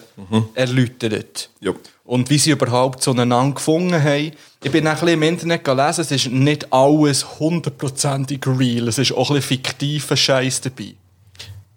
[0.55, 1.51] erläutert.
[1.59, 1.74] Ja.
[2.12, 4.34] Und wie sie überhaupt zueinander gefunden haben.
[4.62, 8.89] Ich bin ein bisschen im Internet gelesen, es ist nicht alles hundertprozentig real.
[8.89, 10.93] Es ist auch ein bisschen fiktiver Scheiß dabei.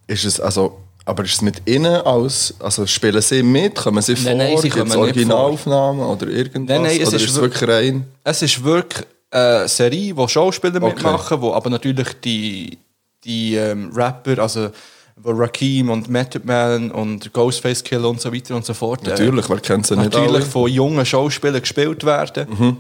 [0.09, 4.16] Ist es, also, aber ist es mit ihnen als, also spielen sie mit, kommen sie
[4.16, 6.68] vor, Nein, nein, sie kommen Originalaufnahmen oder irgendwas?
[6.68, 8.05] Nein, nein, es oder ist ist wirklich rein?
[8.24, 10.95] Es ist wirklich eine Serie, wo Schauspieler Okay.
[10.95, 12.76] mitmachen, wo aber natürlich die,
[13.22, 14.70] die ähm, Rapper, also
[15.17, 19.07] wo Rakim und Method Man und Ghostface Killer und so weiter und so fort.
[19.07, 20.43] Natürlich, wer kennt sie nicht natürlich alle?
[20.43, 22.77] von jungen Schauspielern gespielt werden.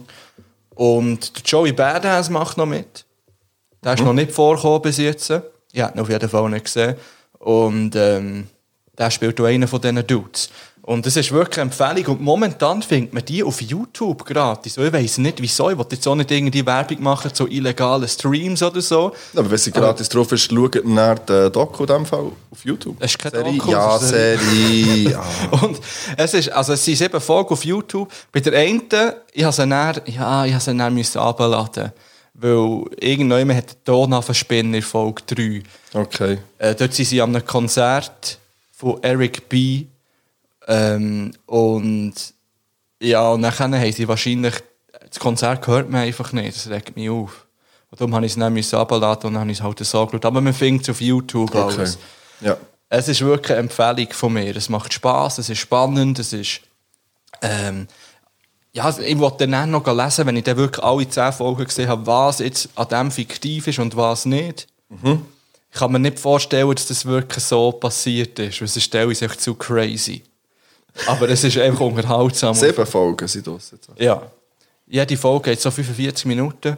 [0.74, 3.04] Und der Joey Badass macht noch mit.
[3.82, 5.30] Der ist noch nicht vorgekommen bis jetzt.
[5.72, 6.96] Ich habe ihn auf jeden Fall nicht gesehen.
[7.38, 8.46] Und ähm,
[8.96, 10.50] der spielt auch einen von diesen Dudes.
[10.86, 12.18] Und das ist wirklich eine Empfehlung.
[12.18, 14.76] Und momentan findet man die auf YouTube gratis.
[14.76, 15.70] Ich weiss nicht wieso.
[15.70, 19.12] Ich will jetzt auch nicht irgendwie Werbung machen zu illegalen Streams oder so.
[19.34, 23.00] Aber wenn sie gratis drauf ist, schaut nach den Doku in dem Fall auf YouTube.
[23.00, 23.56] Das ist kein Serie?
[23.56, 25.18] Doku, Ja, Serie.
[25.52, 25.56] ah.
[25.62, 25.80] Und
[26.18, 28.12] es ist, also es sind sieben Folgen auf YouTube.
[28.30, 28.82] Bei der einen,
[29.32, 31.92] ich habe sie dann, ja, ich habe sie dann müssen runterladen.
[32.34, 35.22] Weil irgendjemand hat den Ton verspinnen in Folge
[35.94, 35.98] 3.
[35.98, 36.38] Okay.
[36.58, 38.38] Äh, dort sind sie an einem Konzert
[38.76, 39.86] von Eric B.
[40.66, 42.14] Ähm, und
[43.00, 44.54] ja, und dann haben sie wahrscheinlich,
[45.08, 47.46] das Konzert hört man einfach nicht, das regt mich auf.
[47.90, 50.06] Und darum habe ich es dann müssen runterladen und dann habe ich es halt so
[50.06, 50.24] geschaut.
[50.24, 51.76] Aber man findet es auf YouTube Okay.
[51.76, 51.98] alles.
[52.40, 52.56] Ja.
[52.88, 54.56] Es ist wirklich eine Empfehlung von mir.
[54.56, 56.60] Es macht Spaß, es ist spannend, es ist.
[57.42, 57.86] Ähm,
[58.72, 62.06] ja, ich wollte dann noch lesen, wenn ich dann wirklich alle zehn Folgen gesehen habe,
[62.06, 64.66] was jetzt an dem fiktiv ist und was nicht.
[65.70, 69.22] Ich kann mir nicht vorstellen, dass das wirklich so passiert ist, weil sonst stelle ich
[69.22, 70.22] es echt zu crazy.
[71.06, 72.54] Aber es ist einfach unterhaltsam.
[72.54, 73.88] Sieben Folgen sind das jetzt.
[73.98, 74.22] Ja.
[74.86, 76.76] Jede Folge geht so 45 Minuten.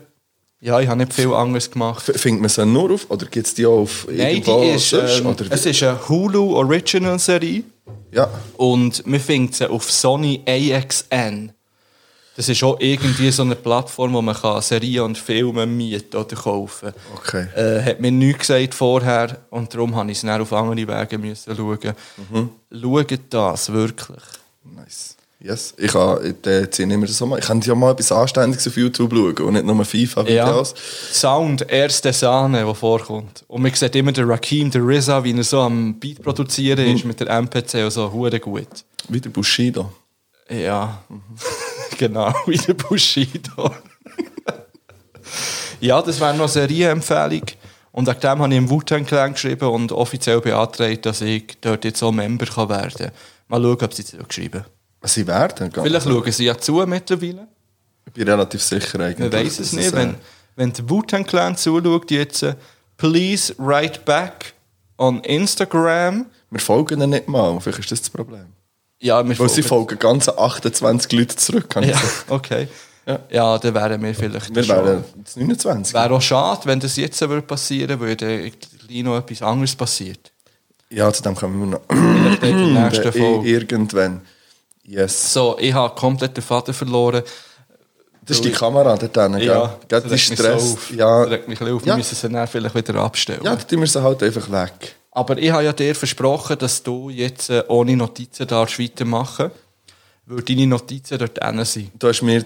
[0.60, 2.08] Ja, ich habe nicht viel anderes gemacht.
[2.08, 4.68] F- Findet man sie nur auf, oder gibt es die auch auf Nein, irgendwo die
[4.70, 7.62] ist, sonst, ähm, es ist eine Hulu Original Serie.
[8.12, 8.30] Ja.
[8.56, 11.52] Und man findet sie auf Sony AXN.
[12.36, 16.36] Das ist auch irgendwie so eine Plattform, wo man kann Serien und Filme mieten oder
[16.36, 17.46] kaufen Okay.
[17.56, 21.18] Äh, hat mir nichts gesagt vorher und darum habe ich es dann auf andere Wege
[21.18, 21.92] müssen schauen.
[22.30, 22.50] Mhm.
[22.70, 24.22] Schaut das wirklich.
[24.64, 25.16] Nice.
[25.38, 25.74] Yes.
[25.76, 27.38] Ich kann, ich, äh, immer so mal.
[27.38, 29.84] Ich kann ja mal etwas Anständiges auf YouTube schauen und nicht nur Ja.
[29.84, 30.74] FIFA-Videos.
[31.12, 33.44] Sound, erste Sahne, der vorkommt.
[33.46, 36.96] Und man sieht immer den Rakim, den RZA, wie er so am Beat produzieren Mhm.
[36.96, 38.66] ist mit der MPC und so, hure gut.
[39.08, 39.92] Wie der Bushido.
[40.48, 41.02] Ja,
[41.96, 43.74] genau, wie der Bushido.
[45.80, 47.42] ja, das wäre noch eine Serienempfehlung.
[47.92, 51.84] Und wegen dem habe ich im Wu-Tang Clan geschrieben und offiziell beantragt, dass ich dort
[51.84, 53.10] jetzt auch Member kann werden kann.
[53.48, 54.64] Mal schauen, ob sie zurückschreiben.
[55.04, 55.70] Sie werden.
[55.72, 57.48] ganz- Vielleicht schauen sie ja zu mittlerweile.
[58.06, 59.30] Ich bin relativ sicher eigentlich.
[59.30, 59.92] Man weiß es nicht.
[59.92, 60.14] Wenn,
[60.56, 62.54] wenn der Wu-Tang Clan zuschaut jetzt, äh,
[62.96, 64.52] please write back
[64.98, 66.26] on Instagram.
[66.50, 67.58] wir folgen ihnen nicht mal.
[67.60, 68.46] Vielleicht ist das das Problem.
[69.00, 71.68] Ja, wir Weil sie folgen- folgen ganze 28 Leute zurück.
[71.70, 72.12] kann ich Ja, sagen.
[72.28, 72.68] okay.
[73.06, 73.18] Ja.
[73.30, 75.94] Ja, dann wären wir vielleicht Wir wären jetzt 29.
[75.94, 80.32] Wäre auch schade, wenn das jetzt würde passieren würde, gleich noch etwas anderes passiert.
[80.90, 81.80] Ja, zu dem kommen wir noch.
[81.88, 83.48] Vielleicht in der nächsten Äh, Folge.
[83.48, 84.22] Irgendwann.
[84.82, 85.32] Yes.
[85.32, 87.22] So, ich habe komplett den Faden verloren.
[88.22, 89.46] Das ist die Kamera dort hinten, gell?
[89.46, 90.46] Ja, das Die stresst.
[90.48, 90.90] auf.
[90.92, 91.84] ja, Das regt mich ein bisschen auf.
[91.84, 91.96] Wir Ja.
[91.96, 93.40] müssen sie dann vielleicht wieder abstellen.
[93.44, 94.96] ja, dann tun wir sie halt einfach weg.
[95.16, 99.50] Aber ich habe ja dir versprochen, dass du jetzt äh, ohne Notizen darfst weitermachen
[100.26, 101.90] weil deine Notizen dort hinten sind.
[101.98, 102.44] Du hast mir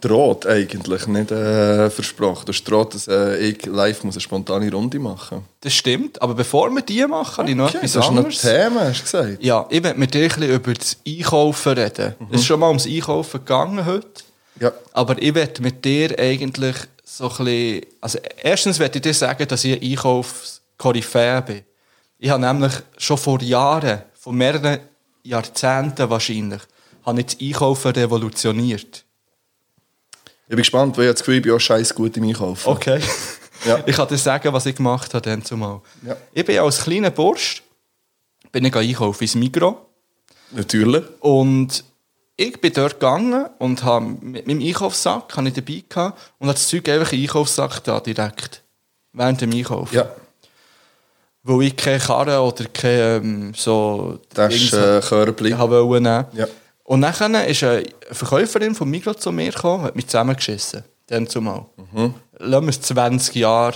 [0.00, 2.44] droht eigentlich, nicht äh, versprochen.
[2.46, 6.34] Du hast droht, dass äh, ich live muss eine spontane Runde machen Das stimmt, aber
[6.34, 8.40] bevor wir die machen, habe ich noch Okay, etwas du hast noch anderes.
[8.40, 9.42] Themen, hast du gesagt?
[9.42, 12.14] Ja, ich möchte mit dir ein bisschen über das Einkaufen reden.
[12.30, 14.22] Es ist schon mal ums Einkaufen gegangen heute.
[14.60, 14.72] Ja.
[14.92, 17.86] Aber ich werde mit dir eigentlich so ein bisschen...
[18.00, 21.62] Also erstens werde ich dir sagen, dass ich ein Einkaufskoryphäe bin.
[22.22, 24.78] Ich habe nämlich schon vor Jahren, vor mehreren
[25.24, 26.60] Jahrzehnten wahrscheinlich,
[27.04, 29.04] habe ich das Einkaufen revolutioniert.
[30.44, 32.68] Ich bin gespannt, weil ich das Gefühl, ich bin auch scheiß gut im Einkaufen.
[32.68, 33.00] Okay.
[33.64, 33.80] Ja.
[33.86, 35.82] Ich kann dir sagen, was ich gemacht habe dann zumal.
[36.04, 36.16] Ja.
[36.32, 37.62] Ich bin als kleiner Bursch
[38.50, 39.76] bin ich einkaufen ins Migros
[40.50, 41.04] Natürlich.
[41.20, 41.84] und
[42.36, 46.58] ich bin dort gegangen und habe mit meinem Einkaufssack habe ich dabei gehabt und habe
[46.58, 48.64] das Zeug einfach in den Einkaufssack da direkt
[49.12, 49.92] während dem Einkauf.
[49.92, 50.10] Ja.
[51.44, 56.24] Weil ich keine Karre oder keine ähm, so Das ist äh, wollen nehmen.
[56.34, 56.46] Ja.
[56.84, 60.84] Und dann ist eine Verkäuferin von Migros zu mir gekommen, hat mich zusammengeschissen.
[61.06, 61.66] Dann zumal.
[61.92, 62.14] Mhm.
[62.38, 63.74] Lassen wir es 20 Jahre.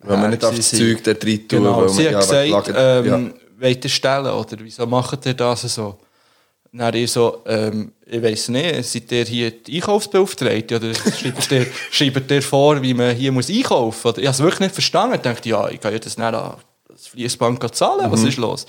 [0.00, 2.76] Weil man nicht auf das Zeug dort rein tun, Genau, sie hat ja, gesagt, wegen-
[2.76, 5.98] ähm, wollt ihr stellen oder wieso macht ihr das so?
[6.72, 11.66] Dann ich so, ähm, ich weiss nicht, seid ihr hier die Einkaufsbeauftragte oder schreibt ihr,
[11.90, 14.18] schreibt ihr vor, wie man hier muss einkaufen muss?
[14.18, 15.16] Ich habe es wirklich nicht verstanden.
[15.16, 16.54] Ich dachte, ja, ich kann ja das nicht an
[17.02, 18.12] das Fließband zahlen, Mhm.
[18.12, 18.66] was ist los?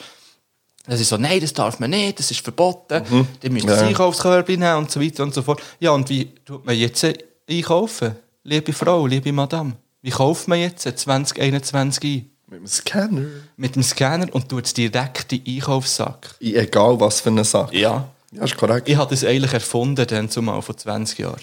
[0.85, 3.27] Dann sie so, nein, das darf man nicht, das ist verboten, Mhm.
[3.41, 3.75] die müssen Ja.
[3.75, 5.61] das Einkaufskörbchen nehmen und so weiter und so fort.
[5.79, 7.05] Ja, und wie tut man jetzt
[7.49, 8.15] einkaufen?
[8.43, 12.29] Liebe Frau, liebe Madame, wie kauft man jetzt 2021 ein?
[12.49, 13.25] Mit dem Scanner.
[13.55, 16.35] Mit dem Scanner und tut es direkt in den Einkaufssack.
[16.39, 17.73] In egal was für einen Sack.
[17.73, 18.09] Ja.
[18.31, 18.89] Ja, ist korrekt.
[18.89, 21.39] Ich habe das eigentlich erfunden, dann zumal vor 20 Jahren.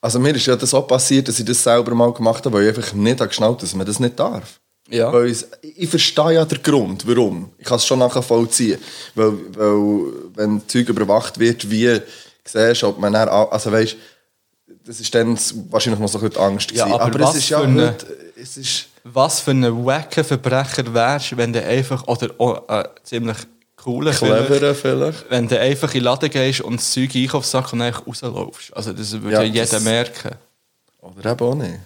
[0.00, 2.64] Also mir ist ja das auch passiert, dass ich das selber mal gemacht habe, weil
[2.68, 4.60] ich einfach nicht habe geschnallt dass man das nicht darf.
[4.88, 5.12] Ja.
[5.12, 7.50] Weil ich, ich verstehe ja den Grund, warum.
[7.58, 8.78] Ich kann es schon nachvollziehen.
[9.14, 12.00] Weil, weil wenn Zeug überwacht wird, wie
[12.44, 13.96] siehst du, ob man dann, also weißt,
[14.84, 15.38] das ist dann
[15.70, 17.00] wahrscheinlich noch so ein Angst Ja, gewesen.
[17.00, 18.06] aber es was ist ja für eine- heute,
[18.40, 23.36] es ist, Was für ein wacker Verbrecher wärst, wenn du einfach, oder auch, äh, ziemlich
[23.76, 25.30] cooler cleverer vielleicht.
[25.30, 28.76] wenn du einfach in den Laden gehst und das Zeug Einkaufssack und einfach rauslaufst.
[28.76, 30.30] Also das würde ja, Ja, jeder das- merken.
[31.00, 31.78] Oder eben auch nicht.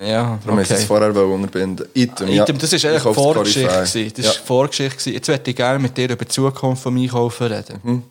[0.00, 0.62] Ja, Darum okay.
[0.62, 1.86] ich es vorher unterbinden.
[1.94, 2.42] Item, ja.
[2.42, 3.68] Item, das war eigentlich Vorgeschichte.
[3.68, 4.30] Das ja.
[4.30, 5.10] ist Vorgeschichte.
[5.10, 7.80] Jetzt möchte ich gerne mit dir über die Zukunft vom Einkaufen reden.
[7.82, 8.02] Mhm.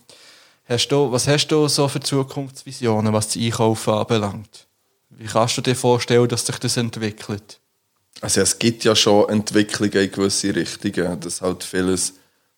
[0.68, 4.68] Hast du, was hast du so für Zukunftsvisionen, was das Einkaufen anbelangt?
[5.10, 7.60] Wie kannst du dir vorstellen, dass sich das entwickelt?
[8.22, 12.14] Also es gibt ja schon Entwicklungen in gewisse Richtungen, dass halt vieles,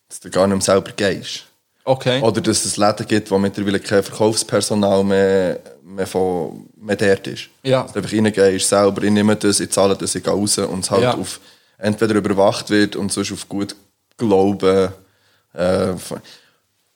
[0.07, 1.46] dass du gar nicht mehr selber gehst.
[1.88, 2.21] Okay.
[2.21, 7.47] Oder dass es Läden gibt, wo mittlerweile kein Verkaufspersonal mehr, mehr, von, mehr dort ist.
[7.63, 7.83] Ja.
[7.83, 10.83] Dass du einfach reingehst, selber, ich nehme das, ich zahle das, ich gehe raus und
[10.83, 11.13] es halt Ja.
[11.15, 11.39] auf
[11.77, 13.73] entweder überwacht wird und sonst auf gut
[14.17, 14.89] Glauben.
[15.53, 15.93] Äh,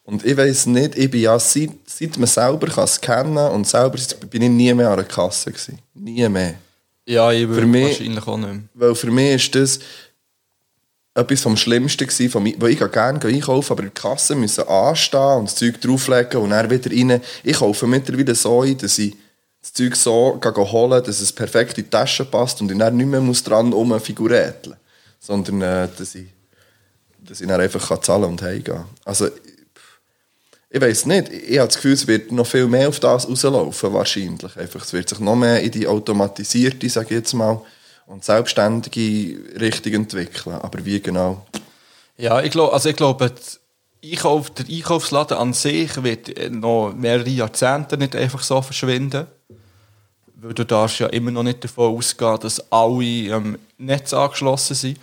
[0.03, 3.97] und ich weiß nicht, ich bin ja, seit, seit man selber kann scannen und selber
[4.29, 5.79] bin ich nie mehr an der Kasse gewesen.
[5.93, 6.55] Nie mehr.
[7.05, 8.61] ja, ich würde für mich- wahrscheinlich auch nicht mehr.
[8.73, 9.79] Weil für mich ist das
[11.13, 12.57] etwas vom Schlimmsten gewesen, von ich
[12.91, 16.89] gerne einkaufen, aber in der Kasse müssen anstehen und das Zeug drauflegen und dann wieder
[16.89, 17.21] rein.
[17.43, 19.15] Ich kaufe mittlerweile so ein, dass ich
[19.61, 20.39] das Zeug so
[20.71, 23.71] holen dass es perfekt in die Tasche passt und ich dann nicht mehr muss dran
[23.73, 24.75] rumfiguräteln
[25.19, 26.25] sondern äh, dass ich,
[27.19, 29.33] dass ich dann einfach kann zahlen und heimgehen Also, ich-
[30.73, 31.29] ich weiß nicht.
[31.33, 34.55] Ich habe das Gefühl, es wird noch viel mehr auf das rauslaufen, wahrscheinlich.
[34.55, 37.61] Einfach, es wird sich noch mehr in die automatisierte, sage ich jetzt mal,
[38.05, 40.55] und selbstständige Richtung entwickeln.
[40.55, 41.45] Aber wie genau?
[42.17, 43.31] Ja, ich glaube, also ich glaube,
[44.03, 49.27] Einkauf, der Einkaufsladen an sich wird äh, noch mehrere Jahrzehnte nicht einfach so verschwinden.
[50.35, 54.99] Weil du darfst ja immer noch nicht davon ausgehen, dass alle ähm, Netz angeschlossen sind.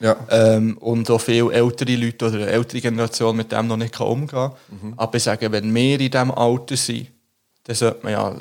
[0.00, 0.16] Ja.
[0.28, 4.28] Ähm, und auch viele ältere Leute oder eine ältere Generation mit dem noch nicht umgehen
[4.28, 4.52] kann.
[4.68, 4.94] Mhm.
[4.96, 7.08] Aber ich sage, wenn wir in diesem Alter sind,
[7.64, 8.36] dann sollte man ja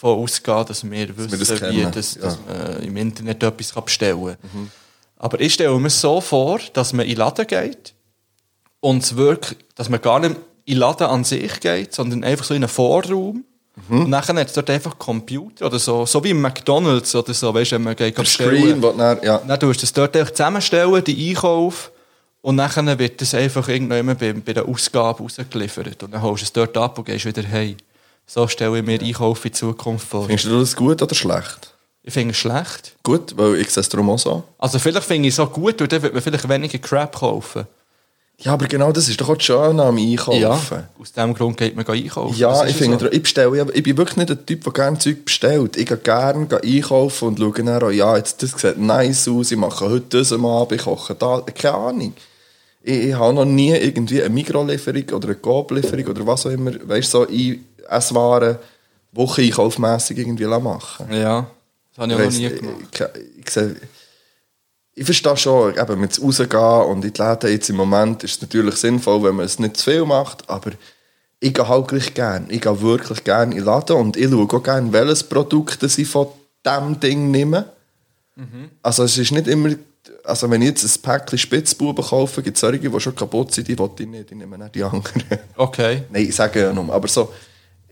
[0.00, 2.22] davon ausgehen, dass wir wissen, das wie das, ja.
[2.22, 4.70] dass man im Internet etwas bestellen kann.
[5.16, 7.94] Aber ich stelle mir so vor, dass man in den Laden geht
[8.80, 12.44] und es wirklich, dass man gar nicht in den Laden an sich geht, sondern einfach
[12.44, 13.44] so in einen Vorraum.
[13.88, 14.04] Mhm.
[14.04, 17.52] Und dann hat es dort einfach Computer oder so, so wie im McDonalds oder so,
[17.52, 18.24] weißt du, wenn man geht Der.
[18.24, 19.38] Screen, dann, ja.
[19.38, 21.92] Dann tust du es dort einfach zusammenstellen, die Einkauf,
[22.42, 26.02] und dann wird das einfach irgendwann bei, bei der Ausgabe rausgeliefert.
[26.02, 27.76] Und dann holst du es dort ab und gehst wieder heim.
[28.32, 30.26] So stelle ich mir Einkauf in Zukunft vor.
[30.26, 31.74] Findest du das gut oder schlecht?
[32.04, 32.94] Ich finde es schlecht.
[33.02, 34.44] Gut, weil ich sehe es darum auch so.
[34.56, 37.66] Also vielleicht finde ich es auch gut, weil dann wird man vielleicht weniger Crap kaufen.
[38.38, 40.84] Ja, aber genau das ist doch auch das Schöne am Einkaufen.
[41.00, 42.36] aus dem Grund geht man einkaufen.
[42.38, 43.10] Ja, ich finde, so.
[43.10, 45.76] ich bestelle, ja- ich bin wirklich nicht der Typ, der gerne Zeug bestellt.
[45.76, 49.58] Ich gehe gerne einkaufen und schaue dann auch, ja, jetzt, das sieht nice aus, ich
[49.58, 52.14] mache heute das am Abend, ich koche da, keine Ahnung.
[52.82, 56.70] Ich, ich habe noch nie irgendwie eine Mikrolieferung oder eine Coop-Lieferung oder was auch immer,
[56.82, 58.58] weißt du, so ein- Esswaren
[59.12, 61.50] Wocheneinkaufmässig irgendwie machen Ja,
[61.96, 62.76] das habe ich auch noch nie ich, gemacht.
[62.92, 63.76] ich, ich, sehe-
[64.94, 68.42] ich verstehe schon, eben mit rausgehen und in die Läden jetzt im Moment ist es
[68.42, 70.72] natürlich sinnvoll, wenn man es nicht zu viel macht, aber
[71.40, 72.46] ich gehe halt gleich gern.
[72.50, 76.06] Ich gehe wirklich gern in den Laden und ich schaue auch gerne, welches Produkt ich
[76.08, 76.28] von
[76.64, 77.64] diesem Ding nehme.
[78.82, 79.70] Also es ist nicht immer,
[80.24, 83.68] also wenn ich jetzt ein Päckchen Spitzbuben kaufe, gibt es solche, die schon kaputt sind,
[83.68, 85.22] die will ich nicht, ich nehme nicht die anderen.
[85.56, 86.04] Okay.
[86.10, 87.32] nein, ich sage ja nur, aber so,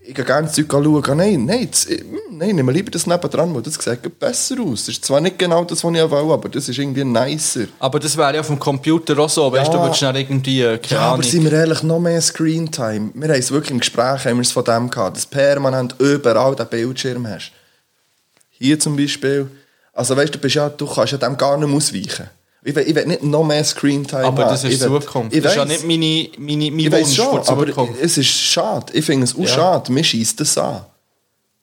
[0.09, 1.97] ich gehe gerne Zeug schauen, nein, nein, das, hm,
[2.31, 4.85] nein, nehme lieber das nebendran, weil das sieht besser aus.
[4.85, 7.67] Das ist zwar nicht genau das, was ich will, aber das ist irgendwie nicer.
[7.77, 9.77] Aber das wäre ja auf dem Computer auch so, weißt du, Ja.
[9.77, 13.11] du würdest schnell irgendwie, äh, keine Ja, aber sind wir ehrlich, noch mehr Screentime.
[13.13, 15.93] Wir haben es wirklich im Gespräch haben wir es von dem gehabt, dass du permanent
[15.99, 17.51] überall den Bildschirm hast.
[18.49, 19.47] Hier zum Beispiel.
[19.93, 22.29] Also weißt du, du, bist ja, du kannst ja dem gar nicht ausweichen.
[22.61, 24.49] Ich will, ich will nicht noch mehr Screentime aber haben.
[24.51, 25.33] das ist ich will, Zukunft.
[25.33, 28.91] Ich das ist ja nicht meine, meine, mein Ich Wunsch schon, aber es ist schade.
[28.93, 29.47] Ich finde es auch Ja.
[29.47, 29.91] schade.
[29.93, 30.81] Mir schießt das an.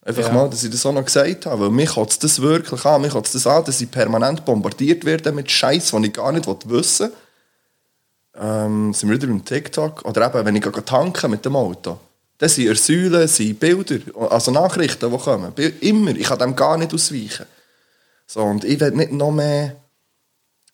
[0.03, 0.33] Einfach Ja.
[0.33, 1.63] mal, dass ich das auch noch gesagt habe.
[1.65, 3.03] Weil mich kotzt das wirklich an.
[3.03, 6.47] Mich kotzt das an, dass ich permanent bombardiert werde mit Scheiß, den ich gar nicht
[6.47, 7.13] wissen will.
[8.43, 10.05] Ähm, sind wir wieder beim TikTok.
[10.05, 11.99] Oder eben, wenn ich tanken mit dem Auto.
[12.39, 13.97] Das sind Ersäulen, sind Bilder,
[14.31, 15.53] also Nachrichten, die kommen.
[15.81, 16.11] Immer.
[16.17, 17.47] Ich kann dem gar nicht ausweichen.
[18.27, 19.77] So, und ich will nicht noch mehr...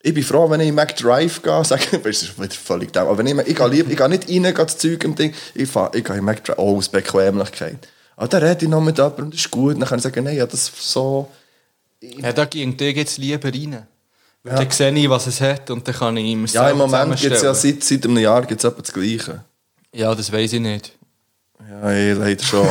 [0.04, 3.04] Ich bin froh, wenn ich in McDrive gehe, sage ich, das ist wieder völlig dumm,
[3.06, 5.32] aber wenn ich, ich, gehe lieb, ich gehe nicht rein, gehe das Zeug im Ding,
[5.54, 7.88] ich, fahre, ich gehe in McDrive, oh, aus Bequemlichkeit.
[8.16, 10.36] Ah, da rede ich noch mit jemandem, das ist gut, dann kann ich sagen, nein,
[10.36, 11.30] ja, das so...
[12.00, 13.86] Ja, da dir jetzt lieber rein.
[14.42, 17.16] Weil dann sehe ich, was es hat und dann kann ich ihm Ja, im Moment
[17.16, 19.44] gibt es ja seit, seit einem Jahr gibt's etwa das Gleiche.
[19.94, 20.92] Ja, das weiß ich nicht.
[21.70, 22.66] Ja, ich leider schon.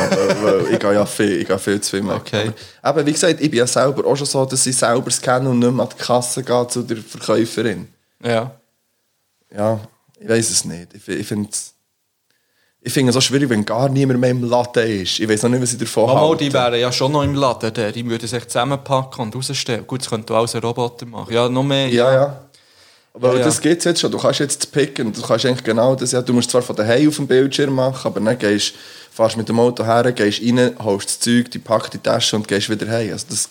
[0.70, 2.10] ich gehe ja viel, ich gehe viel zu viel.
[2.10, 2.50] Okay.
[2.80, 5.58] Aber wie gesagt, ich bin ja selber auch schon so, dass ich selber scanne und
[5.58, 7.88] nicht mehr an die Kasse gehe zu der Verkäuferin.
[8.24, 8.52] Ja.
[9.54, 9.80] Ja,
[10.18, 10.94] ich weiß es nicht.
[10.94, 11.74] Ich, ich finde es
[12.84, 15.20] ich es auch schwierig, wenn gar niemand mehr im Laden ist.
[15.20, 16.44] Ich weiß noch nicht, was ich davon halte.
[16.44, 17.72] die wären ja schon noch im Laden.
[17.92, 19.86] Die würden sich zusammenpacken und rausstellen.
[19.86, 21.32] Gut, das könnte auch ein Roboter machen.
[21.32, 21.88] Ja, noch mehr.
[21.88, 22.24] Ja, ja.
[22.24, 22.50] Aber
[23.20, 23.44] Ja, ja.
[23.44, 24.10] das geht jetzt schon.
[24.10, 25.12] Du kannst jetzt picken.
[25.12, 26.12] Du kannst eigentlich genau das.
[26.12, 28.74] Ja, du musst zwar von daheim auf dem Bildschirm machen, aber dann gehst,
[29.10, 32.48] fährst mit dem Auto her, gehst rein, holst das Zeug, die packst die Tasche und
[32.48, 33.12] gehst wieder heim.
[33.12, 33.50] Also das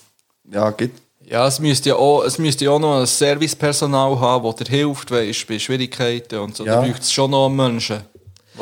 [0.51, 0.91] ja, geht.
[1.25, 4.77] Ja, es müsste ja auch, es müsste ja auch noch ein Servicepersonal haben, das dir
[4.77, 6.65] hilft, weißt, bei Schwierigkeiten und so.
[6.65, 6.81] Ja.
[6.81, 8.01] Da braucht es schon noch Menschen.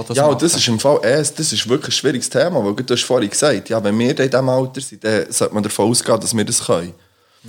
[0.07, 2.93] Das ja, und das ist im Fall das ist wirklich ein schwieriges Thema, weil du
[2.93, 6.19] hast vorhin gesagt, ja, wenn wir in diesem Alter sind, dann sollte man davon ausgehen,
[6.19, 6.93] dass wir das können.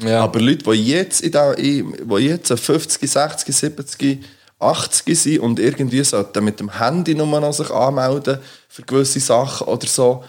[0.02, 0.22] Ja.
[0.22, 1.84] Aber Leute, die jetzt, in der, die
[2.18, 4.24] jetzt 50, 60, 70,
[4.58, 9.66] 80 sind und irgendwie sollten mit dem Handy nur noch sich anmelden für gewisse Sachen
[9.66, 10.24] oder so.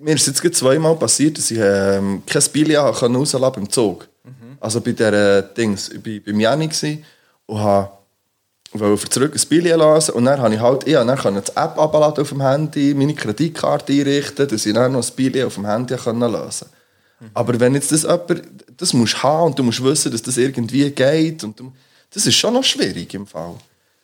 [0.00, 4.08] Mir ist jetzt zweimal passiert, dass ich ähm, kein Billy rauslassen konnte im Zug.
[4.60, 7.02] Also bei der Dings, ich war beim Jenny
[7.46, 7.90] und habe
[8.72, 11.56] wollte für zurück ein Billy lassen und dann habe ich halt, ich dann konnte die
[11.56, 15.54] App abladen auf dem Handy, meine Kreditkarte einrichten, dass ich dann noch ein Billy auf
[15.54, 16.68] dem Handy lösen
[17.34, 18.42] Aber wenn jetzt das jemand,
[18.80, 21.72] das musst du haben und du musst wissen, dass das irgendwie geht und du,
[22.12, 23.54] das ist schon noch schwierig im Fall.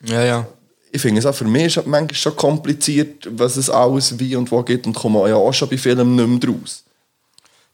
[0.05, 0.47] ja, ja.
[0.93, 4.51] Ich finde es auch für mich ist manchmal schon kompliziert, was es alles wie und
[4.51, 6.85] wo gibt und komme ja auch schon bei Filmen nicht mehr draus.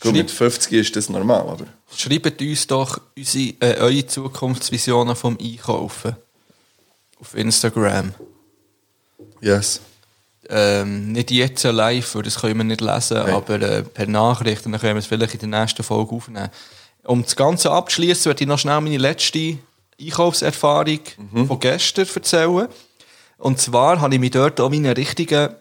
[0.01, 1.67] Gut, Schreib- mit 50 ist das normal, aber...
[1.95, 6.17] Schreibt uns doch unsere, äh, eure Zukunftsvisionen vom Einkaufen.
[7.21, 8.13] Auf Instagram.
[9.41, 9.81] Yes.
[10.49, 13.35] Ähm, nicht jetzt live, weil das können wir nicht lesen, Nein.
[13.35, 14.67] aber äh, per Nachricht.
[14.67, 16.51] Und dann können wir es vielleicht in der nächsten Folge aufnehmen.
[17.05, 19.59] Um das Ganze abzuschließen, werde ich noch schnell meine letzte
[20.01, 21.01] Einkaufserfahrung
[21.33, 21.47] Mhm.
[21.49, 22.69] von gestern erzählen.
[23.39, 25.55] Und zwar habe ich mich dort auch wie einen richtigen.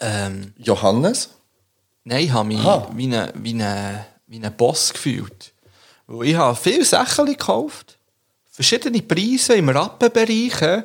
[0.00, 1.30] Ähm, Johannes?
[2.04, 2.88] nein, ich habe mich Aha.
[2.94, 5.52] wie einen wie eine, wie ein Boss gefühlt.
[6.06, 7.98] Weil ich habe viele Sachen gekauft.
[8.50, 10.84] Verschiedene Preise im Rappenbereich.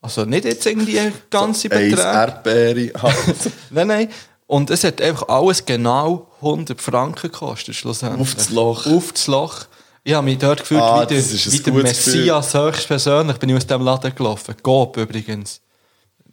[0.00, 1.00] Also nicht jetzt irgendwie
[1.30, 2.00] ganze Eins Beträge.
[2.02, 2.92] Erdbeere.
[3.70, 4.08] Nein, nein.
[4.46, 8.20] Und es hat einfach alles genau 100 Franken gekostet, schlussendlich.
[8.20, 8.86] Auf das Loch.
[8.86, 9.54] Auf das Loch.
[10.02, 13.38] Ich habe mich dort gefühlt Ah, wie der, wie der Messias höchstpersönlich.
[13.38, 14.54] Bin ich aus dem Laden gelaufen.
[14.62, 15.60] Coop übrigens.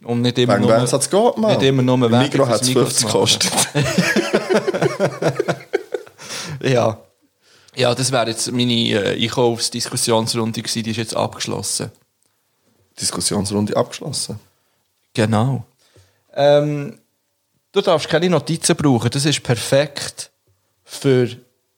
[0.04, 0.76] Und nicht immer Wegen nur...
[0.76, 1.52] wem hat es geht, Mann?
[1.52, 3.82] Nicht immer nur Im Werbung Migros hat fürs es Migros 50 machen.
[3.82, 5.58] gekostet.
[6.62, 6.98] Ja.
[7.74, 10.82] Ja, das wäre jetzt meine äh, Einkaufsdiskussionsrunde gewesen.
[10.82, 11.90] Die ist jetzt abgeschlossen.
[13.00, 14.38] Diskussionsrunde abgeschlossen.
[15.14, 15.64] Genau.
[16.34, 16.98] Ähm,
[17.72, 19.10] du darfst keine Notizen brauchen.
[19.10, 20.30] Das ist perfekt
[20.84, 21.28] für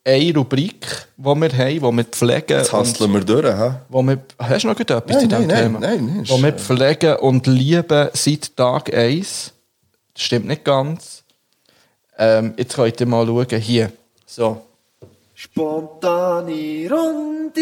[0.06, 2.58] eine Rubrik, die wir haben, die wir pflegen.
[2.58, 3.74] Jetzt und- hasseln wir durch, hä?
[3.88, 5.78] wo wir, hast du noch etwas Nein, zu diesem nein, nein, Thema?
[5.80, 9.52] nein, nein, ist, Wo wir pflegen und lieben seit Tag 1.
[10.12, 11.22] Das stimmt nicht ganz.
[12.18, 13.58] Ähm, jetzt könnt ihr mal schauen.
[13.60, 13.90] Hier.
[14.26, 14.60] So.
[15.34, 17.60] Spontane Runde.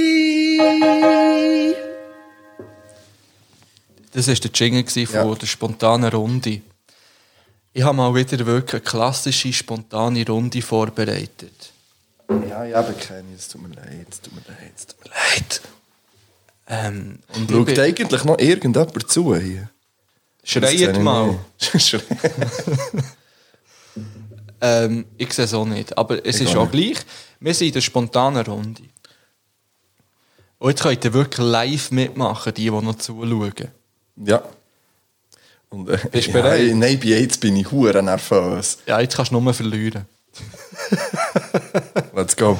[4.13, 5.35] Das war der Jingle von Ja.
[5.35, 6.61] der spontanen Runde.
[7.73, 11.73] Ich habe mal wieder wirklich eine klassische spontane Runde vorbereitet.
[12.49, 13.35] Ja, ich habe keine.
[13.35, 15.61] Es tut mir leid, es tut mir leid, es tut mir leid.
[16.69, 19.71] Ähm, und ich Schaut bin- eigentlich noch irgendjemand zu hier?
[20.45, 21.39] Schreit mal.
[21.59, 22.03] Schreit.
[24.61, 25.97] Ähm, ich sehe es auch nicht.
[25.99, 26.99] Aber es ist auch auch gleich.
[27.41, 28.83] Wir sind in der spontanen Runde.
[30.59, 33.53] Und jetzt könnt ihr wirklich live mitmachen, die, die noch zuschauen.
[34.17, 34.43] ja.
[35.73, 36.71] Und, äh, Bist du ja, bereit?
[36.75, 38.79] Nein, bei jetzt bin ich hure nervös.
[38.87, 40.05] Ja, jetzt kannst du nur verlieren.
[42.15, 42.59] Let's go.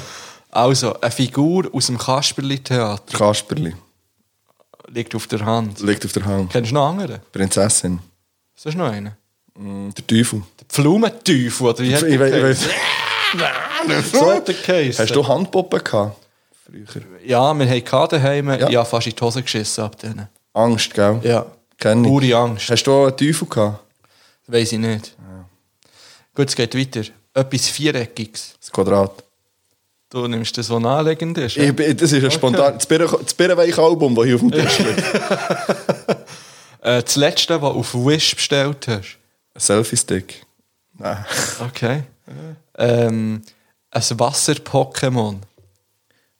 [0.51, 3.75] Also, eine Figur aus dem Kasperli-Theater Kasperli.
[4.89, 5.81] liegt auf der Hand.
[5.81, 6.53] Liegt auf der Hand.
[6.53, 7.21] Kennst du noch andere?
[7.33, 8.01] Prinzessin.
[8.55, 9.13] Sonst noch einen?
[9.55, 10.43] Mm, Der Teufel.
[10.61, 12.69] Der Pflumenteufel, oder wie hat Ich der we- ich geheißen?
[13.89, 15.05] weiss- So hat der geheißen.
[15.05, 16.17] Hast du Handpuppen gehabt?
[16.67, 16.85] Früher.
[17.25, 18.69] Ja, wir hatten daheim, ja.
[18.71, 18.85] Ja.
[18.85, 20.29] fast in die Hose geschissen ab denen.
[20.53, 21.19] Angst, gell?
[21.23, 21.47] Ja.
[21.83, 22.11] Kenn ich.
[22.11, 22.71] Pure Angst.
[22.71, 23.81] Hast du auch einen Teufel gehabt?
[24.47, 25.17] Weiss ich nicht.
[26.35, 27.03] Gut, es geht weiter.
[27.35, 28.55] Etwas Viereckiges.
[28.61, 29.25] Das Quadrat.
[30.09, 31.57] Du nimmst das, was naheliegend ist.
[31.57, 32.75] Bin- das ist ein spontan.
[32.75, 34.99] Das Birnen- Das Birrenweich-Album, das hier auf dem Tisch liegt.
[36.83, 39.17] Äh, das letzte, was du auf Wish bestellt hast.
[39.55, 40.45] Ein Selfie-Stick.
[40.99, 41.25] Nein.
[41.69, 42.03] Okay.
[42.79, 43.43] Ähm,
[43.91, 45.39] ein Wasser-Pokémon.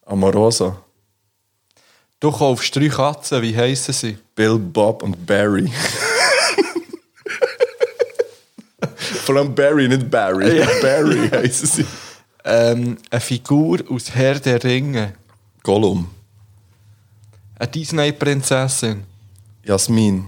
[0.07, 0.77] Amorosa.
[2.21, 4.19] Du kaufst drei Katzen, wie heissen sie?
[4.35, 5.71] Bill, Bob und Barry.
[9.25, 10.65] Vor allem Barry, nicht Barry.
[10.81, 11.87] Barry heißen sie.
[12.45, 15.15] Ähm, eine Figur aus Herr der Ringe.
[15.63, 16.11] Gollum.
[17.59, 19.05] Eine Disney-Prinzessin.
[19.65, 20.27] Jasmin.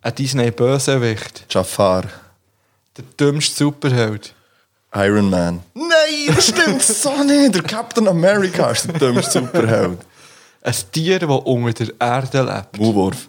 [0.00, 1.44] Ein Disney-Bösewicht.
[1.50, 2.04] Jafar.
[2.96, 4.34] Der dümmste Superheld.
[4.94, 5.60] Iron Man.
[5.74, 7.54] Nein, das stimmt so nicht.
[7.54, 9.98] Der Captain America ist der dümmste Superheld.
[10.62, 12.78] Ein Tier, das unter der Erde lebt.
[12.78, 13.28] Maulwurf.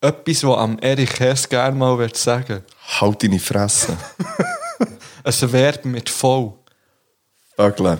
[0.00, 2.62] Etwas, was am Erich Hess gerne mal wird sagen
[3.00, 3.96] Halt deine Fresse.
[5.24, 6.52] Ein Verb mit voll.
[7.56, 7.98] Vögel.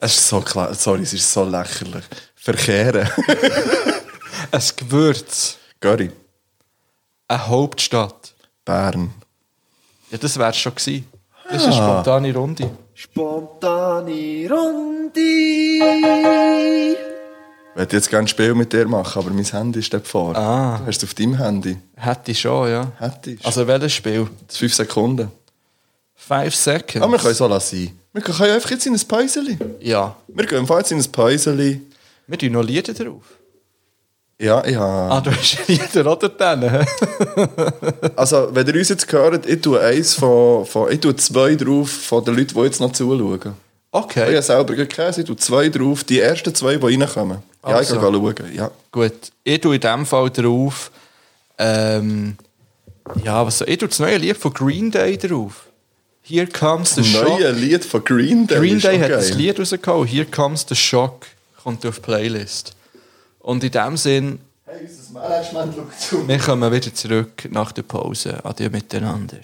[0.00, 0.74] Es ist so klar.
[0.74, 2.04] Sorry, es ist so lächerlich.
[2.34, 3.08] Verkehren.
[4.50, 5.58] Ein Gewürz.
[5.78, 6.10] Curry.
[7.28, 8.34] Eine Hauptstadt.
[8.64, 9.14] Bern.
[10.10, 11.06] Ja, das wär's schon gewesen.
[11.48, 12.70] Das ist eine spontane Runde.
[13.02, 15.20] Spontane Runde.
[17.72, 20.36] Ich würde jetzt gerne ein Spiel mit dir machen, aber mein Handy steht vor.
[20.36, 20.76] Ah.
[20.80, 21.78] Du hast es auf deinem Handy.
[21.96, 22.92] Hätte ich schon, ja.
[22.98, 23.46] Hättest.
[23.46, 24.28] Also welches Spiel?
[24.46, 25.30] Das fünf Sekunden.
[26.14, 27.00] Five Seconds?
[27.00, 27.98] Ah, wir können so lassen.
[28.12, 29.56] Wir können einfach jetzt in ein Päuseli.
[29.80, 30.14] ja.
[30.28, 31.80] Wir gehen jetzt in ein Päuseli.
[32.26, 33.24] Wir tun noch Lieder drauf.
[34.42, 35.12] Ja, ich habe...
[35.14, 36.62] Ah, du hast oder dann?
[36.62, 36.84] hä?
[38.16, 40.90] Also, wenn ihr uns jetzt hört, ich tue eins von, von...
[40.90, 43.38] Ich tue zwei drauf von den Leuten, die jetzt noch zuschauen.
[43.44, 43.50] Ich
[43.92, 46.04] Okay, habe selber Käse, ich tue zwei drauf.
[46.04, 47.38] Die ersten zwei, die reinkommen.
[47.66, 47.96] Ja, Also.
[47.96, 48.54] ich gehe schauen.
[48.54, 48.70] Ja.
[48.92, 49.12] gut.
[49.44, 50.90] Ich tue in dem Fall drauf.
[51.58, 52.36] Ähm,
[53.22, 53.78] ja, was soll ich?
[53.78, 55.66] tue das neue Lied von Green Day drauf.
[56.22, 57.28] Here Comes the Das Shock.
[57.40, 58.58] neue Lied von Green Day.
[58.58, 59.16] Green Day hat geil.
[59.18, 60.06] das Lied rausgehauen.
[60.06, 61.26] Here Comes the Shock.
[61.62, 62.74] Kommt auf die Playlist.
[63.40, 66.28] Und in dem Sinn, Hey, unser Management schaut zu.
[66.28, 68.38] wir kommen wieder zurück nach der Pause.
[68.44, 69.38] Adieu miteinander.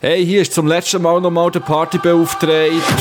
[0.00, 2.46] Hey, hier ist zum letzten Mal nochmal der Partybeauftragte,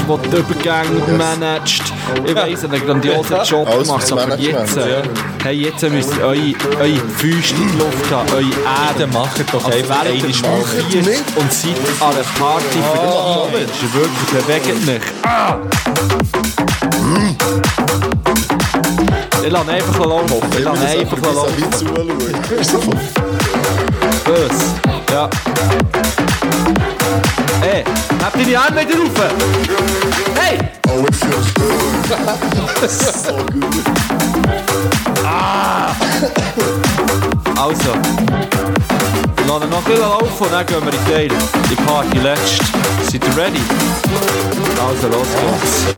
[0.10, 1.82] der die Übergänge managt.
[2.26, 4.86] Ich weiss, einen grandiosen Job gemacht, aber jetzt, ja.
[4.86, 5.04] äh,
[5.42, 9.46] hey, jetzt müsst ihr eure, eure Füße in die Luft haben, eure Erde machen.
[9.50, 11.12] doch also einfach während einmal ihr mal.
[11.14, 13.88] macht und seid an einer Party für die Menschen.
[13.94, 15.02] Wirklich, bewegt mich.
[15.24, 15.58] Ah!
[19.44, 20.42] Ich lasse einfach laufen.
[20.52, 21.54] Ich lasse einfach laufen.
[21.58, 23.00] wie zuschauen.
[24.26, 24.74] Bös.
[25.12, 25.30] Ja.
[27.62, 27.84] Hey,
[28.24, 29.34] hab deine Arme wieder rauf!
[30.36, 30.58] Hey!
[30.88, 32.90] Oh, it feels good.
[32.90, 33.86] so gut.
[37.58, 37.94] Also.
[39.36, 41.36] Wir lassen noch ein bisschen laufen und dann gehen wir in die Teile.
[41.70, 42.62] Die Party letzt.
[43.12, 43.62] Seid ihr ready?
[44.88, 45.96] Also, los geht's.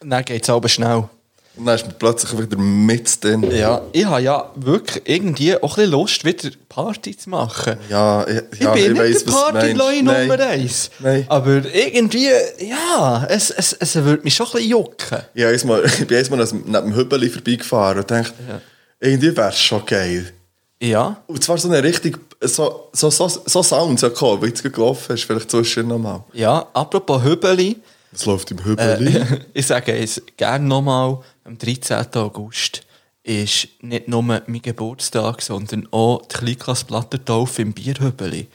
[0.00, 1.08] Dann geht es aber schnell.
[1.56, 3.48] Und dann ist man plötzlich wieder mit drin.
[3.52, 7.76] Ja, ich habe ja wirklich irgendwie auch ein bisschen Lust, wieder Party zu machen.
[7.88, 9.78] Ja, ich, Ich ja, bin nicht weiss, der was du meinst.
[9.78, 10.26] Party-Leu Nein.
[10.28, 10.90] Nummer eins.
[10.98, 11.24] Nein.
[11.28, 12.28] Aber irgendwie,
[12.58, 15.18] ja, es, es, es würde mich schon ein bisschen jucken.
[15.34, 18.34] Ja, ich bin einmal neben dem Hübeli vorbeigefahren und dachte,
[18.98, 20.32] irgendwie wäre es schon geil.
[20.82, 21.22] Ja.
[21.26, 25.14] Und zwar so eine richtig, so, so, so, so Sound so gekommen, wie gerade gelaufen
[25.14, 26.24] ist, vielleicht zwischen nochmal.
[26.32, 27.76] Ja, apropos Hübeli,
[28.12, 29.22] Was läuft im Hübeli?
[29.54, 32.06] ich sage es gerne nochmal, am 13.
[32.14, 32.82] August
[33.22, 38.48] ist nicht nur mein Geburtstag, sondern auch die Kleinklasse Plattentaufe im Bierhübeli.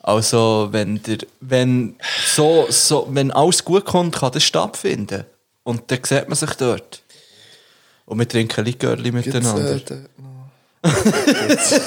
[0.00, 1.96] Also, wenn, der, wenn,
[2.34, 5.24] so, so, wenn alles gut kommt, kann das stattfinden.
[5.64, 7.02] Und dann sieht man sich dort.
[8.06, 9.76] Und wir trinken Likörli Gibt's, miteinander.
[9.76, 9.80] äh?
[9.80, 10.08] Gibt's-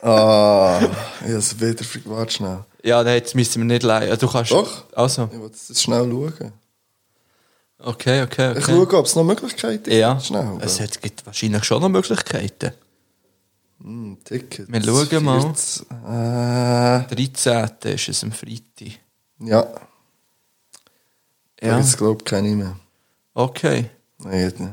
[0.00, 0.80] ah,
[1.20, 2.64] ich habe es wieder ver- Warte schnell.
[2.84, 4.16] Ja, nein, jetzt müssen wir nicht leihen.
[4.18, 4.52] Du kannst...
[4.52, 4.84] Doch.
[4.94, 6.52] Also, Ich will jetzt schnell schauen.
[7.78, 8.58] Okay, okay, okay.
[8.58, 9.96] Ich schaue, ob es noch Möglichkeiten gibt.
[9.96, 10.58] Ja, Schnell.
[10.60, 12.72] es hat, gibt wahrscheinlich schon noch Möglichkeiten.
[13.80, 14.70] Hm, Tickets.
[14.70, 15.40] Wir schauen mal.
[15.40, 15.86] 14,
[17.12, 17.94] Äh, 13.
[17.94, 18.98] ist es am Freitag.
[19.40, 19.66] ja,
[21.62, 22.76] Ja, das glaube ich keine mehr.
[23.34, 23.90] okay.
[24.18, 24.68] Nein, äh,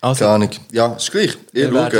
[0.00, 0.60] Also, Gar nicht.
[0.70, 1.36] Ja, ist gleich.
[1.52, 1.98] Ich schaue,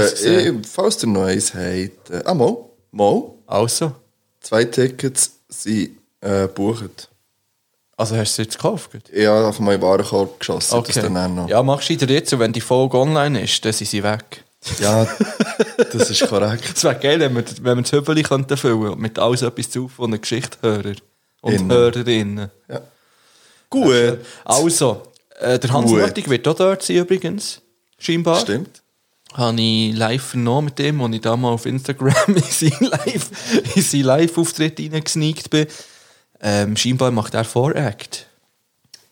[0.61, 2.11] ich, falls ihr noch eins habt.
[2.11, 2.57] Äh, ah, mal.
[2.93, 3.23] Mal.
[3.47, 3.93] also.
[4.41, 7.11] Zwei Tickets sind äh, gebucht.
[7.99, 8.91] Also hast du es jetzt gekauft?
[9.13, 10.71] Ich habe auf meinen Warenkorb geschossen.
[10.71, 11.03] Das Okay.
[11.03, 11.49] dann auch noch.
[11.49, 14.45] Ja, machst du wieder jetzt, und wenn die Folge online ist, dann sind sie weg.
[14.81, 15.07] ja,
[15.93, 16.65] das ist korrekt.
[16.77, 19.69] Es wäre geil, wenn wir, wenn wir das Hübeli könnten füllen und mit alles etwas
[19.71, 20.95] zu von den Geschichtshörer
[21.43, 21.71] und Innen.
[21.71, 22.51] Hörerinnen.
[22.69, 22.81] Ja.
[23.71, 24.19] Gut.
[24.45, 25.03] Also,
[25.41, 25.91] äh, der Hans.
[25.91, 27.61] Martig wird auch dort sein übrigens,
[27.99, 28.41] scheinbar.
[28.41, 28.81] Stimmt.
[29.35, 33.93] Habe ich live vernommen mit dem, als ich da mal auf Instagram in seinen Live-
[33.93, 35.67] in Live-Auftritt reingesneakt bin.
[36.41, 38.27] Ähm, scheinbar macht er Voract.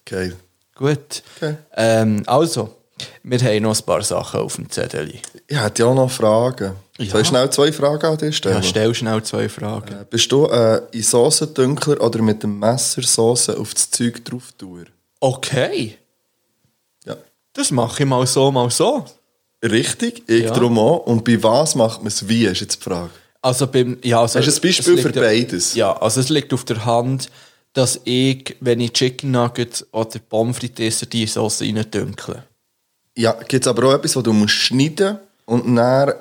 [0.05, 0.37] Geil.
[0.75, 1.23] Gut.
[1.37, 1.57] Okay.
[1.75, 2.75] Ähm, also,
[3.23, 5.13] wir haben noch ein paar Sachen auf dem Zettel.
[5.49, 6.73] Ich hätte ja auch noch Fragen.
[6.99, 7.11] Ja.
[7.11, 8.57] Soll ich schnell zwei Fragen an dich stellen?
[8.57, 9.93] Ja, stell schnell zwei Fragen.
[9.93, 14.53] Äh, Bist du äh, in Soßendünkler oder mit dem Messer Soße auf das Zeug drauf
[14.57, 14.87] tun?
[15.21, 15.97] Okay,
[17.05, 17.17] Ja.
[17.53, 19.05] das mache ich mal so, mal so.
[19.63, 20.53] Richtig, ich Ja.
[20.53, 21.07] drum auch.
[21.07, 23.11] Und bei was macht man es wie, ist jetzt die Frage.
[23.47, 25.77] Also beim, ja, also Hast du ein Beispiel für beides?
[25.77, 27.31] Ja, also es liegt auf der Hand,
[27.75, 32.43] dass ich, wenn ich Chicken Nuggets oder Pommes frites esse, die Sauce reindünkle.
[33.17, 36.15] Ja, gibt es aber auch etwas, wo du musst schneiden und dann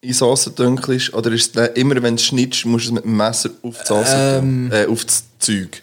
[0.00, 1.14] in Soße dünkelst?
[1.14, 3.86] Oder ist es immer, wenn du schneidest, musst du es mit dem Messer auf die
[3.86, 4.72] Soße Ähm.
[4.72, 5.80] Äh, auf das Zeug?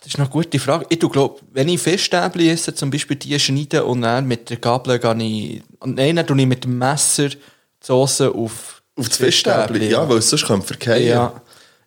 [0.00, 0.86] Das ist eine gute Frage.
[0.88, 4.98] Ich glaube, wenn ich Fischstäbchen esse, zum Beispiel die schneiden und dann mit der Gabel
[4.98, 5.62] gehe ich...
[5.84, 7.36] Nein, dann tue ich mit dem Messer die
[7.82, 8.75] Soße auf...
[8.96, 9.90] Auf das Fischstäbli?
[9.90, 11.02] Ja, weil es sonst könnte verkehren.
[11.06, 11.40] Ja.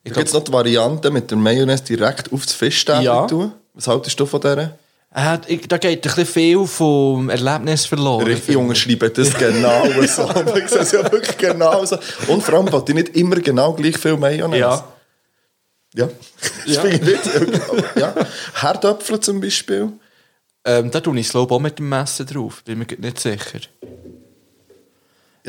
[0.04, 3.26] Da gibt es noch die Variante mit der Mayonnaise direkt auf das Fischstäbli Ja.
[3.28, 3.52] tun.
[3.74, 4.78] Was haltest du von der?
[5.16, 8.26] Äh, ich, da geht ein bisschen viel vom Erlebnis verloren.
[8.28, 10.30] Richtig, Junge, schreiben das genau so.
[10.56, 11.98] Ich sehe es ja wirklich genau so.
[12.28, 14.60] Und vor allem wollte ich nicht immer genau gleich viel Mayonnaise.
[14.62, 14.86] Ja.
[15.96, 16.10] Ja.
[16.66, 16.86] Ja.
[16.86, 17.02] ich.
[17.96, 18.14] Ja.
[18.54, 19.92] Herdöpfel zum Beispiel.
[20.64, 22.64] Ähm, da tue ich Slow auch mit dem Messer drauf.
[22.64, 23.60] Bin mir nicht sicher.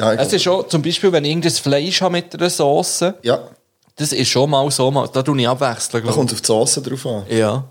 [0.00, 3.48] Ja, Es ist schon, zum Beispiel, wenn ich irgendein Fleisch habe mit einer Sauce, ja.
[3.96, 6.04] das ist schon mal so, mal, da tue ich abwechseln.
[6.04, 7.24] Da kommt es auf die Soße drauf an.
[7.28, 7.64] Ja.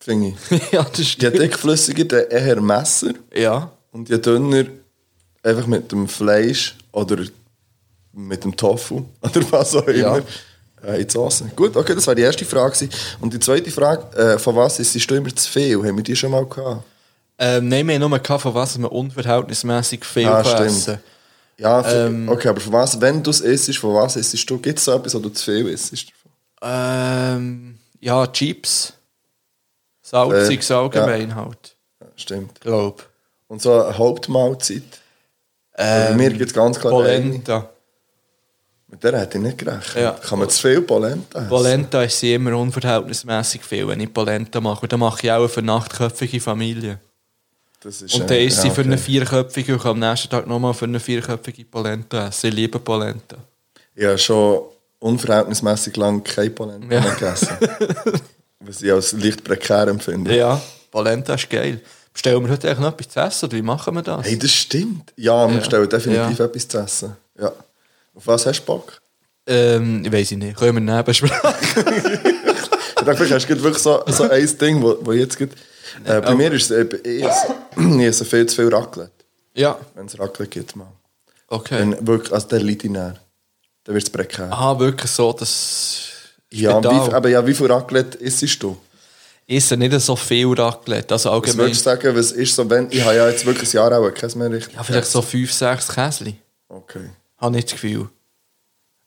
[0.00, 0.62] finde ich.
[0.72, 1.38] ja, das stimmt.
[1.38, 3.12] dickflüssiger, der eher Messer.
[3.34, 3.70] Ja.
[3.92, 4.64] Und je dünner
[5.42, 7.18] einfach mit dem Fleisch oder
[8.12, 10.16] mit dem Tofu oder was auch Ja.
[10.16, 10.22] immer
[10.84, 11.50] äh, in die Soße.
[11.56, 12.88] Gut, okay, das war die erste Frage.
[13.20, 15.76] Und die zweite Frage, äh, von was ist du immer zu viel?
[15.78, 16.84] Haben wir die schon mal gehabt?
[17.40, 20.98] Ähm, nein, wir haben nur gehabt, von was man unverhältnismäßig viel Ah, kann stimmt.
[21.58, 22.28] Ja, für, Ähm.
[22.28, 24.58] okay, aber von was, wenn du es isst, von was isst du?
[24.58, 25.92] Gibt es so etwas, wo du zu viel isst?
[26.62, 28.92] ähm, Ja, Chips.
[30.02, 31.76] Salziges Äh, allgemein halt.
[32.00, 32.60] Ja, stimmt.
[32.60, 33.06] Glaub.
[33.48, 34.82] Und so eine Hauptmahlzeit?
[35.76, 37.02] Ähm, mir gibt es ganz klar eine.
[37.02, 37.68] Polenta.
[38.90, 39.94] Mit der hätte ich nicht gerechnet.
[39.96, 40.12] Ja.
[40.12, 41.48] Kann man zu viel Polenta essen?
[41.48, 44.82] Polenta ist immer unverhältnismäßig viel, wenn ich Polenta mache.
[44.82, 46.98] Und dann mache ich auch für eine achtköpfige Familie.
[47.84, 50.74] Ist, Und äh, dann ist sie ja, für eine vierköpfige und am nächsten Tag nochmal
[50.74, 52.48] für eine vierköpfige Polenta essen.
[52.48, 53.36] Ich liebe Polenta.
[54.00, 54.62] Habe schon
[54.98, 57.00] unverhältnismäßig lang keine Polenta Ja.
[57.14, 57.56] gegessen.
[58.60, 60.36] Was ich als leicht prekär empfinde.
[60.36, 60.60] Ja,
[60.90, 61.80] Polenta ist geil.
[62.12, 64.26] Bestellen wir heute eigentlich noch etwas zu essen oder wie machen wir das?
[64.26, 65.12] Hey, das stimmt.
[65.16, 65.60] Ja, wir Ja.
[65.60, 66.44] bestellen definitiv Ja.
[66.46, 67.16] etwas zu essen.
[67.40, 67.52] Ja.
[68.14, 69.00] Auf was hast du Bock?
[69.46, 70.56] Ähm, ich weiß nicht.
[70.58, 71.36] Können wir nebensprechen?
[73.00, 75.52] Ich dachte, hast du wirklich so, so ein Ding, wo, wo jetzt geht.
[76.04, 79.10] Äh, bei mir ist es, äh, ich esse, viel zu viel Raclette.
[79.54, 80.92] ja, Wenn es Raclette gibt, mal.
[81.48, 81.78] okay.
[81.80, 83.14] Wenn wirklich, also der in näher.
[83.84, 84.52] Dann wird es prekär.
[84.52, 86.08] Aha, wirklich so, dass...
[86.50, 88.76] ja, wie, aber ja, wie viel Raclette isst du?
[89.46, 91.14] Ich esse nicht so viel Raclette.
[91.14, 91.58] Also Was allgemein...
[91.66, 94.12] würdest du sagen, was ist so, wenn, ich habe ja jetzt wirklich ein Jahr auch
[94.12, 94.74] kein mehr richtig.
[94.74, 96.36] Ja, vielleicht so 5, 6 Käsli.
[96.68, 97.08] Okay.
[97.38, 98.10] Habe ich das Gefühl.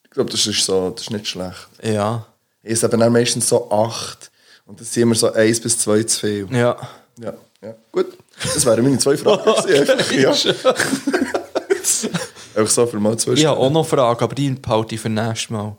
[0.04, 1.68] Ich glaube, das ist so, das ist nicht schlecht.
[1.84, 2.26] Ja.
[2.64, 4.31] Ich esse eben dann meistens so acht.
[4.72, 6.48] Und das sind immer so eins bis zwei zu viel.
[6.50, 6.78] Ja.
[7.22, 7.76] Ja, ja.
[7.92, 8.18] Gut.
[8.42, 9.44] Das wären meine zwei Fragen.
[9.44, 10.56] gewesen,
[12.56, 15.10] einfach, so für mal zwei Ich habe auch noch Fragen, aber die behalte ich für
[15.10, 15.76] nächstes Mal.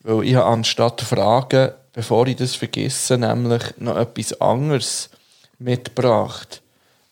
[0.00, 5.10] Weil ich habe anstatt Fragen, bevor ich das vergesse, nämlich noch etwas anderes
[5.58, 6.62] mitgebracht.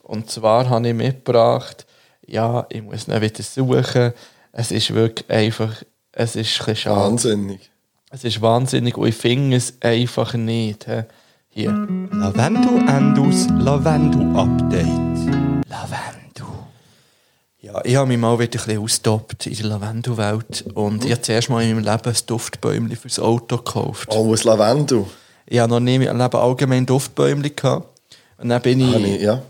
[0.02, 1.84] Und zwar habe ich mitgebracht,
[2.26, 4.14] ja, ich muss nicht wieder suchen.
[4.52, 5.82] Es ist wirklich einfach,
[6.12, 7.00] es ist ein bisschen schade.
[7.00, 7.70] Wahnsinnig.
[8.14, 10.86] Es ist wahnsinnig und ich finde es einfach nicht.
[10.86, 11.04] hä.
[11.48, 11.70] Hier.
[12.12, 15.66] Lavendel Endus Lavendel Update.
[15.66, 16.46] Lavendel.
[17.62, 20.62] Ja, ich habe mich mal wieder ein bisschen ausgetoppt in der Lavendelwelt.
[20.74, 24.08] Und ich habe zuerst mal in meinem Leben ein Duftbäumchen fürs Auto gekauft.
[24.10, 25.06] Oh, was Lavendel.
[25.46, 27.86] Ich habe noch nie in meinem Leben allgemein Duftbäumchen gehabt.
[28.36, 29.40] Und dann bin ich, ich, ja.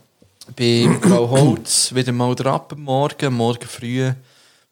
[0.55, 4.12] bei Frau Holz wieder mal drauf am Morgen, Morgen früh,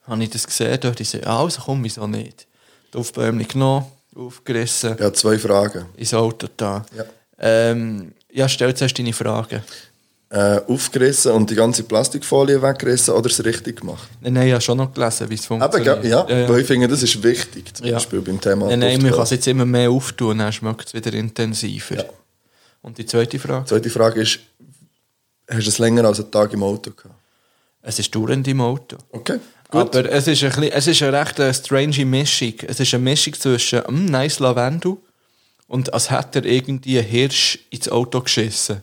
[0.07, 2.47] habe ich das gesehen, dort ich so, ah, also komm, wieso nicht?
[2.91, 3.87] Duftbäumchen genommen,
[4.17, 5.87] aufgerissen, Ja, zwei Fragen.
[5.97, 6.85] ins Auto da.
[6.97, 7.05] Ja.
[7.39, 9.63] Ähm, ja, stell zuerst deine Fragen.
[10.33, 14.09] Äh, aufgerissen und die ganze Plastikfolie weggerissen oder es richtig gemacht?
[14.21, 16.03] Nein, nein, ich habe schon noch gelesen, wie es Eben, funktioniert.
[16.03, 16.11] gell?
[16.11, 17.95] ja, weil ich finde, das ist wichtig, zum Ja.
[17.95, 20.95] Beispiel beim Thema Nein, nein, man kann es jetzt immer mehr auftun, dann schmeckt es
[20.95, 21.97] wieder intensiver.
[21.97, 22.05] Ja.
[22.83, 23.65] Und die zweite Frage?
[23.65, 24.39] Die zweite Frage ist,
[25.49, 27.15] hast du es länger als einen Tag im Auto gehabt?
[27.83, 28.99] Es ist dauernd im Auto.
[29.11, 29.41] Okay,
[29.71, 29.97] gut.
[29.97, 32.55] Aber es ist, ein bisschen, es ist eine recht äh, strange Mischung.
[32.67, 34.97] Es ist eine Mischung zwischen mm, nice Lavendel
[35.67, 38.83] und als hätte er irgendwie einen Hirsch ins Auto geschissen.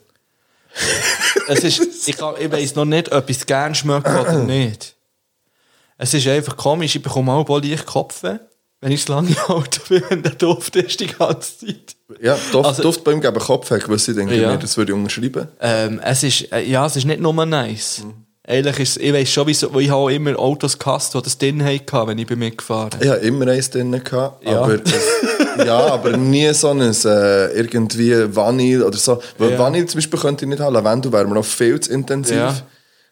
[1.47, 4.95] es ist, ich, ich weiss noch nicht, ob ich es gerne schmecke oder nicht.
[5.97, 8.37] Es ist einfach komisch, ich bekomme auch bald leicht Kopfweh,
[8.81, 11.95] wenn ich das lange Auto bin, wenn der Duft ist die ganze Zeit.
[12.21, 14.51] ja, Duft, also- Duftbäume geben Kopfweh, was ich denke, Ja.
[14.51, 15.47] mir, das würde ich unterschreiben.
[15.59, 18.03] Ähm, es ist, äh, ja, es ist nicht nur nice.
[18.49, 21.61] Ehrlich ist, ich weiss schon, wieso, weil ich habe immer Autos gehasst, die das drin
[21.65, 24.61] hatten, wenn ich bei mir gefahren Ich hatte immer eins drin, gehabt, Ja.
[24.61, 24.77] aber,
[25.65, 29.21] ja, aber nie so ein äh, irgendwie Vanille oder so.
[29.37, 29.59] Weil Ja.
[29.59, 32.37] Vanille zum Beispiel könnte ich nicht haben, Lavendel wäre mir noch viel zu intensiv.
[32.37, 32.55] Ja.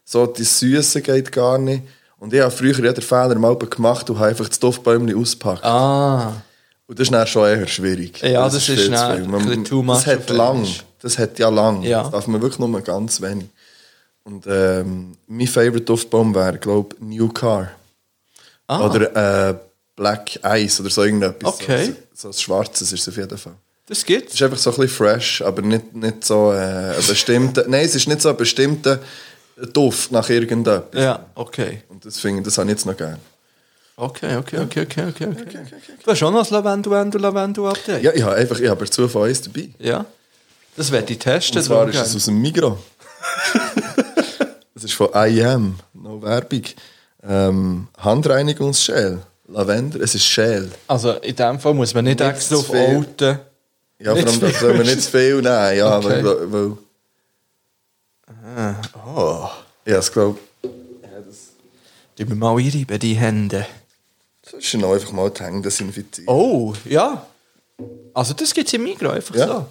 [0.06, 1.84] So, die Süße geht gar nicht.
[2.18, 5.66] Und ich habe früher jeden Fehler mal gemacht und habe einfach das Duftbäumchen ausgepackt.
[5.66, 6.32] Ah,
[6.88, 8.22] Und das ist dann schon eher schwierig.
[8.22, 8.94] Ja, das ist viel.
[8.96, 10.66] ein bisschen too much Das hat lang.
[11.02, 11.82] Das hat ja lang.
[11.84, 12.04] Ja.
[12.04, 13.48] Das darf man wirklich nur ganz wenig.
[14.26, 17.72] Und ähm, mein Favorite Duftbaum wäre, glaube ich, New Car.
[18.68, 18.86] Ah.
[18.86, 19.56] Oder äh,
[19.96, 21.54] Black Ice oder so irgendetwas.
[21.54, 21.94] Okay.
[22.14, 23.54] So, so ein schwarzes ist es auf jeden Fall.
[23.88, 24.34] das Es gibt's.
[24.34, 27.66] ist einfach so ein bisschen fresh, aber nicht, nicht so äh, ein bestimmter...
[27.68, 29.00] Nein, es ist nicht so ein bestimmter
[29.72, 30.84] Duft nach irgendetwas.
[30.94, 31.84] Ja, okay.
[31.90, 33.20] Und das finde das habe ich jetzt noch gerne.
[33.98, 35.66] Okay, okay, okay, okay, okay, okay.
[36.04, 38.04] Du hast schon noch das Lavendel, Lavendel, Lavendel Update?
[38.04, 39.70] Ja, ich habe einfach, ich habe per Zufall eins dabei.
[39.80, 40.06] Ja?
[40.76, 41.60] Das werde ich testen.
[41.60, 42.78] Und zwar ist es aus dem Migros.
[44.74, 46.64] das ist von IM, no Werbung.
[47.28, 50.72] Ähm, Handreinigungsschäl, Lavender, es ist Schäl.
[50.88, 52.78] Also in dem Fall muss man nicht Nicht extra auf viel.
[52.78, 53.40] Alten.
[54.00, 55.78] Ja, Nicht vor allem da sollen wir nicht zu viel nehmen.
[55.78, 56.24] Ja, Okay.
[56.24, 56.78] weil, weil,
[59.06, 59.48] Oh.
[59.86, 63.66] ja, ich glaube, Tun wir mal einreiben, die Hände.
[64.44, 66.30] das ist noch einfach mal die Hände desinfizieren.
[66.34, 67.26] Oh, ja.
[68.14, 69.48] Also das gibt es im Migros einfach Ja.
[69.48, 69.66] so.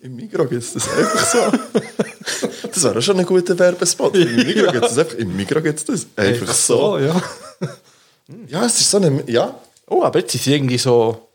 [0.00, 2.68] Im Migros gibt es das einfach so.
[2.68, 4.14] das wäre schon ein guter Werbespot.
[4.16, 5.18] Im Migros gibt es das einfach.
[5.18, 6.98] Im Migros gibt es das einfach, so.
[6.98, 7.22] ja.
[8.48, 9.22] Ja, es ist so eine...
[9.26, 9.54] Ja,
[9.86, 11.28] Oh, aber jetzt ist es irgendwie so...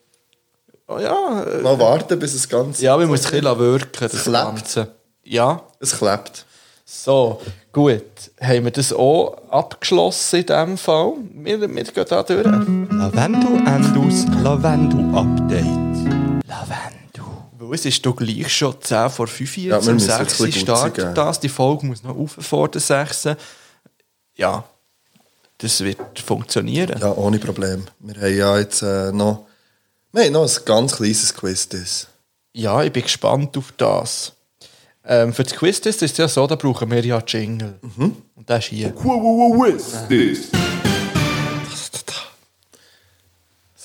[0.87, 2.81] Oh, ja, äh, mal warten, bis es ganz...
[2.81, 4.33] ja, wir müssen ein bisschen wirken, das klebt.
[4.33, 4.87] Ganze.
[5.23, 5.61] Ja.
[5.79, 6.45] Es klebt.
[6.83, 7.39] So,
[7.71, 8.01] gut.
[8.41, 11.13] Haben wir das auch abgeschlossen in diesem Fall?
[11.35, 12.43] Wir, wir gehen da durch.
[12.43, 16.47] Lavendel Endus Lavendel Update.
[16.47, 16.98] Lavendel.
[17.69, 19.63] Weil es ist doch gleich schon 10 vor 5 Uhr.
[19.63, 21.39] Ja, jetzt 6 ein bisschen startet das.
[21.39, 23.29] Die Folge muss noch rauf vor der 6.
[24.35, 24.63] Ja,
[25.59, 26.99] das wird funktionieren.
[26.99, 27.85] Ja, ohne Problem.
[27.99, 29.45] Wir haben ja jetzt äh, noch...
[30.11, 31.69] Wir haben noch ein ganz kleines Quiz.
[31.69, 32.07] Das.
[32.53, 34.33] Ja, ich bin gespannt auf das.
[35.05, 37.79] Ähm, für das Quiz ist es ja so, da brauchen wir ja Jingle.
[37.81, 38.15] Mhm.
[38.35, 38.93] Und das ist hier.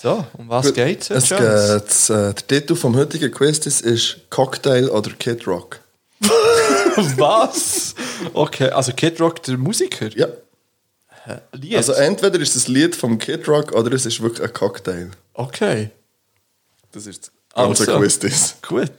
[0.05, 4.91] So, um was geht's Es jetzt, äh, der Titel vom heutigen Quiz das ist Cocktail
[4.91, 5.81] oder Kid Rock.
[7.17, 7.95] Was?
[8.35, 10.11] Okay, also Kid Rock, der Musiker?
[10.15, 10.27] Ja.
[11.53, 11.77] Lied?
[11.77, 15.11] Also entweder ist es ein Lied vom Kid Rock oder es ist wirklich ein Cocktail.
[15.33, 15.89] okay,
[16.93, 18.19] Das ist das ganze Also.
[18.19, 18.57] Quiz.
[18.61, 18.91] Gut.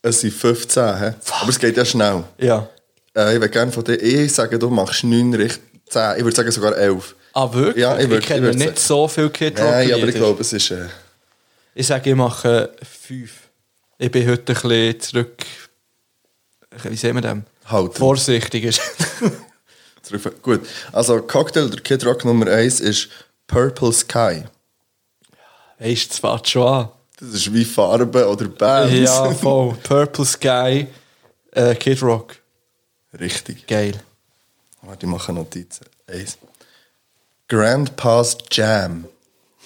[0.00, 1.04] Es sind 15, he?
[1.38, 2.24] aber es geht ja schnell.
[2.38, 2.66] Ja.
[3.14, 5.60] Äh, ich würde gerne von dir, ich sage, du machst 9 richtig
[5.90, 6.16] 10.
[6.16, 7.14] Ich würde sagen sogar 11.
[7.32, 7.82] Ah, wirklich?
[7.82, 9.70] Ja, ich ich, kenne nicht so viel Kid Rock.
[9.70, 10.70] Nein, aber ich glaube, es ist...
[10.70, 10.86] Äh,
[11.74, 13.32] Ich sage, ich mache fünf.
[13.98, 15.46] Ich bin heute ein bisschen zurück.
[16.84, 17.38] Wie sehen wir das?
[17.66, 17.94] Halten.
[17.94, 18.80] Vorsichtig ist.
[20.42, 23.08] Gut, also Cocktail oder Kid Rock Nummer 1 ist
[23.46, 24.42] Purple Sky.
[25.78, 26.88] Weißt du, das fängt schon an.
[27.18, 28.92] Das ist wie Farbe oder Bands.
[28.94, 29.74] Ja, voll.
[29.82, 30.86] Purple Sky,
[31.52, 32.34] äh, Kid Rock.
[33.18, 33.66] Richtig.
[33.66, 33.94] Geil.
[34.82, 35.86] Warte, ich mache Notizen.
[36.06, 36.36] Eins.
[37.52, 39.04] Grandpa's Jam.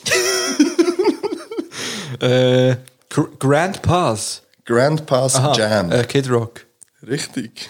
[2.20, 2.76] Äh,
[3.10, 4.42] Gr Grand Pass.
[4.64, 5.92] Grandpa's Aha, Jam.
[5.92, 6.64] Äh, Kid Rock.
[7.06, 7.68] Richtig.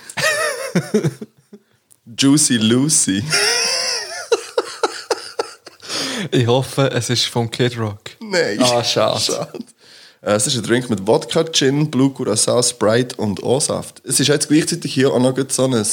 [2.18, 3.22] Juicy Lucy.
[6.32, 8.00] Ich hoffe, es ist vom Kid Rock.
[8.20, 8.58] Nein.
[8.60, 9.20] Ah, schade.
[9.20, 9.52] schade.
[10.22, 14.00] Äh, Es ist ein Drink mit Wodka, Gin, Blue Curacao, Sprite und O-Saft.
[14.04, 15.86] Es ist jetzt gleichzeitig hier auch noch so ein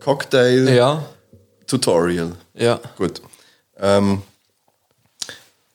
[0.00, 2.32] Cocktail-Tutorial.
[2.54, 2.64] Ja.
[2.64, 2.78] Ja.
[2.96, 3.22] Gut.
[3.82, 4.22] Ähm,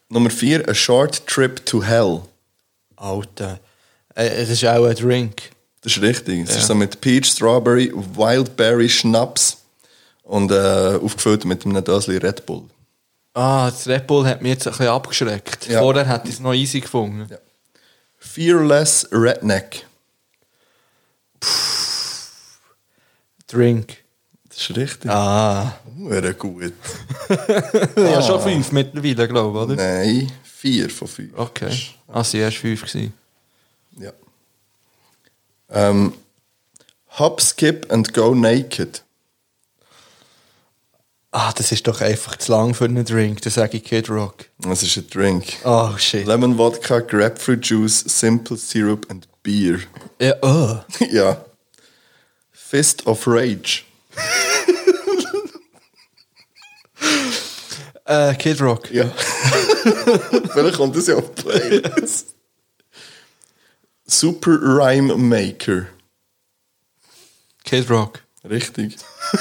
[0.09, 2.21] Nummer 4, A Short Trip to Hell.
[2.95, 3.59] Alter.
[4.15, 5.51] Äh, es ist auch ein Drink.
[5.81, 6.45] Das ist richtig.
[6.45, 6.57] Es Ja.
[6.61, 9.57] ist so mit Peach, Strawberry, Wildberry, Schnaps
[10.23, 12.63] und äh, aufgefüllt mit einem Döschen Red Bull.
[13.34, 15.67] Ah, das Red Bull hat mich jetzt ein bisschen abgeschreckt.
[15.67, 15.79] Ja.
[15.81, 17.29] Vorher hätte ich es noch easy gefunden.
[18.17, 19.85] Fearless Redneck.
[23.47, 23.97] Drink.
[24.57, 25.11] Das ist richtig.
[25.11, 25.77] Ah.
[25.99, 26.73] Hure gut.
[27.95, 29.75] Ja, schon fünf mittlerweile, glaube ich, oder?
[29.75, 31.38] Nein, vier von fünf.
[31.38, 31.69] Okay.
[32.07, 33.13] Ah, sie erst fünf gewesen.
[33.99, 34.11] Ja.
[35.69, 36.11] Ähm,
[37.19, 39.03] Hop, skip and go naked.
[41.31, 43.43] Ah, das ist doch einfach zu lang für einen Drink.
[43.43, 44.45] Das sage ich Kid Rock.
[44.57, 45.45] Das ist ein Drink.
[45.65, 46.25] Oh, shit.
[46.25, 49.81] Lemon Vodka, Grapefruit Juice, Simple Syrup and Beer.
[50.19, 50.79] Ja, oh.
[51.11, 51.45] ja.
[52.51, 53.84] Fist of Rage.
[58.06, 58.89] Äh, Kid Rock.
[58.89, 59.10] Ja.
[60.53, 62.35] Vielleicht kommt das ja auf die Playlist.
[64.06, 65.88] Super Rhyme Maker.
[67.65, 68.22] Kid Rock.
[68.49, 68.95] Richtig.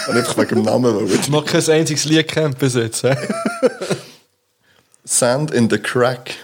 [0.08, 0.96] Und einfach wegen dem Namen.
[0.96, 3.04] Weil Ich mag kein einziges Lied kennt bis jetzt.
[5.04, 6.34] Sand in the Crack.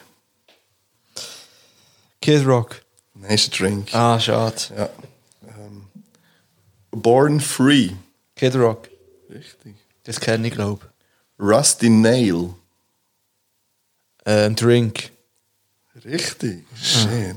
[2.21, 2.83] Kid Rock.
[3.15, 3.95] Nein, ist ein Drink.
[3.95, 4.57] Ah, schade.
[4.77, 4.89] Ja.
[5.49, 5.87] Ähm,
[6.93, 7.91] Born Free.
[8.43, 8.91] Kid Rock.
[9.31, 9.77] Richtig.
[10.03, 10.85] Das kenne ich, glaube
[11.39, 12.53] Rusty Nail.
[14.25, 15.13] Äh, ein Drink.
[16.05, 16.65] Richtig.
[16.75, 17.37] Shit.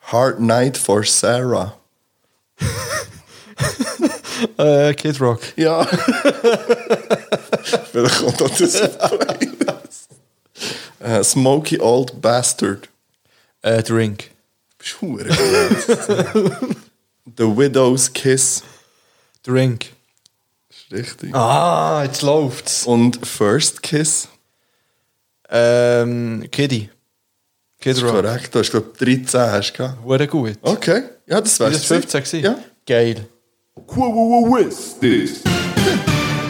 [0.00, 1.78] Hard Night for Sarah.
[4.58, 5.40] Äh, Kid Rock.
[5.54, 5.84] Ja.
[7.92, 10.08] Vielleicht kommt auch das die Playlist.
[10.98, 12.88] Äh, Smoky Old Bastard.
[13.60, 14.32] Äh, Drink.
[14.78, 16.76] Bist du verdammt.
[17.38, 18.64] The Widow's Kiss.
[19.44, 19.91] Drink.
[20.92, 21.34] Ist richtig.
[21.34, 22.84] Ah, jetzt läuft's.
[22.86, 24.28] Und First Kiss.
[25.48, 26.90] Ähm, Kiddy.
[27.80, 28.12] Kid Das ist Rock.
[28.12, 28.54] korrekt.
[28.54, 30.02] Du hast, glaube ich, 13 hast du gehabt.
[30.04, 30.58] Wurde gut.
[30.62, 31.02] Okay.
[31.26, 31.80] Ja, das War wär's.
[31.80, 32.44] das 15 gewesen?
[32.44, 32.58] Ja.
[32.86, 33.26] Geil.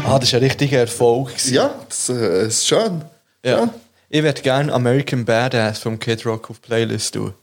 [0.04, 1.28] Ah, das war ein richtiger Erfolg.
[1.30, 1.54] gewesen.
[1.54, 3.02] Ja, das äh, ist schön.
[3.44, 3.58] Ja.
[3.58, 3.70] Schön.
[4.08, 7.34] Ich würde gerne American Badass vom Kid Rock auf Playlist tun.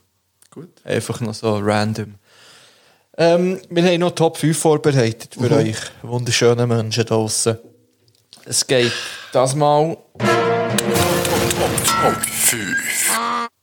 [0.50, 0.68] Gut.
[0.84, 2.14] Einfach noch so random.
[3.22, 7.58] Ähm, wir haben noch Top 5 vorbereitet für euch wunderschöne Menschen draußen.
[8.46, 8.92] Es geht
[9.30, 9.94] das mal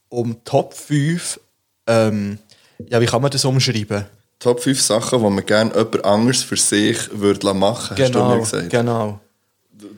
[0.10, 1.40] um Top 5.
[1.88, 2.38] Ähm,
[2.88, 4.06] ja, wie kann man das umschreiben?
[4.38, 8.36] Top 5 Sachen, die man gerne jemand anderes für sich würde machen hast du Genau,
[8.36, 8.70] mir gesagt.
[8.70, 9.20] genau.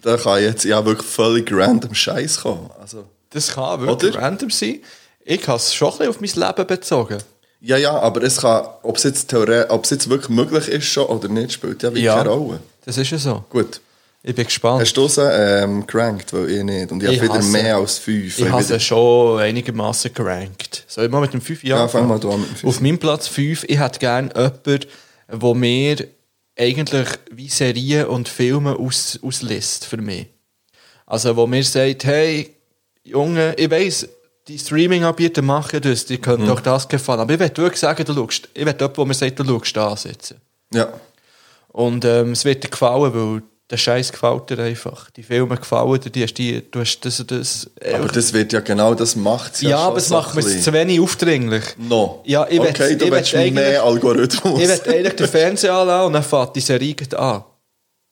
[0.02, 2.69] Da kann jetzt ja wirklich völlig random Scheiß kommen.
[2.80, 4.22] Also, Das kann wirklich Oder?
[4.22, 4.80] random sein.
[5.26, 7.18] Ich habe es schon ein bisschen auf mein Leben bezogen.
[7.61, 11.06] Ja, ja, aber es kann, ob es jetzt, ob es jetzt wirklich möglich ist schon
[11.06, 12.18] oder nicht, spielt ja wie Ja.
[12.18, 12.60] keine Rolle.
[12.86, 13.44] Das ist ja so.
[13.49, 13.81] Gut.
[14.22, 14.81] Ich bin gespannt.
[14.81, 16.91] Hast du sie ähm, gerankt, weil ich nicht?
[16.91, 18.38] Und ich, Ich habe wieder mehr als 5.
[18.40, 20.84] Ich habe sie schon einigermaßen gerankt.
[20.88, 22.64] Soll ich mal mit dem 5 Jahr Ja, fang mal an mit dem fünf.
[22.65, 24.80] Auf meinem Platz 5, ich hätte gerne jemanden,
[25.31, 26.07] der mir
[26.57, 30.27] eigentlich wie Serien und Filme aus, auslässt für mich.
[31.06, 32.53] Also, wo mir sagt, hey,
[33.03, 34.07] Junge, ich weiss,
[34.49, 36.21] die Streaming-Anbieter machen das, die Mhm.
[36.21, 37.19] können doch das gefallen.
[37.21, 40.05] Aber ich will wirklich sagen, du schaust, ich will jemanden, der mir sagt, du schaust
[40.05, 40.35] jetzt.
[40.73, 40.89] Ja.
[41.69, 45.11] Und ähm, es wird dir gefallen, weil der Scheiß gefällt dir einfach.
[45.11, 47.69] Die Filme gefallen dir, die hast die, du hast das und das.
[47.93, 50.73] Aber das wird ja genau das macht ja, ja, aber es macht mir es zu
[50.73, 51.63] wenig aufdringlich.
[51.77, 52.23] No.
[52.26, 54.59] Ja, ich will- okay, du ich willst will mehr Algorithmus.
[54.59, 57.43] Ich will eigentlich den Fernseher anlassen und dann fährt die Serie an.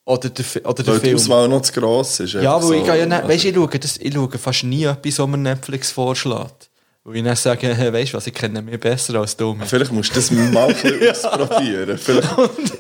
[0.08, 1.16] Oder der, oder der weil die.
[1.16, 2.34] Auswahl noch zu gross ist.
[2.34, 2.92] Ja, weil ich, so.
[2.92, 5.92] gehe ja nicht, weißt, ich, schaue das, ich schaue fast nie etwas, was mir Netflix
[5.92, 6.70] vorschlägt.
[7.04, 9.58] Weil ich dann sage, hey, weißt du was, ich kenne mich besser als du.
[9.66, 11.98] Vielleicht musst du das mal ein ausprobieren.
[11.98, 12.30] Vielleicht,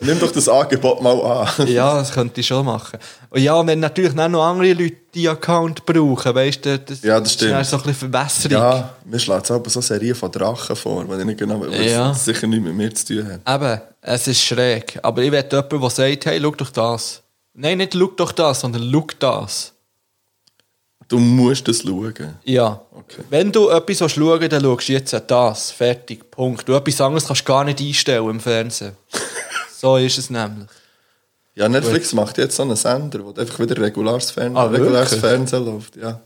[0.03, 1.67] nimm doch das Angebot mal an.
[1.67, 2.97] Ja, das könnte ich schon machen.
[3.29, 7.19] Und ja, wenn natürlich dann noch andere Leute die Account brauchen, weißt du, das, Ja,
[7.19, 7.65] das ist stimmt.
[7.65, 8.57] so ein bisschen Verbesserung.
[8.57, 11.59] Ja, mir schlägt es aber so eine Serie von Drachen vor, weil ich nicht genau
[11.59, 12.13] weiß, Ja.
[12.13, 13.55] sicher nichts mit mir zu tun hat.
[13.61, 14.99] Eben, es ist schräg.
[15.03, 17.21] Aber ich will jemanden, der sagt, hey, schau doch das.
[17.53, 19.73] Nein, nicht schau doch das, sondern schau das.
[21.09, 22.35] Du musst das schauen.
[22.43, 22.81] Ja.
[22.91, 23.23] Okay.
[23.29, 25.71] Wenn du etwas schauen willst, dann schaust du jetzt das.
[25.71, 26.29] Fertig.
[26.31, 26.67] Punkt.
[26.67, 28.95] Du etwas anderes kannst du gar nicht einstellen im Fernsehen.
[29.77, 30.67] so ist es nämlich.
[31.55, 35.21] Ja, Netflix macht jetzt so einen Sender, wo einfach wieder reguläres, Fern Ah, reguläres wirklich?
[35.21, 35.95] Fernsehen läuft.
[35.95, 36.21] Ja.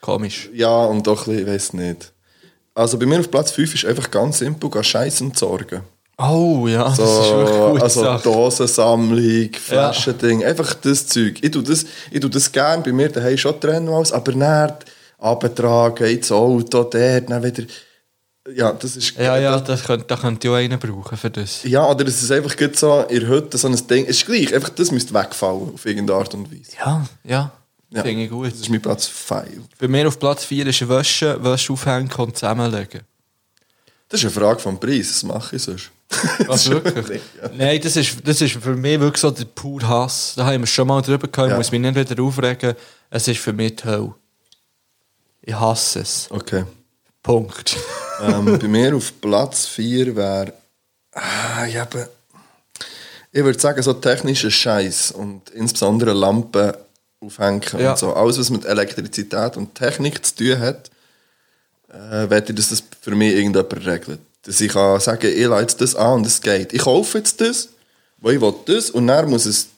[0.00, 0.48] Komisch.
[0.52, 2.12] ja, und doch ein bisschen, ich weiß nicht.
[2.74, 5.82] Also bei mir auf Platz 5 ist einfach ganz simpel, Scheiß entsorgen.
[6.18, 8.22] Oh ja, das ist wirklich So, gute also Sache.
[8.22, 11.38] Dosensammlung, Flaschending, einfach das Zeug.
[11.40, 14.74] Ich tue das, ich tue das gerne bei mir daheim schon trennen aus, aber dann
[15.18, 17.64] abtragen, ins Auto, dort, dann wieder.
[18.54, 19.16] Ja, das ist.
[19.16, 21.62] Ja, ja, das könnte, da könnte ich auch einen brauchen für das.
[21.62, 24.04] Ja, oder es ist einfach so in der Hütte so ein Ding.
[24.04, 26.72] Es ist gleich, einfach das müsste wegfallen, auf irgendeine Art und Weise.
[26.78, 27.52] Ja, ja.
[27.90, 28.02] Ja.
[28.02, 28.50] Finde ich gut.
[28.50, 29.46] Das ist mein Platz 5.
[29.78, 33.02] Bei mir auf Platz 4 ist Wäsche, Wäsche aufhängen und zusammenlegen.
[34.12, 35.90] Das ist eine Frage vom Preis, das mache ich sonst.
[36.46, 37.22] Was wirklich?
[37.56, 40.34] Nein, das ist, das ist für mich wirklich so der pure Hass.
[40.36, 41.56] Da haben wir schon mal drüber gehabt, ich Ja.
[41.56, 42.74] muss mich nicht wieder aufregen.
[43.08, 44.14] Es ist für mich die Hölle.
[45.40, 46.26] Ich hasse es.
[46.30, 46.64] Okay.
[47.22, 47.76] Punkt.
[48.20, 50.52] ähm, bei mir auf Platz 4 wäre.
[51.12, 52.08] Ah, ich, habe,
[53.32, 56.72] ich würde sagen, so technischer Scheiß und insbesondere Lampen
[57.20, 57.92] aufhängen Ja.
[57.92, 58.12] und so.
[58.14, 60.90] Alles, was mit Elektrizität und Technik zu tun hat,
[61.92, 64.20] äh, wette dass das für mich irgendjemand regelt.
[64.42, 66.72] Dass ich kann sagen, ich leite jetzt das an und es geht.
[66.72, 67.68] Ich kaufe jetzt das,
[68.18, 69.68] weil ich will das und dann muss es,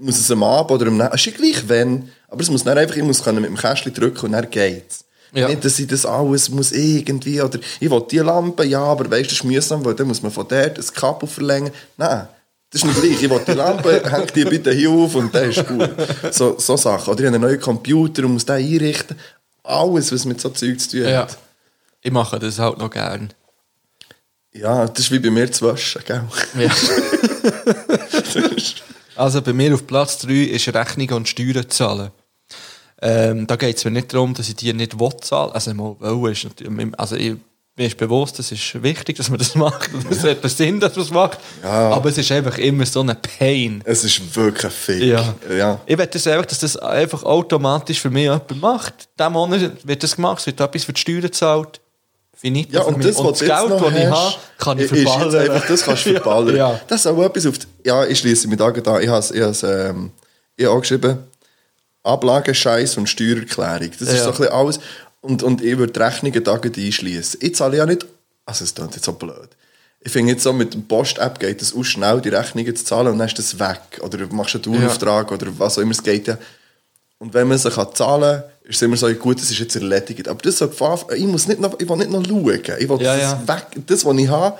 [0.00, 2.78] muss es am Abend oder am Nächsten, ist ja gleich wenn, aber es muss dann
[2.78, 5.04] einfach, ich muss können mit dem Kästchen drücken und dann geht's.
[5.32, 5.48] Ja.
[5.48, 9.24] Nicht, dass ich das alles muss irgendwie, oder ich will die Lampe, ja, aber weißt
[9.24, 11.72] du, das ist mühsam, weil dann muss man von dort das Kabel verlängern.
[11.96, 12.28] Nein,
[12.70, 13.22] das ist nicht gleich.
[13.22, 15.88] Ich will die Lampe, häng die bitte hier auf und dann ist gut.
[16.30, 17.12] So, so Sachen.
[17.12, 19.16] Oder ich habe einen neuen Computer und muss den einrichten.
[19.66, 21.22] Alles, was mit so Zeug zu tun Ja.
[21.22, 21.38] hat.
[22.02, 23.32] Ich mache das halt noch gern.
[24.52, 26.22] Ja, das ist wie bei mir zu waschen, gell?
[26.58, 26.70] Ja.
[29.16, 32.10] also bei mir auf Platz 3 ist Rechnungen und Steuern zahlen.
[33.02, 35.52] Ähm, da geht es mir nicht darum, dass ich die nicht will zahlen.
[35.52, 37.36] Also mal wollen ist natürlich, also ich,
[37.78, 39.92] mir ist bewusst, es ist wichtig, dass man das macht.
[39.92, 41.38] und Es hat einen Sinn, dass man es macht.
[41.62, 41.90] Ja.
[41.90, 43.82] Aber es ist einfach immer so ein Pain.
[43.84, 45.02] Es ist wirklich ein Fick.
[45.02, 45.34] Ja.
[45.54, 45.80] ja.
[45.86, 49.08] Ich will das einfach, dass das einfach automatisch für mich jemand macht.
[49.18, 51.80] Diesen Monat wird das gemacht, es wird etwas für die Steuern gezahlt.
[52.38, 55.50] Finito Ja, und das, was das Geld, noch das ich habe, kann ich ist verballern.
[55.50, 56.56] einfach, das kannst du verballern.
[56.56, 56.80] Ja.
[56.86, 58.74] Das ist auch etwas auf die, Ja, ich schließe mich da an.
[58.76, 60.12] Ich habe ich has, ähm,
[60.56, 61.18] ich habe auch geschrieben,
[62.02, 63.90] Ablagenscheiß und Steuererklärung.
[63.98, 64.24] Das ist Ja.
[64.24, 64.80] so ein bisschen alles.
[65.26, 67.40] Und, und ich würde die Rechnungen gerade einschließen.
[67.42, 68.06] Ich zahle ja nicht...
[68.44, 69.48] Also, es klingt jetzt so blöd.
[70.00, 73.08] Ich finde jetzt so, mit der Post-App geht es auch schnell, die Rechnungen zu zahlen
[73.08, 74.00] und dann ist das weg.
[74.00, 76.38] Oder du machst einen Dauerauftrag oder was auch immer, es geht ja...
[77.18, 79.74] Und wenn man sie kann zahlen kann, ist es immer so, gut, das ist jetzt
[79.74, 80.28] erledigt.
[80.28, 82.60] Aber das ich muss nicht noch, ich will nicht noch schauen.
[82.78, 83.48] Ich will Ja, das ja.
[83.48, 83.66] weg.
[83.86, 84.58] Das, was ich habe,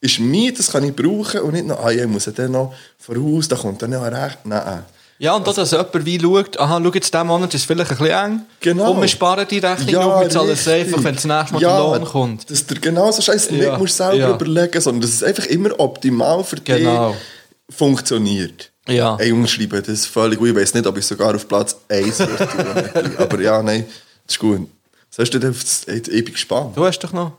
[0.00, 2.50] ist mir, das kann ich brauchen und nicht noch, ah, ja, ich muss ja dann
[2.50, 4.44] noch voraus, da kommt dann noch recht.
[4.44, 4.84] Nein.
[5.22, 7.96] Ja, und auch, dass jemand wie schaut, aha, schau jetzt, diesen Monat ist vielleicht ein
[7.96, 8.40] bisschen eng.
[8.58, 8.90] Genau.
[8.90, 11.76] Und wir sparen die Rechnung und wir zahlen es einfach, wenn das nächste Mal ja,
[11.76, 12.50] der Lohn kommt.
[12.50, 14.34] Dass du genau so Scheiß Ja, nicht musst selber ja.
[14.34, 17.10] überlegen, sondern dass es einfach immer optimal für Genau.
[17.12, 18.72] dich funktioniert.
[18.88, 19.14] Ja.
[19.14, 20.48] Ey, Jungs schreiben das völlig gut.
[20.48, 23.14] Ich weiß nicht, ob ich sogar auf Platz 1 würde.
[23.18, 23.84] Aber ja, nein,
[24.26, 24.68] das ist gut.
[25.08, 26.76] Was hast du denn auf das, ich bin gespannt.
[26.76, 27.30] Du hast doch noch...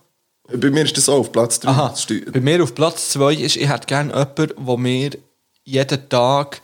[0.56, 1.70] Bei mir ist das auch auf Platz 3.
[1.70, 5.10] Aha, Das bei mir auf Platz 2 ist, ich hätte gerne jemanden, der mir
[5.66, 6.62] jeden Tag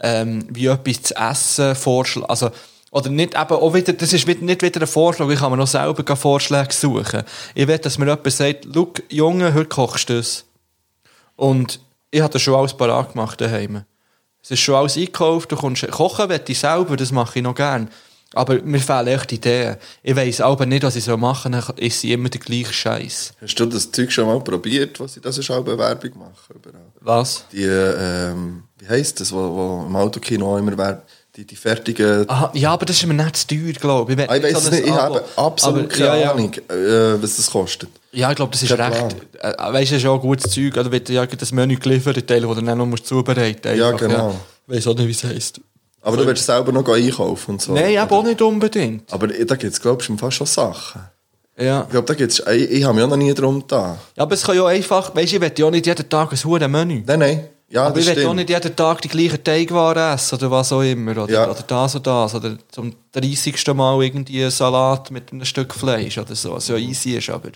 [0.00, 2.28] ähm, wie etwas zu essen vorschlägt.
[2.30, 2.50] Also,
[2.90, 5.56] oder nicht, eben auch wieder, das ist wieder- nicht wieder ein Vorschlag, ich kann mir
[5.56, 7.22] noch selber Vorschläge suchen.
[7.54, 10.44] Ich will, dass mir jemand sagt, schau, Junge, heute kochst du das.
[11.36, 13.84] Und ich habe das schon alles parat gemacht daheim.
[14.42, 17.54] Es ist schon alles eingekauft, du kommst, kochen will ich selber, das mache ich noch
[17.54, 17.88] gern.
[18.32, 19.76] Aber mir fehlen echt Ideen.
[20.04, 23.32] Ich weiss aber nicht, was ich so machen soll, ist sie immer der gleiche Scheiß.
[23.40, 26.54] Hast du das Zeug schon mal probiert, was ich das ist auch Bewerbung machen?
[26.54, 26.86] Überall?
[27.00, 27.44] Was?
[27.52, 31.02] Die, ähm, wie heisst das, wo, wo im Autokino immer wär,
[31.36, 32.28] die, die fertigen.
[32.28, 34.18] Aha, ja, aber das ist mir nicht zu teuer, glaube ich.
[34.18, 36.32] will Ah, ich weiß es so nicht, ich habe absolut Aber, keine ja, ja.
[36.32, 37.90] Ahnung, äh, was das kostet.
[38.12, 39.16] Ja, ich glaube, das ist Kein recht.
[39.38, 40.76] Äh, weißt du, das ist auch gutes Zeug.
[40.76, 43.80] Oder wird ja das Menü geliefert, Teil, das du dann noch musst zubereiten musst.
[43.80, 44.34] Ja, genau.
[44.66, 45.60] Ich weiß auch nicht, wie es heisst.
[46.02, 47.74] Aber du willst selber noch einkaufen und so.
[47.74, 48.10] Nein, oder?
[48.10, 49.12] auch nicht unbedingt.
[49.12, 51.02] Aber da gibt es, glaube ich, fast schon Sachen.
[51.58, 51.82] Ja.
[51.82, 53.98] Ich glaube, da gibt's, ich, ich habe mich auch noch nie drum da.
[54.16, 56.32] ja, aber es kann ja einfach, weißt du, ich will ja auch nicht jeden Tag
[56.32, 57.02] ein hure Menü.
[57.06, 57.48] Nein, nein.
[57.72, 60.72] Ja, aber das ich will auch nicht jeden Tag die gleichen Teigwaren essen oder was
[60.72, 61.12] auch immer.
[61.22, 61.50] Oder, Ja.
[61.50, 62.34] oder das oder das.
[62.34, 63.74] Oder zum 30.
[63.74, 67.30] Mal irgendwie einen Salat mit einem Stück Fleisch oder so, was ja easy ist.
[67.30, 67.50] Aber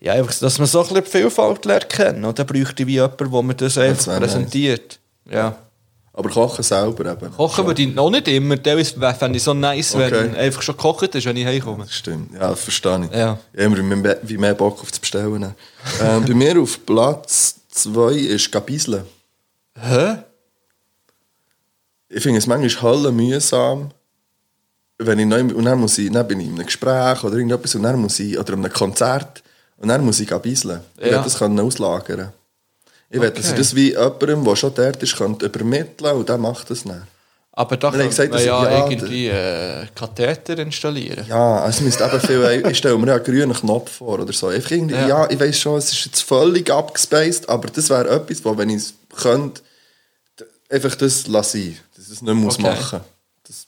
[0.00, 2.24] ja, einfach, dass man so ein bisschen die Vielfalt lernt kennen.
[2.24, 4.98] Und dann bräuchte ich wie jemand, der mir das einfach wär präsentiert.
[5.28, 5.56] Ja.
[6.12, 7.30] Aber kochen selber eben.
[7.32, 8.62] Kochen würde ich noch nicht immer.
[8.62, 10.10] Teilweise fände ich so nice, Okay.
[10.12, 11.84] wenn einfach schon gekocht ist, wenn ich heimkomme.
[11.84, 13.18] Das stimmt, ja, das verstehe ich.
[13.18, 13.38] Ja.
[13.52, 15.54] Ich habe immer mehr- wie mehr Bock auf das Bestellen.
[16.00, 19.04] ähm, bei mir auf Platz 2 ist Gabisle.
[19.80, 20.18] Hä?
[22.08, 23.90] Ich finde es manchmal hölle mühsam,
[24.98, 27.74] wenn ich neu, und dann, muss ich, dann bin ich in einem Gespräch oder irgendetwas
[27.74, 29.42] und dann muss ich, oder an einem Konzert
[29.76, 30.30] und dann muss ich.
[30.30, 30.80] Ich Ja.
[30.98, 32.32] will das können auslagern.
[33.10, 33.58] Ich will, dass ich Okay.
[33.58, 37.06] das wie jemandem, der schon dort ist, könnte übermitteln und der macht das dann.
[37.52, 41.24] Aber da könnte man dass- ja, ja, irgendwie äh, Katheter installieren.
[41.28, 44.32] Ja, also es müsste eben viel, ich stelle mir ja einen grünen Knopf vor oder
[44.32, 44.48] so.
[44.48, 45.08] Einfach irgendwie, Ja.
[45.08, 45.30] ja.
[45.30, 48.76] ich weiß schon, es ist jetzt völlig abgespaced, aber das wäre etwas, wo, wenn ich
[48.76, 49.62] es könnte,
[50.70, 52.68] einfach das lasse ich, dass es nicht muss Okay.
[52.70, 53.00] machen
[53.48, 53.66] das,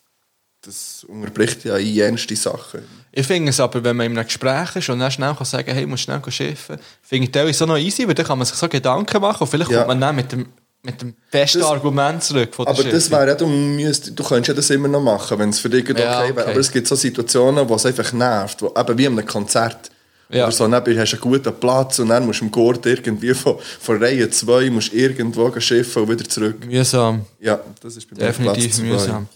[0.62, 2.82] das unterbricht ja jenste Sachen.
[3.12, 5.72] Ich finde es aber, wenn man in einem Gespräch ist und dann schnell kann sagen
[5.72, 8.56] hey, muss schnell schiffen, finde ich teilweise so noch easy, weil dann kann man sich
[8.56, 9.78] so Gedanken machen und vielleicht Ja.
[9.78, 10.46] kommt man dann mit dem,
[10.82, 13.18] mit dem besten Das- Argument zurück von der Aber das Schiffung.
[13.18, 15.88] wäre ja, du, müsst, du könntest ja das immer noch machen, wenn es für dich
[15.88, 16.32] okay, Ja, wäre.
[16.32, 16.42] okay.
[16.50, 19.90] Aber es gibt so Situationen, wo es einfach nervt, wo, eben wie an einem Konzert.
[20.30, 20.44] Ja.
[20.44, 23.32] Oder so, dann hast du einen guten Platz und dann musst du im Gurt irgendwie
[23.32, 26.66] von, von Reihe 2 musst du irgendwo schiffen und wieder zurück.
[26.66, 27.24] Mühsam.
[27.40, 28.82] Ja, das ist bei mir Definitiv Platz zwei.
[28.82, 29.28] mühsam.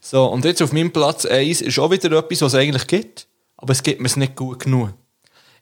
[0.00, 3.26] So, und jetzt auf meinem Platz 1 ist auch wieder etwas, was es eigentlich gibt,
[3.56, 4.90] aber es gibt mir es nicht gut genug.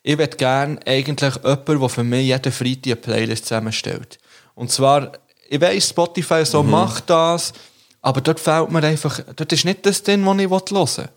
[0.03, 4.19] Ich würde gerne eigentlich jemanden, der für mich jeden Freitag eine Playlist zusammenstellt.
[4.55, 5.13] Und zwar,
[5.49, 7.55] ich weiss, Spotify so macht das,
[8.03, 11.09] aber dort fehlt mir einfach, dort ist nicht das drin, was ich hören will.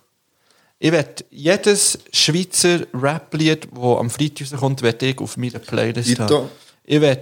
[0.80, 6.24] Ich will jedes Schweizer Rap-Lied, das am Freitag rauskommt, will ich auf meiner Playlist Dito.
[6.24, 6.50] haben.
[6.84, 7.18] Ich will,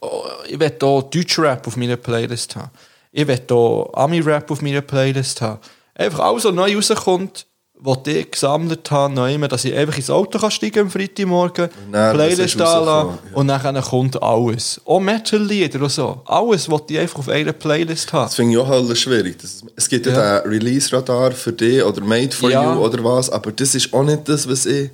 [0.00, 2.70] oh, ich will auch Deutsch-Rap auf meiner Playlist haben.
[3.12, 5.60] Ich will auch Ami-Rap auf meiner Playlist haben.
[5.94, 7.46] Einfach alles, was neu rauskommt,
[7.82, 11.68] was ich gesammelt habe, noch immer, dass ich einfach ins Auto kann steigen am Freitagmorgen,
[11.90, 13.36] was Playlist ist anlassen ja.
[13.36, 14.80] und dann kommt alles.
[14.84, 16.20] Auch Metal-Lieder und so.
[16.26, 18.26] Alles, was ich einfach auf einer Playlist habe.
[18.26, 19.38] Das finde ich auch halt schwierig.
[19.40, 20.40] Das, es gibt ja, Ja.
[20.40, 22.74] den Release-Radar für dich oder Made for Ja.
[22.74, 24.90] You oder was, aber das ist auch nicht das, was ich...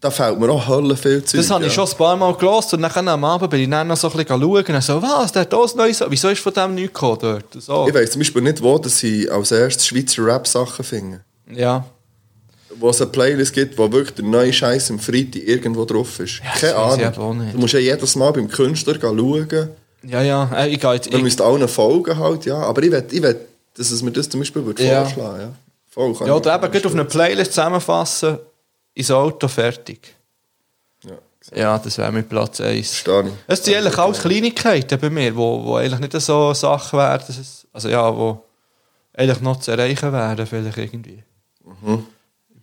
[0.00, 1.40] Da fällt mir auch Hölle viel Zeug.
[1.40, 3.86] Das habe ich schon ein paar Mal gelesen und dann am Abend bin ich dann
[3.86, 6.52] noch so ein bisschen schauen und so, was, der hat das Neues, wieso ist von
[6.52, 7.62] dem nichts gekommen dort?
[7.62, 7.86] So.
[7.86, 11.20] Ich weiss zum Beispiel nicht, wo dass ich als erstes Schweizer Rap-Sachen finde.
[11.50, 11.84] Ja.
[12.76, 16.40] Wo es eine Playlist gibt, wo wirklich der neue Scheiß im Freitag irgendwo drauf ist.
[16.42, 17.52] das Keine Ahnung.
[17.52, 19.70] Du musst ja jedes Mal beim Künstler schauen.
[20.04, 22.56] Ja, ja, äh, ich gehe jetzt, Man müsste allen folgen halt, ja.
[22.56, 23.38] Aber ich will, ich will
[23.74, 25.04] dass es mir das zum Beispiel würde Ja.
[25.04, 25.52] vorschlagen ja.
[25.88, 28.38] Voll, kann ja, oder eben gleich auf eine Playlist zusammenfassen,
[28.94, 30.14] ins Auto, fertig.
[31.04, 31.16] Ja,
[31.54, 32.94] Ja, das wäre mein Platz 1.
[32.94, 33.32] verstehe ich.
[33.46, 37.22] Es sind eigentlich alles Kleinigkeiten bei mir, wo, wo eigentlich nicht so Sachen wären,
[37.72, 38.42] also ja, wo
[39.14, 41.22] eigentlich noch zu erreichen wären, vielleicht irgendwie.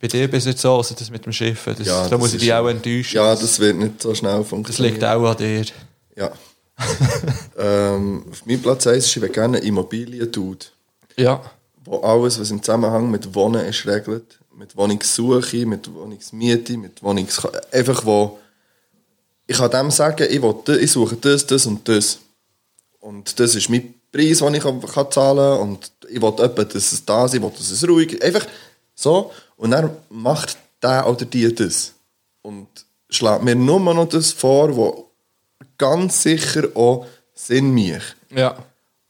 [0.02, 1.86] Bei dir bist es nicht so, also das mit dem Schiff, das, Mhm.
[1.86, 3.18] Ja, da das muss ich dich auch enttäuschen.
[3.18, 4.94] Ja, das wird nicht so schnell das funktionieren.
[4.94, 5.66] liegt auch an dir.
[6.16, 6.32] Ja.
[7.58, 10.66] ähm, auf meinem Platz 1 ist, ich will gerne Immobilien-Dude.
[11.18, 11.42] Ja.
[11.84, 14.40] wo alles, was im Zusammenhang mit Wohnen ist, regelt.
[14.56, 17.42] Mit Wohnungssuche, mit Wohnungsmiete, mit Wohnungs...
[17.72, 18.40] Einfach wo...
[19.48, 22.20] Ich kann dem sagen, ich, will, das- ich suche das, das und das.
[23.00, 25.60] Und das ist mein Preis, den ich kann, zahlen kann.
[25.70, 28.24] Und ich will etwa, dass es da ist, ich will, dass es ruhig ist.
[28.24, 28.46] Einfach
[29.00, 29.32] so.
[29.56, 31.94] Und dann macht der oder die das.
[32.42, 32.68] Und
[33.10, 35.04] schlägt mir nur noch das vor, was
[35.78, 38.16] ganz sicher auch Sinn macht.
[38.30, 38.58] Ja.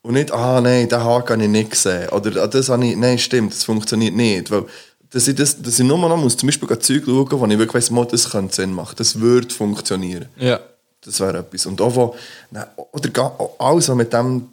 [0.02, 2.10] Und nicht, ah nein, den Haken habe ich nicht gesehen.
[2.10, 4.49] Oder ah, das habe ich, nein, stimmt, das funktioniert nicht.
[4.49, 4.66] Weil,
[5.10, 7.74] dass ich, das, dass ich nur noch muss, zum Beispiel Zeug schauen, wo ich wirklich
[7.74, 8.95] weiss, mal, das könnte Sinn machen.
[8.98, 10.30] Das würde funktionieren.
[10.38, 10.60] Ja.
[11.02, 11.66] Das wäre etwas.
[11.66, 12.16] Und auch wo,
[12.52, 14.48] nein, oder alles, was mit dem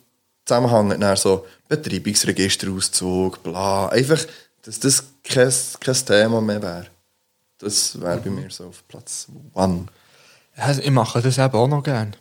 [0.45, 3.89] zusammenhängt, so Betreibungsregisterauszug, bla.
[3.89, 4.25] Einfach,
[4.63, 6.87] dass das kein, kein Thema mehr wäre.
[7.59, 9.87] Das wäre bei mir so auf Platz one.
[10.57, 10.71] ja.
[10.79, 12.13] Ich mache das eben auch noch gerne.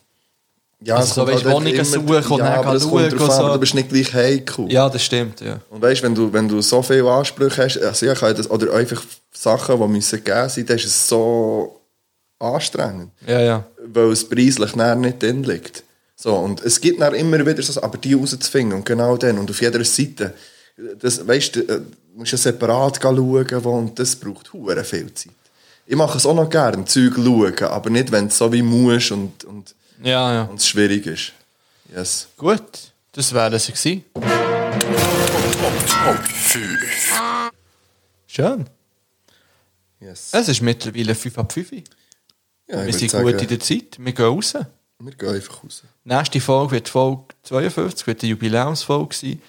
[0.80, 3.52] Ja, Also so, weisst, halt Wohnungen suchen und ja, dann schauen drauf so.
[3.52, 4.70] du bist nicht gleich heikel.
[4.70, 5.58] Ja, das stimmt, ja.
[5.70, 9.02] Und weißt, wenn du, wenn du so viele Ansprüche hast, also ich das, oder einfach
[9.32, 11.80] Sachen, die müssen gegeben sein, dann ist es so
[12.38, 13.64] anstrengend, Ja, ja.
[13.86, 15.82] weil es preislich nicht drin liegt.
[16.14, 19.50] So, und es gibt dann immer wieder so, aber die rauszufinden und genau dann und
[19.50, 20.34] auf jeder Seite,
[21.00, 25.32] das, weißt äh, du musst ja separat schauen, wo, und das braucht hure viel Zeit.
[25.86, 29.12] Ich mache es auch noch gerne, Zeug schauen, aber nicht, wenn es so wie musst
[29.12, 30.42] und, und, Ja, ja.
[30.44, 31.32] und es schwierig ist.
[31.94, 32.26] Yes.
[32.36, 34.04] Gut, das wäre es gewesen.
[38.26, 38.66] Schön.
[40.00, 40.30] yes.
[40.32, 41.72] Es ist mittlerweile 5 ab 5.
[42.68, 43.96] Ja, Wir sind sagen, gut in der Zeit.
[43.98, 44.54] Wir gehen raus.
[44.98, 45.82] Wir gehen einfach raus.
[46.04, 49.42] Nächste Folge wird Folge 52, wird eine Jubiläumsfolge sein.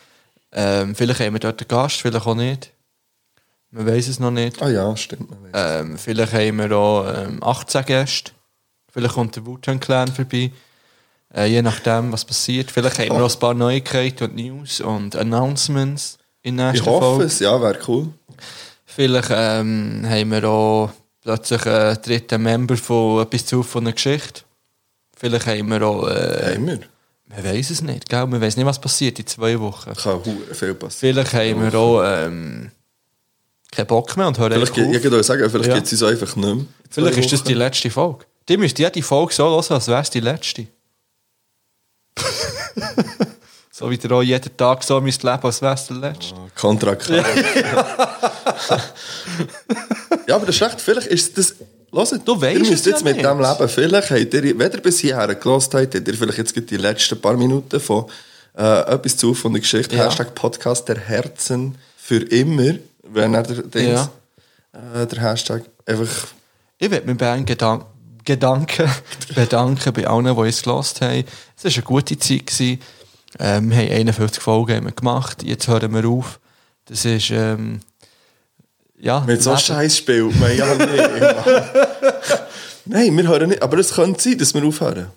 [0.51, 2.71] Ähm, vielleicht haben wir dort einen Gast, vielleicht auch nicht.
[3.71, 4.61] Man weiß es noch nicht.
[4.61, 5.29] Ah ja, stimmt.
[5.53, 8.31] Ähm, vielleicht haben wir auch ähm, 18 Gäste.
[8.91, 10.51] Vielleicht kommt der Wu-Tang Clan vorbei.
[11.35, 12.71] Äh, je nachdem, was passiert.
[12.71, 16.89] Vielleicht haben wir auch ein paar Neuigkeiten und News und Announcements in der Ich nächsten
[16.89, 17.23] hoffe Folge.
[17.25, 18.07] es, ja, wäre cool.
[18.85, 20.91] Vielleicht ähm, haben wir auch
[21.21, 24.41] plötzlich einen dritten Member von etwas zu von einer Geschichte.
[25.15, 26.07] Vielleicht haben wir auch...
[26.07, 26.79] Äh, Haben wir.
[27.29, 28.25] Man weiß es nicht, gell?
[28.27, 29.93] Man weiß nicht, was passiert in zwei Wochen.
[29.93, 30.21] Kann
[30.53, 31.15] viel passieren.
[31.15, 32.71] Vielleicht haben wir auch ähm,
[33.71, 35.03] keinen Bock mehr und hören Vielleicht, einfach gibt- ich auf.
[35.11, 35.75] würde sagen, vielleicht Ja.
[35.75, 36.65] gibt es uns einfach nicht mehr.
[36.89, 38.25] Vielleicht ist das die letzte Folge.
[38.47, 40.67] Die müsst jede Folge so hören, als wäre es die letzte.
[43.71, 46.33] so wie ihr auch jeden Tag so müsst leben, als wäre es der letzte.
[46.55, 47.09] Kontrakt.
[47.09, 47.17] Ja.
[50.27, 50.79] ja, aber das ist recht.
[50.81, 51.55] Vielleicht ist das.
[51.91, 53.49] Hört, Du weisst ihr müsst jetzt ja mit dem nicht.
[53.59, 53.69] leben.
[53.69, 57.19] Vielleicht habt ihr, wenn ihr bis hierher gelost habt, habt ihr vielleicht jetzt die letzten
[57.19, 58.05] paar Minuten von
[58.57, 59.95] äh, etwas zu von der Geschichte.
[59.95, 60.05] Ja.
[60.05, 62.75] Hashtag Podcast der Herzen für immer.
[63.03, 64.09] Wenn er der, Dings,
[64.73, 66.27] äh, der Hashtag einfach.
[66.77, 67.83] Ich würde mich bei allen Gedan
[68.25, 68.89] Gedanken
[69.35, 71.23] bedanken bei allen, die es gelost haben.
[71.55, 72.47] Es war eine gute Zeit.
[72.47, 72.81] Gewesen.
[73.39, 75.43] Ähm, wir haben 51 Folgen haben wir gemacht.
[75.43, 76.39] Jetzt hören wir auf.
[76.85, 77.29] Das ist...
[77.29, 77.79] Ähm,
[78.99, 79.61] ja, Mit so Leben.
[79.61, 80.87] Scheiß spielt man ja nicht.
[82.85, 83.61] Nein, wir hören nicht.
[83.61, 85.07] Aber es könnte sein, dass wir aufhören.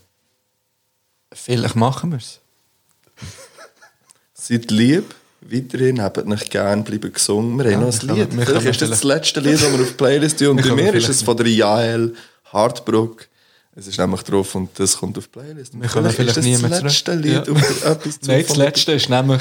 [1.33, 2.41] Vielleicht machen wir es.
[4.35, 7.59] Seid lieb, weiterhin, habt euch gern, bleiben gesungen.
[7.63, 8.31] Wir haben noch ein Lied.
[8.31, 10.49] können- Vielleicht können ist das das vielleicht- letzte Lied, das wir auf die Playlist tun.
[10.51, 12.15] Und bei können mir ist vielleicht- es von der Jael
[12.53, 13.27] Hartbruck.
[13.77, 15.81] Es ist nämlich drauf und das kommt auf die Playlist.
[15.81, 17.25] Wir kommen vielleicht ist nie das das letzte zurück.
[17.25, 17.53] Lied Ja.
[17.53, 19.41] oder etwas zu Nein, das letzte ist nämlich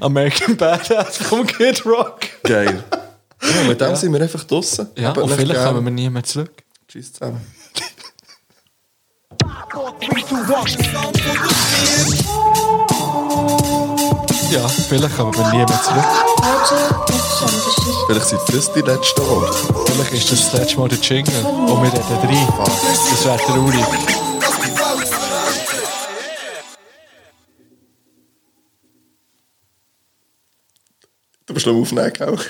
[0.00, 2.20] American Badass vom Kid Rock.
[2.44, 2.82] Geil.
[3.42, 4.88] Ja, mit dem sind wir einfach draussen.
[4.96, 5.68] Ja, Habt und vielleicht gern.
[5.74, 6.52] kommen wir nie mehr zurück.
[6.88, 7.40] Tschüss zusammen.
[14.50, 16.04] Ja, vielleicht kommen wir nie mehr zurück.
[18.06, 19.92] Vielleicht sind das die letzten Worte.
[19.92, 22.48] Vielleicht ist das das letzte Mal der Jingle und wir reden rein.
[22.64, 23.84] Das wäre traurig.
[31.46, 32.42] Du musst noch aufnehmen, auch.